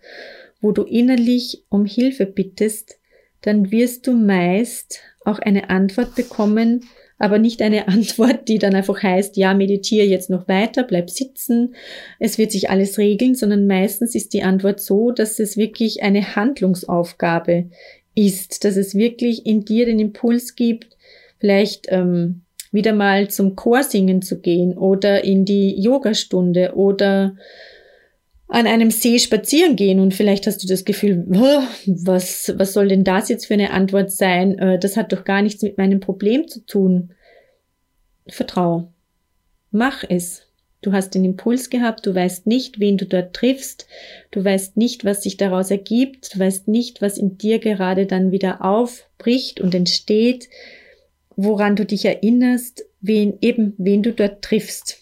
wo 0.61 0.73
du 0.73 0.83
innerlich 0.83 1.65
um 1.69 1.85
Hilfe 1.85 2.27
bittest, 2.27 2.99
dann 3.43 3.71
wirst 3.71 4.07
du 4.07 4.13
meist 4.13 5.01
auch 5.25 5.39
eine 5.39 5.71
Antwort 5.71 6.15
bekommen, 6.15 6.85
aber 7.19 7.39
nicht 7.39 7.63
eine 7.63 7.89
Antwort, 7.89 8.49
die 8.49 8.59
dann 8.59 8.75
einfach 8.75 9.03
heißt, 9.03 9.37
ja, 9.37 9.55
meditiere 9.55 10.07
jetzt 10.07 10.31
noch 10.31 10.49
weiter, 10.49 10.85
bleib 10.85 11.11
sitzen, 11.11 11.75
es 12.19 12.39
wird 12.39 12.53
sich 12.53 12.71
alles 12.71 12.99
regeln, 12.99 13.35
sondern 13.35 13.67
meistens 13.67 14.15
ist 14.15 14.33
die 14.33 14.43
Antwort 14.43 14.81
so, 14.81 15.11
dass 15.11 15.39
es 15.39 15.57
wirklich 15.57 16.03
eine 16.03 16.35
Handlungsaufgabe 16.37 17.71
ist, 18.15 18.65
dass 18.65 18.77
es 18.77 18.95
wirklich 18.95 19.47
in 19.47 19.65
dir 19.65 19.87
den 19.87 19.99
Impuls 19.99 20.55
gibt, 20.55 20.97
vielleicht 21.39 21.87
ähm, 21.89 22.43
wieder 22.73 22.93
mal 22.93 23.29
zum 23.29 23.55
Chorsingen 23.55 24.23
zu 24.23 24.41
gehen 24.41 24.77
oder 24.77 25.25
in 25.25 25.45
die 25.45 25.81
Yogastunde 25.81 26.75
oder 26.75 27.37
an 28.53 28.67
einem 28.67 28.91
See 28.91 29.19
spazieren 29.19 29.77
gehen 29.77 29.99
und 29.99 30.13
vielleicht 30.13 30.47
hast 30.47 30.63
du 30.63 30.69
das 30.69 30.85
Gefühl, 30.85 31.25
was, 31.27 32.53
was 32.59 32.75
soll 32.75 32.89
denn 32.89 33.03
das 33.03 33.31
jetzt 33.31 33.47
für 33.47 33.55
eine 33.55 33.71
Antwort 33.71 34.13
sein? 34.13 34.59
Äh, 34.59 34.79
das 34.79 34.99
hat 34.99 35.13
doch 35.13 35.25
gar 35.25 35.41
nichts 35.41 35.63
mit 35.63 35.79
meinem 35.79 36.01
Problem 36.01 36.47
zu 36.47 36.65
tun. 36.67 37.15
Vertrau. 38.29 38.93
Mach 39.71 40.05
es. 40.07 40.43
Du 40.83 40.93
hast 40.93 41.15
den 41.15 41.25
Impuls 41.25 41.71
gehabt, 41.71 42.05
du 42.05 42.15
weißt 42.15 42.47
nicht, 42.47 42.79
wen 42.79 42.99
du 42.99 43.07
dort 43.07 43.35
triffst, 43.35 43.87
du 44.33 44.45
weißt 44.45 44.77
nicht, 44.77 45.05
was 45.05 45.23
sich 45.23 45.37
daraus 45.37 45.71
ergibt, 45.71 46.35
du 46.35 46.41
weißt 46.41 46.67
nicht, 46.69 47.01
was 47.01 47.19
in 47.19 47.39
dir 47.39 47.59
gerade 47.59 48.05
dann 48.05 48.33
wieder 48.33 48.65
aufbricht 48.65 49.61
und 49.61 49.75
entsteht, 49.75 50.49
woran 51.37 51.77
du 51.77 51.87
dich 51.87 52.05
erinnerst, 52.05 52.85
wen 53.01 53.39
eben, 53.41 53.75
wen 53.79 54.03
du 54.03 54.13
dort 54.13 54.43
triffst. 54.43 55.02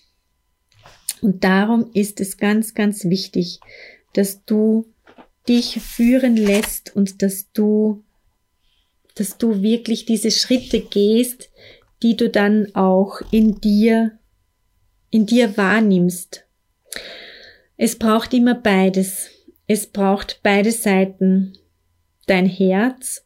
Und 1.22 1.44
darum 1.44 1.90
ist 1.92 2.20
es 2.20 2.36
ganz, 2.36 2.74
ganz 2.74 3.04
wichtig, 3.04 3.60
dass 4.14 4.44
du 4.44 4.86
dich 5.48 5.80
führen 5.80 6.36
lässt 6.36 6.94
und 6.94 7.22
dass 7.22 7.50
du, 7.52 8.04
dass 9.14 9.38
du 9.38 9.62
wirklich 9.62 10.06
diese 10.06 10.30
Schritte 10.30 10.80
gehst, 10.80 11.50
die 12.02 12.16
du 12.16 12.28
dann 12.30 12.74
auch 12.74 13.20
in 13.30 13.60
dir, 13.60 14.18
in 15.10 15.26
dir 15.26 15.56
wahrnimmst. 15.56 16.46
Es 17.76 17.98
braucht 17.98 18.32
immer 18.34 18.54
beides. 18.54 19.30
Es 19.66 19.86
braucht 19.86 20.40
beide 20.42 20.72
Seiten. 20.72 21.54
Dein 22.26 22.46
Herz 22.46 23.24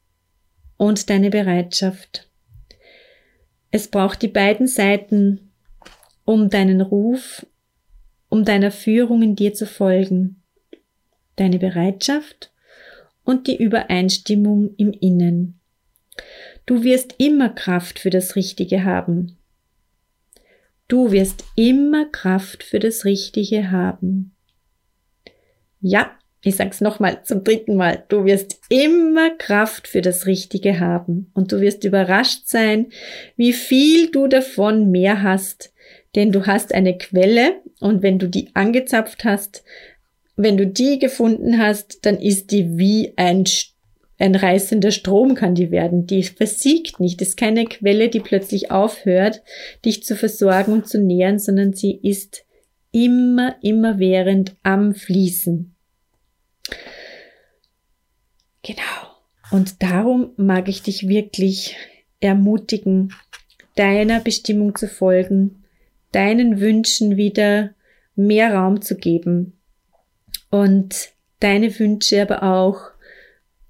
und 0.77 1.11
deine 1.11 1.31
Bereitschaft. 1.31 2.29
Es 3.71 3.89
braucht 3.89 4.23
die 4.23 4.29
beiden 4.29 4.67
Seiten, 4.67 5.53
um 6.25 6.49
deinen 6.49 6.81
Ruf 6.81 7.45
um 8.35 8.45
deiner 8.45 8.73
Führung 8.73 9.23
in 9.23 9.37
dir 9.37 9.55
zu 9.55 9.65
folgen, 9.65 10.43
deine 11.37 11.61
Bereitschaft 11.61 12.53
und 13.23 13.47
die 13.47 13.57
Übereinstimmung 13.57 14.75
im 14.77 14.91
Innen. 14.91 15.61
Du 16.67 16.83
wirst 16.83 17.15
immer 17.19 17.49
Kraft 17.49 18.01
für 18.01 18.11
das 18.11 18.35
Richtige 18.35 18.83
haben. 18.83 19.39
Du 20.89 21.13
wirst 21.13 21.45
immer 21.55 22.07
Kraft 22.07 22.65
für 22.65 22.81
das 22.81 23.05
Richtige 23.05 23.71
haben. 23.71 24.35
Ja, 25.81 26.11
ich 26.43 26.57
sag's 26.57 26.81
nochmal 26.81 27.23
zum 27.23 27.45
dritten 27.45 27.77
Mal. 27.77 28.03
Du 28.09 28.25
wirst 28.25 28.63
immer 28.69 29.31
Kraft 29.31 29.87
für 29.87 30.03
das 30.03 30.27
Richtige 30.27 30.81
haben. 30.81 31.31
Und 31.35 31.53
du 31.53 31.61
wirst 31.61 31.85
überrascht 31.85 32.49
sein, 32.49 32.89
wie 33.37 33.53
viel 33.53 34.11
du 34.11 34.27
davon 34.27 34.91
mehr 34.91 35.23
hast, 35.23 35.73
denn 36.15 36.33
du 36.33 36.47
hast 36.47 36.75
eine 36.75 36.97
Quelle 36.97 37.61
und 37.81 38.03
wenn 38.03 38.19
du 38.19 38.29
die 38.29 38.51
angezapft 38.55 39.25
hast, 39.25 39.65
wenn 40.37 40.57
du 40.57 40.67
die 40.67 40.99
gefunden 40.99 41.59
hast, 41.59 42.05
dann 42.07 42.21
ist 42.21 42.51
die 42.51 42.77
wie 42.77 43.13
ein, 43.17 43.45
ein 44.19 44.35
reißender 44.35 44.91
Strom 44.91 45.35
kann 45.35 45.55
die 45.55 45.71
werden. 45.71 46.07
Die 46.07 46.23
versiegt 46.25 46.99
nicht. 46.99 47.21
Das 47.21 47.29
ist 47.29 47.37
keine 47.37 47.65
Quelle, 47.67 48.09
die 48.09 48.21
plötzlich 48.21 48.71
aufhört, 48.71 49.43
dich 49.85 50.03
zu 50.03 50.17
versorgen 50.17 50.73
und 50.73 50.89
zu 50.89 51.01
nähren, 51.01 51.39
sondern 51.39 51.73
sie 51.73 51.99
ist 52.03 52.45
immer, 52.91 53.57
immer 53.63 53.99
während 53.99 54.57
am 54.63 54.95
Fließen. 54.95 55.75
Genau. 58.63 58.83
Und 59.51 59.83
darum 59.83 60.33
mag 60.37 60.69
ich 60.69 60.83
dich 60.83 61.07
wirklich 61.07 61.77
ermutigen, 62.21 63.13
deiner 63.77 64.21
Bestimmung 64.21 64.75
zu 64.75 64.89
folgen, 64.89 65.64
deinen 66.15 66.61
Wünschen 66.61 67.17
wieder 67.17 67.75
mehr 68.15 68.55
Raum 68.55 68.81
zu 68.81 68.97
geben 68.97 69.59
und 70.51 71.11
deine 71.41 71.77
Wünsche 71.79 72.23
aber 72.23 72.43
auch 72.43 72.91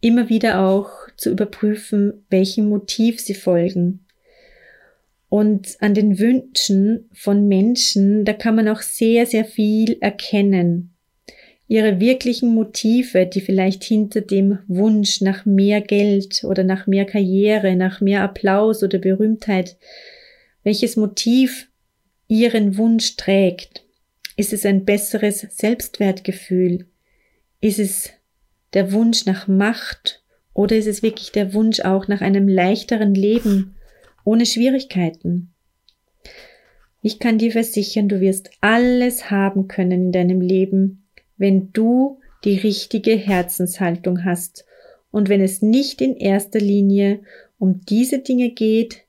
immer 0.01 0.28
wieder 0.28 0.61
auch 0.61 0.90
zu 1.16 1.30
überprüfen, 1.30 2.24
welchem 2.28 2.68
Motiv 2.68 3.20
sie 3.20 3.34
folgen. 3.34 4.05
Und 5.30 5.76
an 5.80 5.95
den 5.95 6.18
Wünschen 6.18 7.09
von 7.14 7.49
Menschen, 7.49 8.24
da 8.24 8.34
kann 8.34 8.55
man 8.55 8.68
auch 8.68 8.82
sehr, 8.82 9.24
sehr 9.26 9.45
viel 9.45 9.97
erkennen. 10.01 10.95
Ihre 11.66 11.99
wirklichen 11.99 12.55
Motive, 12.55 13.26
die 13.26 13.40
vielleicht 13.40 13.82
hinter 13.82 14.20
dem 14.20 14.59
Wunsch 14.68 15.22
nach 15.22 15.47
mehr 15.47 15.80
Geld 15.80 16.45
oder 16.45 16.62
nach 16.62 16.86
mehr 16.86 17.07
Karriere, 17.07 17.74
nach 17.74 18.03
mehr 18.03 18.22
Applaus 18.22 18.82
oder 18.82 18.99
Berühmtheit, 18.99 19.78
welches 20.62 20.97
Motiv 20.97 21.68
ihren 22.35 22.76
Wunsch 22.76 23.14
trägt? 23.16 23.85
Ist 24.37 24.53
es 24.53 24.66
ein 24.66 24.85
besseres 24.85 25.47
Selbstwertgefühl? 25.51 26.87
Ist 27.61 27.78
es 27.78 28.11
der 28.72 28.91
Wunsch 28.91 29.24
nach 29.24 29.47
Macht 29.47 30.24
oder 30.53 30.74
ist 30.76 30.89
es 30.89 31.05
wirklich 31.05 31.30
der 31.30 31.55
Wunsch 31.55 31.80
auch 31.80 32.09
nach 32.09 32.20
einem 32.20 32.49
leichteren 32.49 33.14
Leben 33.14 33.76
ohne 34.24 34.47
Schwierigkeiten? 34.47 35.55
Ich 37.03 37.20
kann 37.20 37.39
dir 37.39 37.53
versichern, 37.53 38.09
du 38.09 38.20
wirst 38.20 38.51
alles 38.61 39.30
haben 39.30 39.68
können 39.68 40.07
in 40.07 40.12
deinem 40.12 40.41
Leben, 40.41 41.05
wenn 41.37 41.72
du 41.72 42.18
die 42.43 42.57
richtige 42.57 43.14
Herzenshaltung 43.14 44.24
hast 44.24 44.64
und 45.12 45.28
wenn 45.28 45.41
es 45.41 45.62
nicht 45.62 46.01
in 46.01 46.16
erster 46.16 46.59
Linie 46.59 47.20
um 47.61 47.82
diese 47.89 48.18
Dinge 48.18 48.51
geht, 48.51 49.03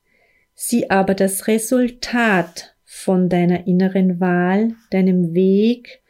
sie 0.54 0.92
aber 0.92 1.16
das 1.16 1.48
Resultat 1.48 2.75
von 3.06 3.30
deiner 3.30 3.68
inneren 3.68 4.20
Wahl, 4.20 4.74
deinem 4.90 5.36
Weg 5.36 6.02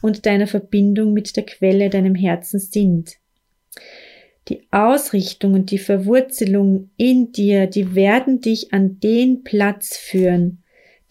und 0.00 0.24
deiner 0.24 0.46
Verbindung 0.46 1.12
mit 1.12 1.36
der 1.36 1.44
Quelle 1.44 1.90
deinem 1.90 2.14
Herzen 2.14 2.58
sind. 2.58 3.16
Die 4.48 4.66
Ausrichtung 4.70 5.52
und 5.52 5.70
die 5.70 5.78
Verwurzelung 5.78 6.88
in 6.96 7.32
dir, 7.32 7.66
die 7.66 7.94
werden 7.94 8.40
dich 8.40 8.72
an 8.72 8.98
den 8.98 9.44
Platz 9.44 9.98
führen, 9.98 10.62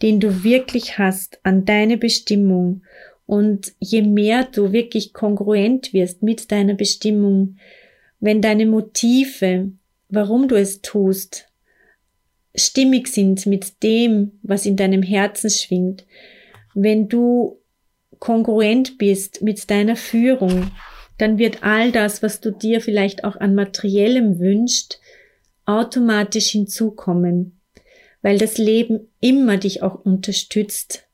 den 0.02 0.18
du 0.18 0.42
wirklich 0.42 0.98
hast, 0.98 1.38
an 1.44 1.64
deine 1.64 1.98
Bestimmung. 1.98 2.82
Und 3.24 3.72
je 3.78 4.02
mehr 4.02 4.44
du 4.50 4.72
wirklich 4.72 5.12
kongruent 5.12 5.92
wirst 5.92 6.24
mit 6.24 6.50
deiner 6.50 6.74
Bestimmung, 6.74 7.58
wenn 8.18 8.42
deine 8.42 8.66
Motive, 8.66 9.70
warum 10.08 10.48
du 10.48 10.56
es 10.56 10.82
tust, 10.82 11.47
stimmig 12.54 13.08
sind 13.08 13.46
mit 13.46 13.82
dem, 13.82 14.38
was 14.42 14.66
in 14.66 14.76
deinem 14.76 15.02
Herzen 15.02 15.50
schwingt, 15.50 16.06
wenn 16.74 17.08
du 17.08 17.60
kongruent 18.18 18.98
bist 18.98 19.42
mit 19.42 19.70
deiner 19.70 19.96
Führung, 19.96 20.70
dann 21.18 21.38
wird 21.38 21.62
all 21.62 21.92
das, 21.92 22.22
was 22.22 22.40
du 22.40 22.50
dir 22.50 22.80
vielleicht 22.80 23.24
auch 23.24 23.36
an 23.36 23.54
materiellem 23.54 24.38
wünscht, 24.38 24.98
automatisch 25.66 26.50
hinzukommen, 26.50 27.60
weil 28.22 28.38
das 28.38 28.58
Leben 28.58 29.08
immer 29.20 29.56
dich 29.56 29.82
auch 29.82 30.04
unterstützt 30.04 31.07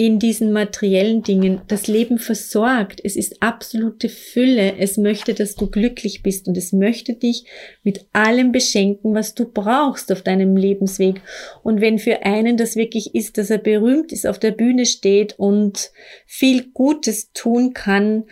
in 0.00 0.18
diesen 0.18 0.50
materiellen 0.50 1.22
Dingen. 1.22 1.60
Das 1.68 1.86
Leben 1.86 2.16
versorgt. 2.16 3.02
Es 3.04 3.16
ist 3.16 3.42
absolute 3.42 4.08
Fülle. 4.08 4.78
Es 4.78 4.96
möchte, 4.96 5.34
dass 5.34 5.56
du 5.56 5.66
glücklich 5.66 6.22
bist 6.22 6.48
und 6.48 6.56
es 6.56 6.72
möchte 6.72 7.12
dich 7.12 7.44
mit 7.82 8.06
allem 8.14 8.50
beschenken, 8.50 9.14
was 9.14 9.34
du 9.34 9.44
brauchst 9.44 10.10
auf 10.10 10.22
deinem 10.22 10.56
Lebensweg. 10.56 11.20
Und 11.62 11.82
wenn 11.82 11.98
für 11.98 12.22
einen 12.22 12.56
das 12.56 12.76
wirklich 12.76 13.14
ist, 13.14 13.36
dass 13.36 13.50
er 13.50 13.58
berühmt 13.58 14.10
ist, 14.10 14.26
auf 14.26 14.38
der 14.38 14.52
Bühne 14.52 14.86
steht 14.86 15.38
und 15.38 15.90
viel 16.24 16.70
Gutes 16.72 17.34
tun 17.34 17.74
kann, 17.74 18.24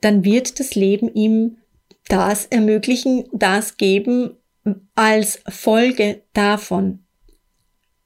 dann 0.00 0.24
wird 0.24 0.58
das 0.58 0.74
Leben 0.74 1.14
ihm 1.14 1.58
das 2.08 2.46
ermöglichen, 2.46 3.26
das 3.32 3.76
geben 3.76 4.38
als 4.96 5.40
Folge 5.48 6.22
davon. 6.32 7.04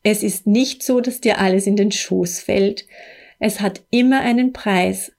Es 0.05 0.23
ist 0.23 0.47
nicht 0.47 0.85
so, 0.85 1.01
dass 1.01 1.21
dir 1.21 1.39
alles 1.41 1.67
in 1.67 1.77
den 1.77 1.91
Schoß 1.91 2.39
fällt. 2.41 2.87
Es 3.41 3.61
hat 3.61 3.83
immer 3.91 4.21
einen 4.21 4.53
Preis. 4.53 5.11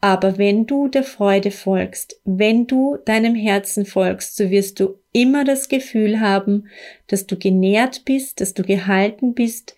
Aber 0.00 0.38
wenn 0.38 0.66
du 0.66 0.88
der 0.88 1.04
Freude 1.04 1.50
folgst, 1.50 2.18
wenn 2.24 2.66
du 2.66 2.96
deinem 3.04 3.34
Herzen 3.34 3.84
folgst, 3.84 4.34
so 4.34 4.50
wirst 4.50 4.80
du 4.80 4.98
immer 5.12 5.44
das 5.44 5.68
Gefühl 5.68 6.20
haben, 6.20 6.68
dass 7.06 7.26
du 7.26 7.38
genährt 7.38 8.06
bist, 8.06 8.40
dass 8.40 8.54
du 8.54 8.62
gehalten 8.62 9.34
bist, 9.34 9.76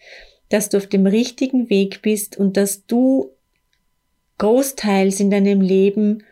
dass 0.49 0.69
du 0.69 0.77
auf 0.77 0.87
dem 0.87 1.07
richtigen 1.07 1.69
Weg 1.71 2.03
bist 2.03 2.37
und 2.37 2.57
dass 2.57 2.87
du 2.87 3.33
großteils 4.39 5.19
in 5.19 5.31
deinem 5.31 5.61
Leben 5.61 6.23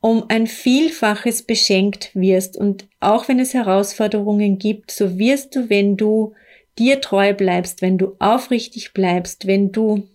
um 0.00 0.24
ein 0.28 0.46
Vielfaches 0.46 1.42
beschenkt 1.42 2.14
wirst. 2.14 2.56
Und 2.56 2.88
auch 2.98 3.28
wenn 3.28 3.38
es 3.38 3.52
Herausforderungen 3.52 4.58
gibt, 4.58 4.90
so 4.90 5.18
wirst 5.18 5.54
du, 5.54 5.68
wenn 5.68 5.98
du 5.98 6.32
dir 6.78 7.00
treu 7.00 7.34
bleibst, 7.34 7.82
wenn 7.82 7.98
du 7.98 8.16
aufrichtig 8.18 8.92
bleibst, 8.92 9.46
wenn 9.46 9.72
du 9.72 10.08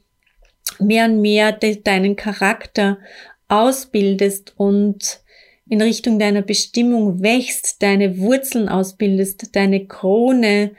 mehr 0.80 1.06
und 1.06 1.22
mehr 1.22 1.52
de 1.52 1.82
deinen 1.82 2.16
Charakter 2.16 2.98
ausbildest 3.48 4.54
und 4.58 5.22
in 5.70 5.82
Richtung 5.82 6.20
deiner 6.20 6.42
Bestimmung 6.42 7.22
wächst, 7.22 7.82
deine 7.82 8.20
Wurzeln 8.20 8.70
ausbildest, 8.70 9.56
deine 9.56 9.86
Krone 9.86 10.72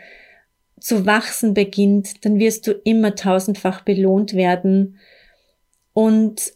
zu 0.81 1.07
wachsen 1.07 1.55
beginnt, 1.55 2.25
dann 2.25 2.39
wirst 2.39 2.67
du 2.67 2.73
immer 2.73 3.15
tausendfach 3.15 3.83
belohnt 3.83 4.35
werden. 4.35 4.99
Und 5.93 6.53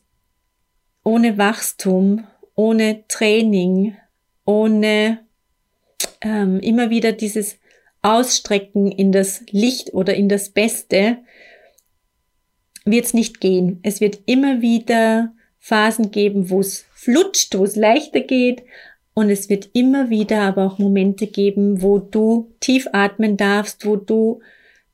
ohne 1.05 1.37
Wachstum, 1.37 2.27
ohne 2.55 3.05
Training, 3.09 3.97
ohne 4.45 5.21
ähm, 6.21 6.61
immer 6.61 6.91
wieder 6.91 7.13
dieses 7.13 7.59
ausstrecken 8.03 8.91
in 8.91 9.13
das 9.13 9.43
Licht 9.51 9.95
oder 9.95 10.15
in 10.15 10.29
das 10.29 10.51
Beste, 10.51 11.19
wird 12.85 13.05
es 13.05 13.15
nicht 13.15 13.41
gehen. 13.41 13.79
Es 13.83 14.01
wird 14.01 14.21
immer 14.27 14.61
wieder 14.61 15.33
Phasen 15.59 16.11
geben, 16.11 16.51
wo 16.51 16.61
es 16.61 16.85
flutscht, 16.95 17.57
wo 17.57 17.65
es 17.65 17.77
leichter 17.77 18.21
geht. 18.21 18.65
Und 19.15 19.31
es 19.31 19.49
wird 19.49 19.71
immer 19.75 20.11
wieder 20.11 20.43
aber 20.43 20.67
auch 20.67 20.79
Momente 20.79 21.27
geben, 21.27 21.83
wo 21.83 21.99
du 21.99 22.53
tief 22.61 22.89
atmen 22.93 23.37
darfst, 23.37 23.85
wo 23.87 23.97
du 23.97 24.41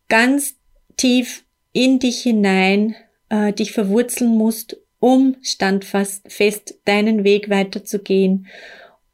ganz 0.08 0.56
tief 0.96 1.44
in 1.72 1.98
dich 1.98 2.22
hinein 2.22 2.96
äh, 3.28 3.52
dich 3.52 3.72
verwurzeln 3.72 4.36
musst, 4.36 4.76
um 4.98 5.36
standfast 5.42 6.30
fest 6.30 6.80
deinen 6.84 7.22
Weg 7.24 7.48
weiterzugehen, 7.48 8.48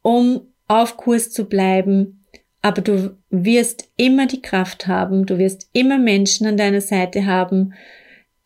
um 0.01 0.47
auf 0.67 0.97
Kurs 0.97 1.29
zu 1.29 1.45
bleiben, 1.45 2.24
aber 2.65 2.81
du 2.81 3.15
wirst 3.29 3.89
immer 3.95 4.25
die 4.25 4.41
Kraft 4.41 4.87
haben, 4.87 5.27
du 5.27 5.37
wirst 5.37 5.69
immer 5.71 5.99
Menschen 5.99 6.47
an 6.47 6.57
deiner 6.57 6.81
Seite 6.81 7.27
haben, 7.27 7.75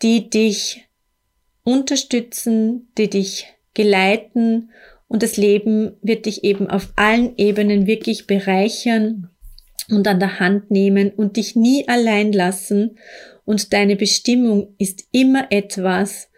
die 0.01 0.29
dich 0.29 0.89
unterstützen, 1.63 2.91
die 2.97 3.09
dich 3.09 3.47
geleiten 3.73 4.71
und 5.07 5.23
das 5.23 5.37
Leben 5.37 5.93
wird 6.01 6.25
dich 6.25 6.43
eben 6.43 6.69
auf 6.69 6.91
allen 6.97 7.37
Ebenen 7.37 7.87
wirklich 7.87 8.27
bereichern 8.27 9.29
und 9.89 10.05
an 10.05 10.19
der 10.19 10.41
Hand 10.41 10.69
nehmen 10.69 11.11
und 11.11 11.37
dich 11.37 11.55
nie 11.55 11.87
allein 11.87 12.33
lassen 12.33 12.97
und 13.45 13.71
deine 13.71 13.95
Bestimmung 13.95 14.75
ist 14.79 15.07
immer 15.13 15.49
etwas, 15.49 16.29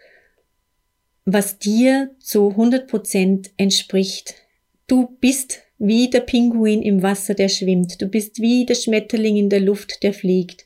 was 1.24 1.58
dir 1.58 2.14
zu 2.20 2.50
100 2.50 2.86
Prozent 2.86 3.50
entspricht. 3.56 4.36
Du 4.86 5.16
bist 5.18 5.62
wie 5.82 6.08
der 6.08 6.20
Pinguin 6.20 6.80
im 6.80 7.02
Wasser, 7.02 7.34
der 7.34 7.48
schwimmt. 7.48 8.00
Du 8.00 8.06
bist 8.06 8.40
wie 8.40 8.64
der 8.64 8.76
Schmetterling 8.76 9.36
in 9.36 9.50
der 9.50 9.60
Luft, 9.60 10.04
der 10.04 10.14
fliegt. 10.14 10.64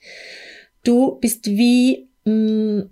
Du 0.85 1.19
bist 1.21 1.47
wie, 1.47 2.09
mh, 2.25 2.33
mm, 2.33 2.91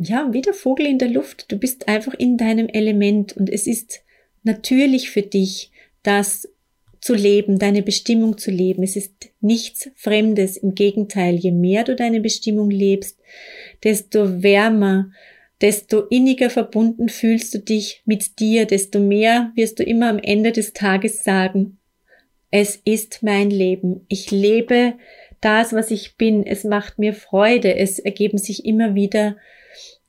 ja, 0.00 0.28
wie 0.32 0.42
der 0.42 0.52
Vogel 0.52 0.86
in 0.86 0.98
der 0.98 1.08
Luft. 1.08 1.50
Du 1.50 1.56
bist 1.56 1.88
einfach 1.88 2.12
in 2.12 2.36
deinem 2.36 2.68
Element 2.68 3.36
und 3.36 3.48
es 3.48 3.66
ist 3.66 4.02
natürlich 4.42 5.10
für 5.10 5.22
dich, 5.22 5.70
das 6.02 6.46
zu 7.00 7.14
leben, 7.14 7.58
deine 7.58 7.82
Bestimmung 7.82 8.36
zu 8.36 8.50
leben. 8.50 8.82
Es 8.82 8.96
ist 8.96 9.30
nichts 9.40 9.90
Fremdes. 9.94 10.58
Im 10.58 10.74
Gegenteil, 10.74 11.36
je 11.36 11.52
mehr 11.52 11.84
du 11.84 11.96
deine 11.96 12.20
Bestimmung 12.20 12.70
lebst, 12.70 13.18
desto 13.82 14.42
wärmer, 14.42 15.10
desto 15.60 16.00
inniger 16.02 16.50
verbunden 16.50 17.08
fühlst 17.08 17.54
du 17.54 17.58
dich 17.58 18.02
mit 18.04 18.38
dir, 18.38 18.66
desto 18.66 19.00
mehr 19.00 19.52
wirst 19.54 19.78
du 19.78 19.82
immer 19.82 20.08
am 20.08 20.18
Ende 20.18 20.52
des 20.52 20.72
Tages 20.72 21.24
sagen, 21.24 21.78
es 22.50 22.76
ist 22.84 23.22
mein 23.22 23.50
Leben. 23.50 24.06
Ich 24.08 24.30
lebe 24.30 24.94
das, 25.40 25.72
was 25.72 25.90
ich 25.90 26.16
bin. 26.16 26.46
Es 26.46 26.64
macht 26.64 26.98
mir 26.98 27.12
Freude. 27.12 27.76
Es 27.76 27.98
ergeben 27.98 28.38
sich 28.38 28.64
immer 28.64 28.94
wieder 28.94 29.36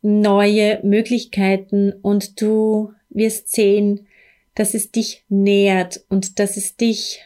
neue 0.02 0.80
Möglichkeiten 0.84 1.92
und 2.02 2.42
du 2.42 2.94
wirst 3.10 3.52
sehen, 3.52 4.08
dass 4.56 4.74
es 4.74 4.92
dich 4.92 5.26
nährt 5.30 6.04
und 6.10 6.40
dass 6.40 6.58
es 6.58 6.78
dich 6.78 7.26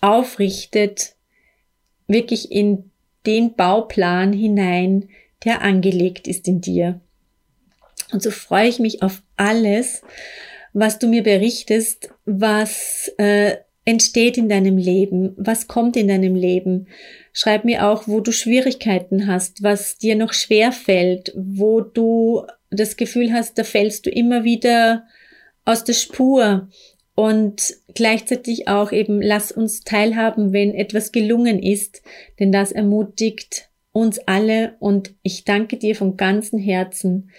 aufrichtet, 0.00 1.14
wirklich 2.06 2.50
in 2.50 2.90
den 3.26 3.54
Bauplan 3.54 4.32
hinein, 4.32 5.08
der 5.44 5.62
angelegt 5.62 6.26
ist 6.26 6.48
in 6.48 6.60
dir. 6.60 7.00
Und 8.12 8.22
so 8.22 8.30
freue 8.30 8.68
ich 8.68 8.78
mich 8.78 9.02
auf 9.02 9.22
alles, 9.36 10.02
was 10.72 10.98
du 10.98 11.08
mir 11.08 11.22
berichtest, 11.22 12.10
was 12.24 13.10
äh, 13.18 13.56
entsteht 13.84 14.36
in 14.36 14.48
deinem 14.48 14.76
Leben, 14.76 15.34
was 15.36 15.66
kommt 15.66 15.96
in 15.96 16.08
deinem 16.08 16.34
Leben. 16.34 16.88
Schreib 17.32 17.64
mir 17.64 17.86
auch, 17.88 18.06
wo 18.06 18.20
du 18.20 18.32
Schwierigkeiten 18.32 19.26
hast, 19.26 19.62
was 19.62 19.96
dir 19.96 20.14
noch 20.14 20.32
schwer 20.32 20.72
fällt, 20.72 21.32
wo 21.34 21.80
du 21.80 22.44
das 22.70 22.96
Gefühl 22.96 23.32
hast, 23.32 23.56
da 23.58 23.64
fällst 23.64 24.04
du 24.06 24.10
immer 24.10 24.44
wieder 24.44 25.06
aus 25.64 25.84
der 25.84 25.94
Spur. 25.94 26.68
Und 27.14 27.74
gleichzeitig 27.94 28.68
auch 28.68 28.92
eben, 28.92 29.20
lass 29.20 29.50
uns 29.50 29.80
teilhaben, 29.80 30.52
wenn 30.52 30.74
etwas 30.74 31.10
gelungen 31.10 31.60
ist, 31.60 32.02
denn 32.38 32.52
das 32.52 32.70
ermutigt 32.72 33.70
uns 33.92 34.18
alle 34.20 34.76
und 34.78 35.14
ich 35.22 35.44
danke 35.44 35.78
dir 35.78 35.96
von 35.96 36.16
ganzem 36.16 36.58
Herzen, 36.58 37.30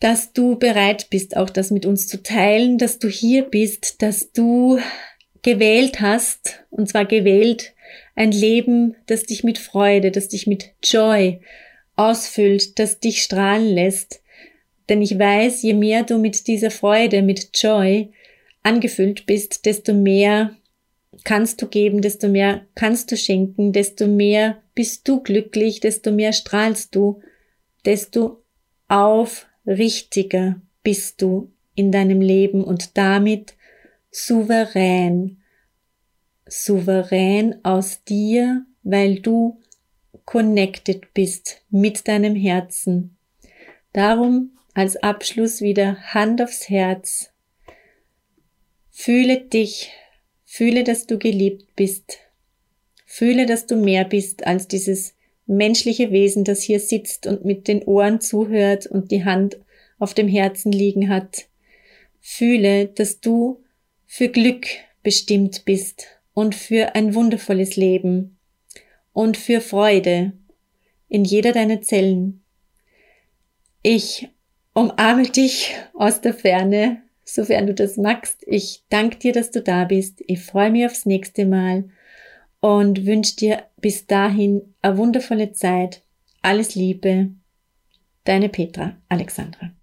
dass 0.00 0.32
du 0.32 0.58
bereit 0.58 1.08
bist, 1.10 1.36
auch 1.36 1.50
das 1.50 1.70
mit 1.70 1.86
uns 1.86 2.06
zu 2.06 2.22
teilen, 2.22 2.78
dass 2.78 2.98
du 2.98 3.08
hier 3.08 3.44
bist, 3.44 4.02
dass 4.02 4.32
du 4.32 4.78
gewählt 5.42 6.00
hast, 6.00 6.64
und 6.70 6.88
zwar 6.88 7.04
gewählt 7.04 7.72
ein 8.14 8.32
Leben, 8.32 8.96
das 9.06 9.22
dich 9.22 9.44
mit 9.44 9.58
Freude, 9.58 10.10
das 10.10 10.28
dich 10.28 10.46
mit 10.46 10.72
Joy 10.82 11.40
ausfüllt, 11.94 12.78
das 12.78 13.00
dich 13.00 13.22
strahlen 13.22 13.68
lässt. 13.68 14.22
Denn 14.88 15.02
ich 15.02 15.18
weiß, 15.18 15.62
je 15.62 15.74
mehr 15.74 16.02
du 16.02 16.18
mit 16.18 16.46
dieser 16.46 16.70
Freude, 16.70 17.22
mit 17.22 17.50
Joy 17.54 18.12
angefüllt 18.62 19.26
bist, 19.26 19.66
desto 19.66 19.94
mehr 19.94 20.56
kannst 21.24 21.62
du 21.62 21.68
geben, 21.68 22.02
desto 22.02 22.28
mehr 22.28 22.66
kannst 22.74 23.10
du 23.10 23.16
schenken, 23.16 23.72
desto 23.72 24.06
mehr 24.06 24.62
bist 24.74 25.08
du 25.08 25.22
glücklich, 25.22 25.80
desto 25.80 26.12
mehr 26.12 26.32
strahlst 26.32 26.94
du, 26.94 27.20
desto 27.84 28.42
auf 28.88 29.45
richtiger 29.66 30.60
bist 30.82 31.20
du 31.22 31.52
in 31.74 31.92
deinem 31.92 32.20
Leben 32.20 32.64
und 32.64 32.96
damit 32.96 33.54
souverän. 34.10 35.42
Souverän 36.48 37.64
aus 37.64 38.04
dir, 38.04 38.64
weil 38.82 39.20
du 39.20 39.60
connected 40.24 41.12
bist 41.12 41.62
mit 41.70 42.06
deinem 42.06 42.36
Herzen. 42.36 43.16
Darum 43.92 44.56
als 44.74 44.96
Abschluss 44.96 45.60
wieder 45.60 45.96
Hand 46.14 46.40
aufs 46.40 46.68
Herz. 46.68 47.30
Fühle 48.90 49.40
dich, 49.40 49.90
fühle, 50.44 50.84
dass 50.84 51.06
du 51.06 51.18
geliebt 51.18 51.74
bist. 51.76 52.18
Fühle, 53.04 53.46
dass 53.46 53.66
du 53.66 53.76
mehr 53.76 54.04
bist 54.04 54.46
als 54.46 54.68
dieses 54.68 55.15
menschliche 55.46 56.10
Wesen, 56.10 56.44
das 56.44 56.62
hier 56.62 56.80
sitzt 56.80 57.26
und 57.26 57.44
mit 57.44 57.68
den 57.68 57.82
Ohren 57.84 58.20
zuhört 58.20 58.86
und 58.86 59.10
die 59.10 59.24
Hand 59.24 59.58
auf 59.98 60.14
dem 60.14 60.28
Herzen 60.28 60.72
liegen 60.72 61.08
hat, 61.08 61.46
fühle, 62.20 62.86
dass 62.86 63.20
du 63.20 63.62
für 64.06 64.28
Glück 64.28 64.66
bestimmt 65.02 65.64
bist 65.64 66.06
und 66.34 66.54
für 66.54 66.94
ein 66.94 67.14
wundervolles 67.14 67.76
Leben 67.76 68.36
und 69.12 69.36
für 69.36 69.60
Freude 69.60 70.32
in 71.08 71.24
jeder 71.24 71.52
deiner 71.52 71.80
Zellen. 71.80 72.42
Ich 73.82 74.28
umarme 74.74 75.22
dich 75.30 75.74
aus 75.94 76.20
der 76.20 76.34
Ferne, 76.34 77.02
sofern 77.24 77.66
du 77.66 77.74
das 77.74 77.96
magst. 77.96 78.42
Ich 78.46 78.84
danke 78.88 79.16
dir, 79.18 79.32
dass 79.32 79.50
du 79.50 79.62
da 79.62 79.84
bist. 79.84 80.22
Ich 80.26 80.40
freue 80.40 80.70
mich 80.70 80.86
aufs 80.86 81.06
nächste 81.06 81.46
Mal 81.46 81.88
und 82.60 83.06
wünsche 83.06 83.36
dir 83.36 83.64
bis 83.76 84.06
dahin 84.06 84.74
eine 84.82 84.96
wundervolle 84.96 85.52
Zeit. 85.52 86.02
Alles 86.42 86.74
Liebe. 86.74 87.30
Deine 88.24 88.48
Petra 88.48 88.96
Alexandra. 89.08 89.75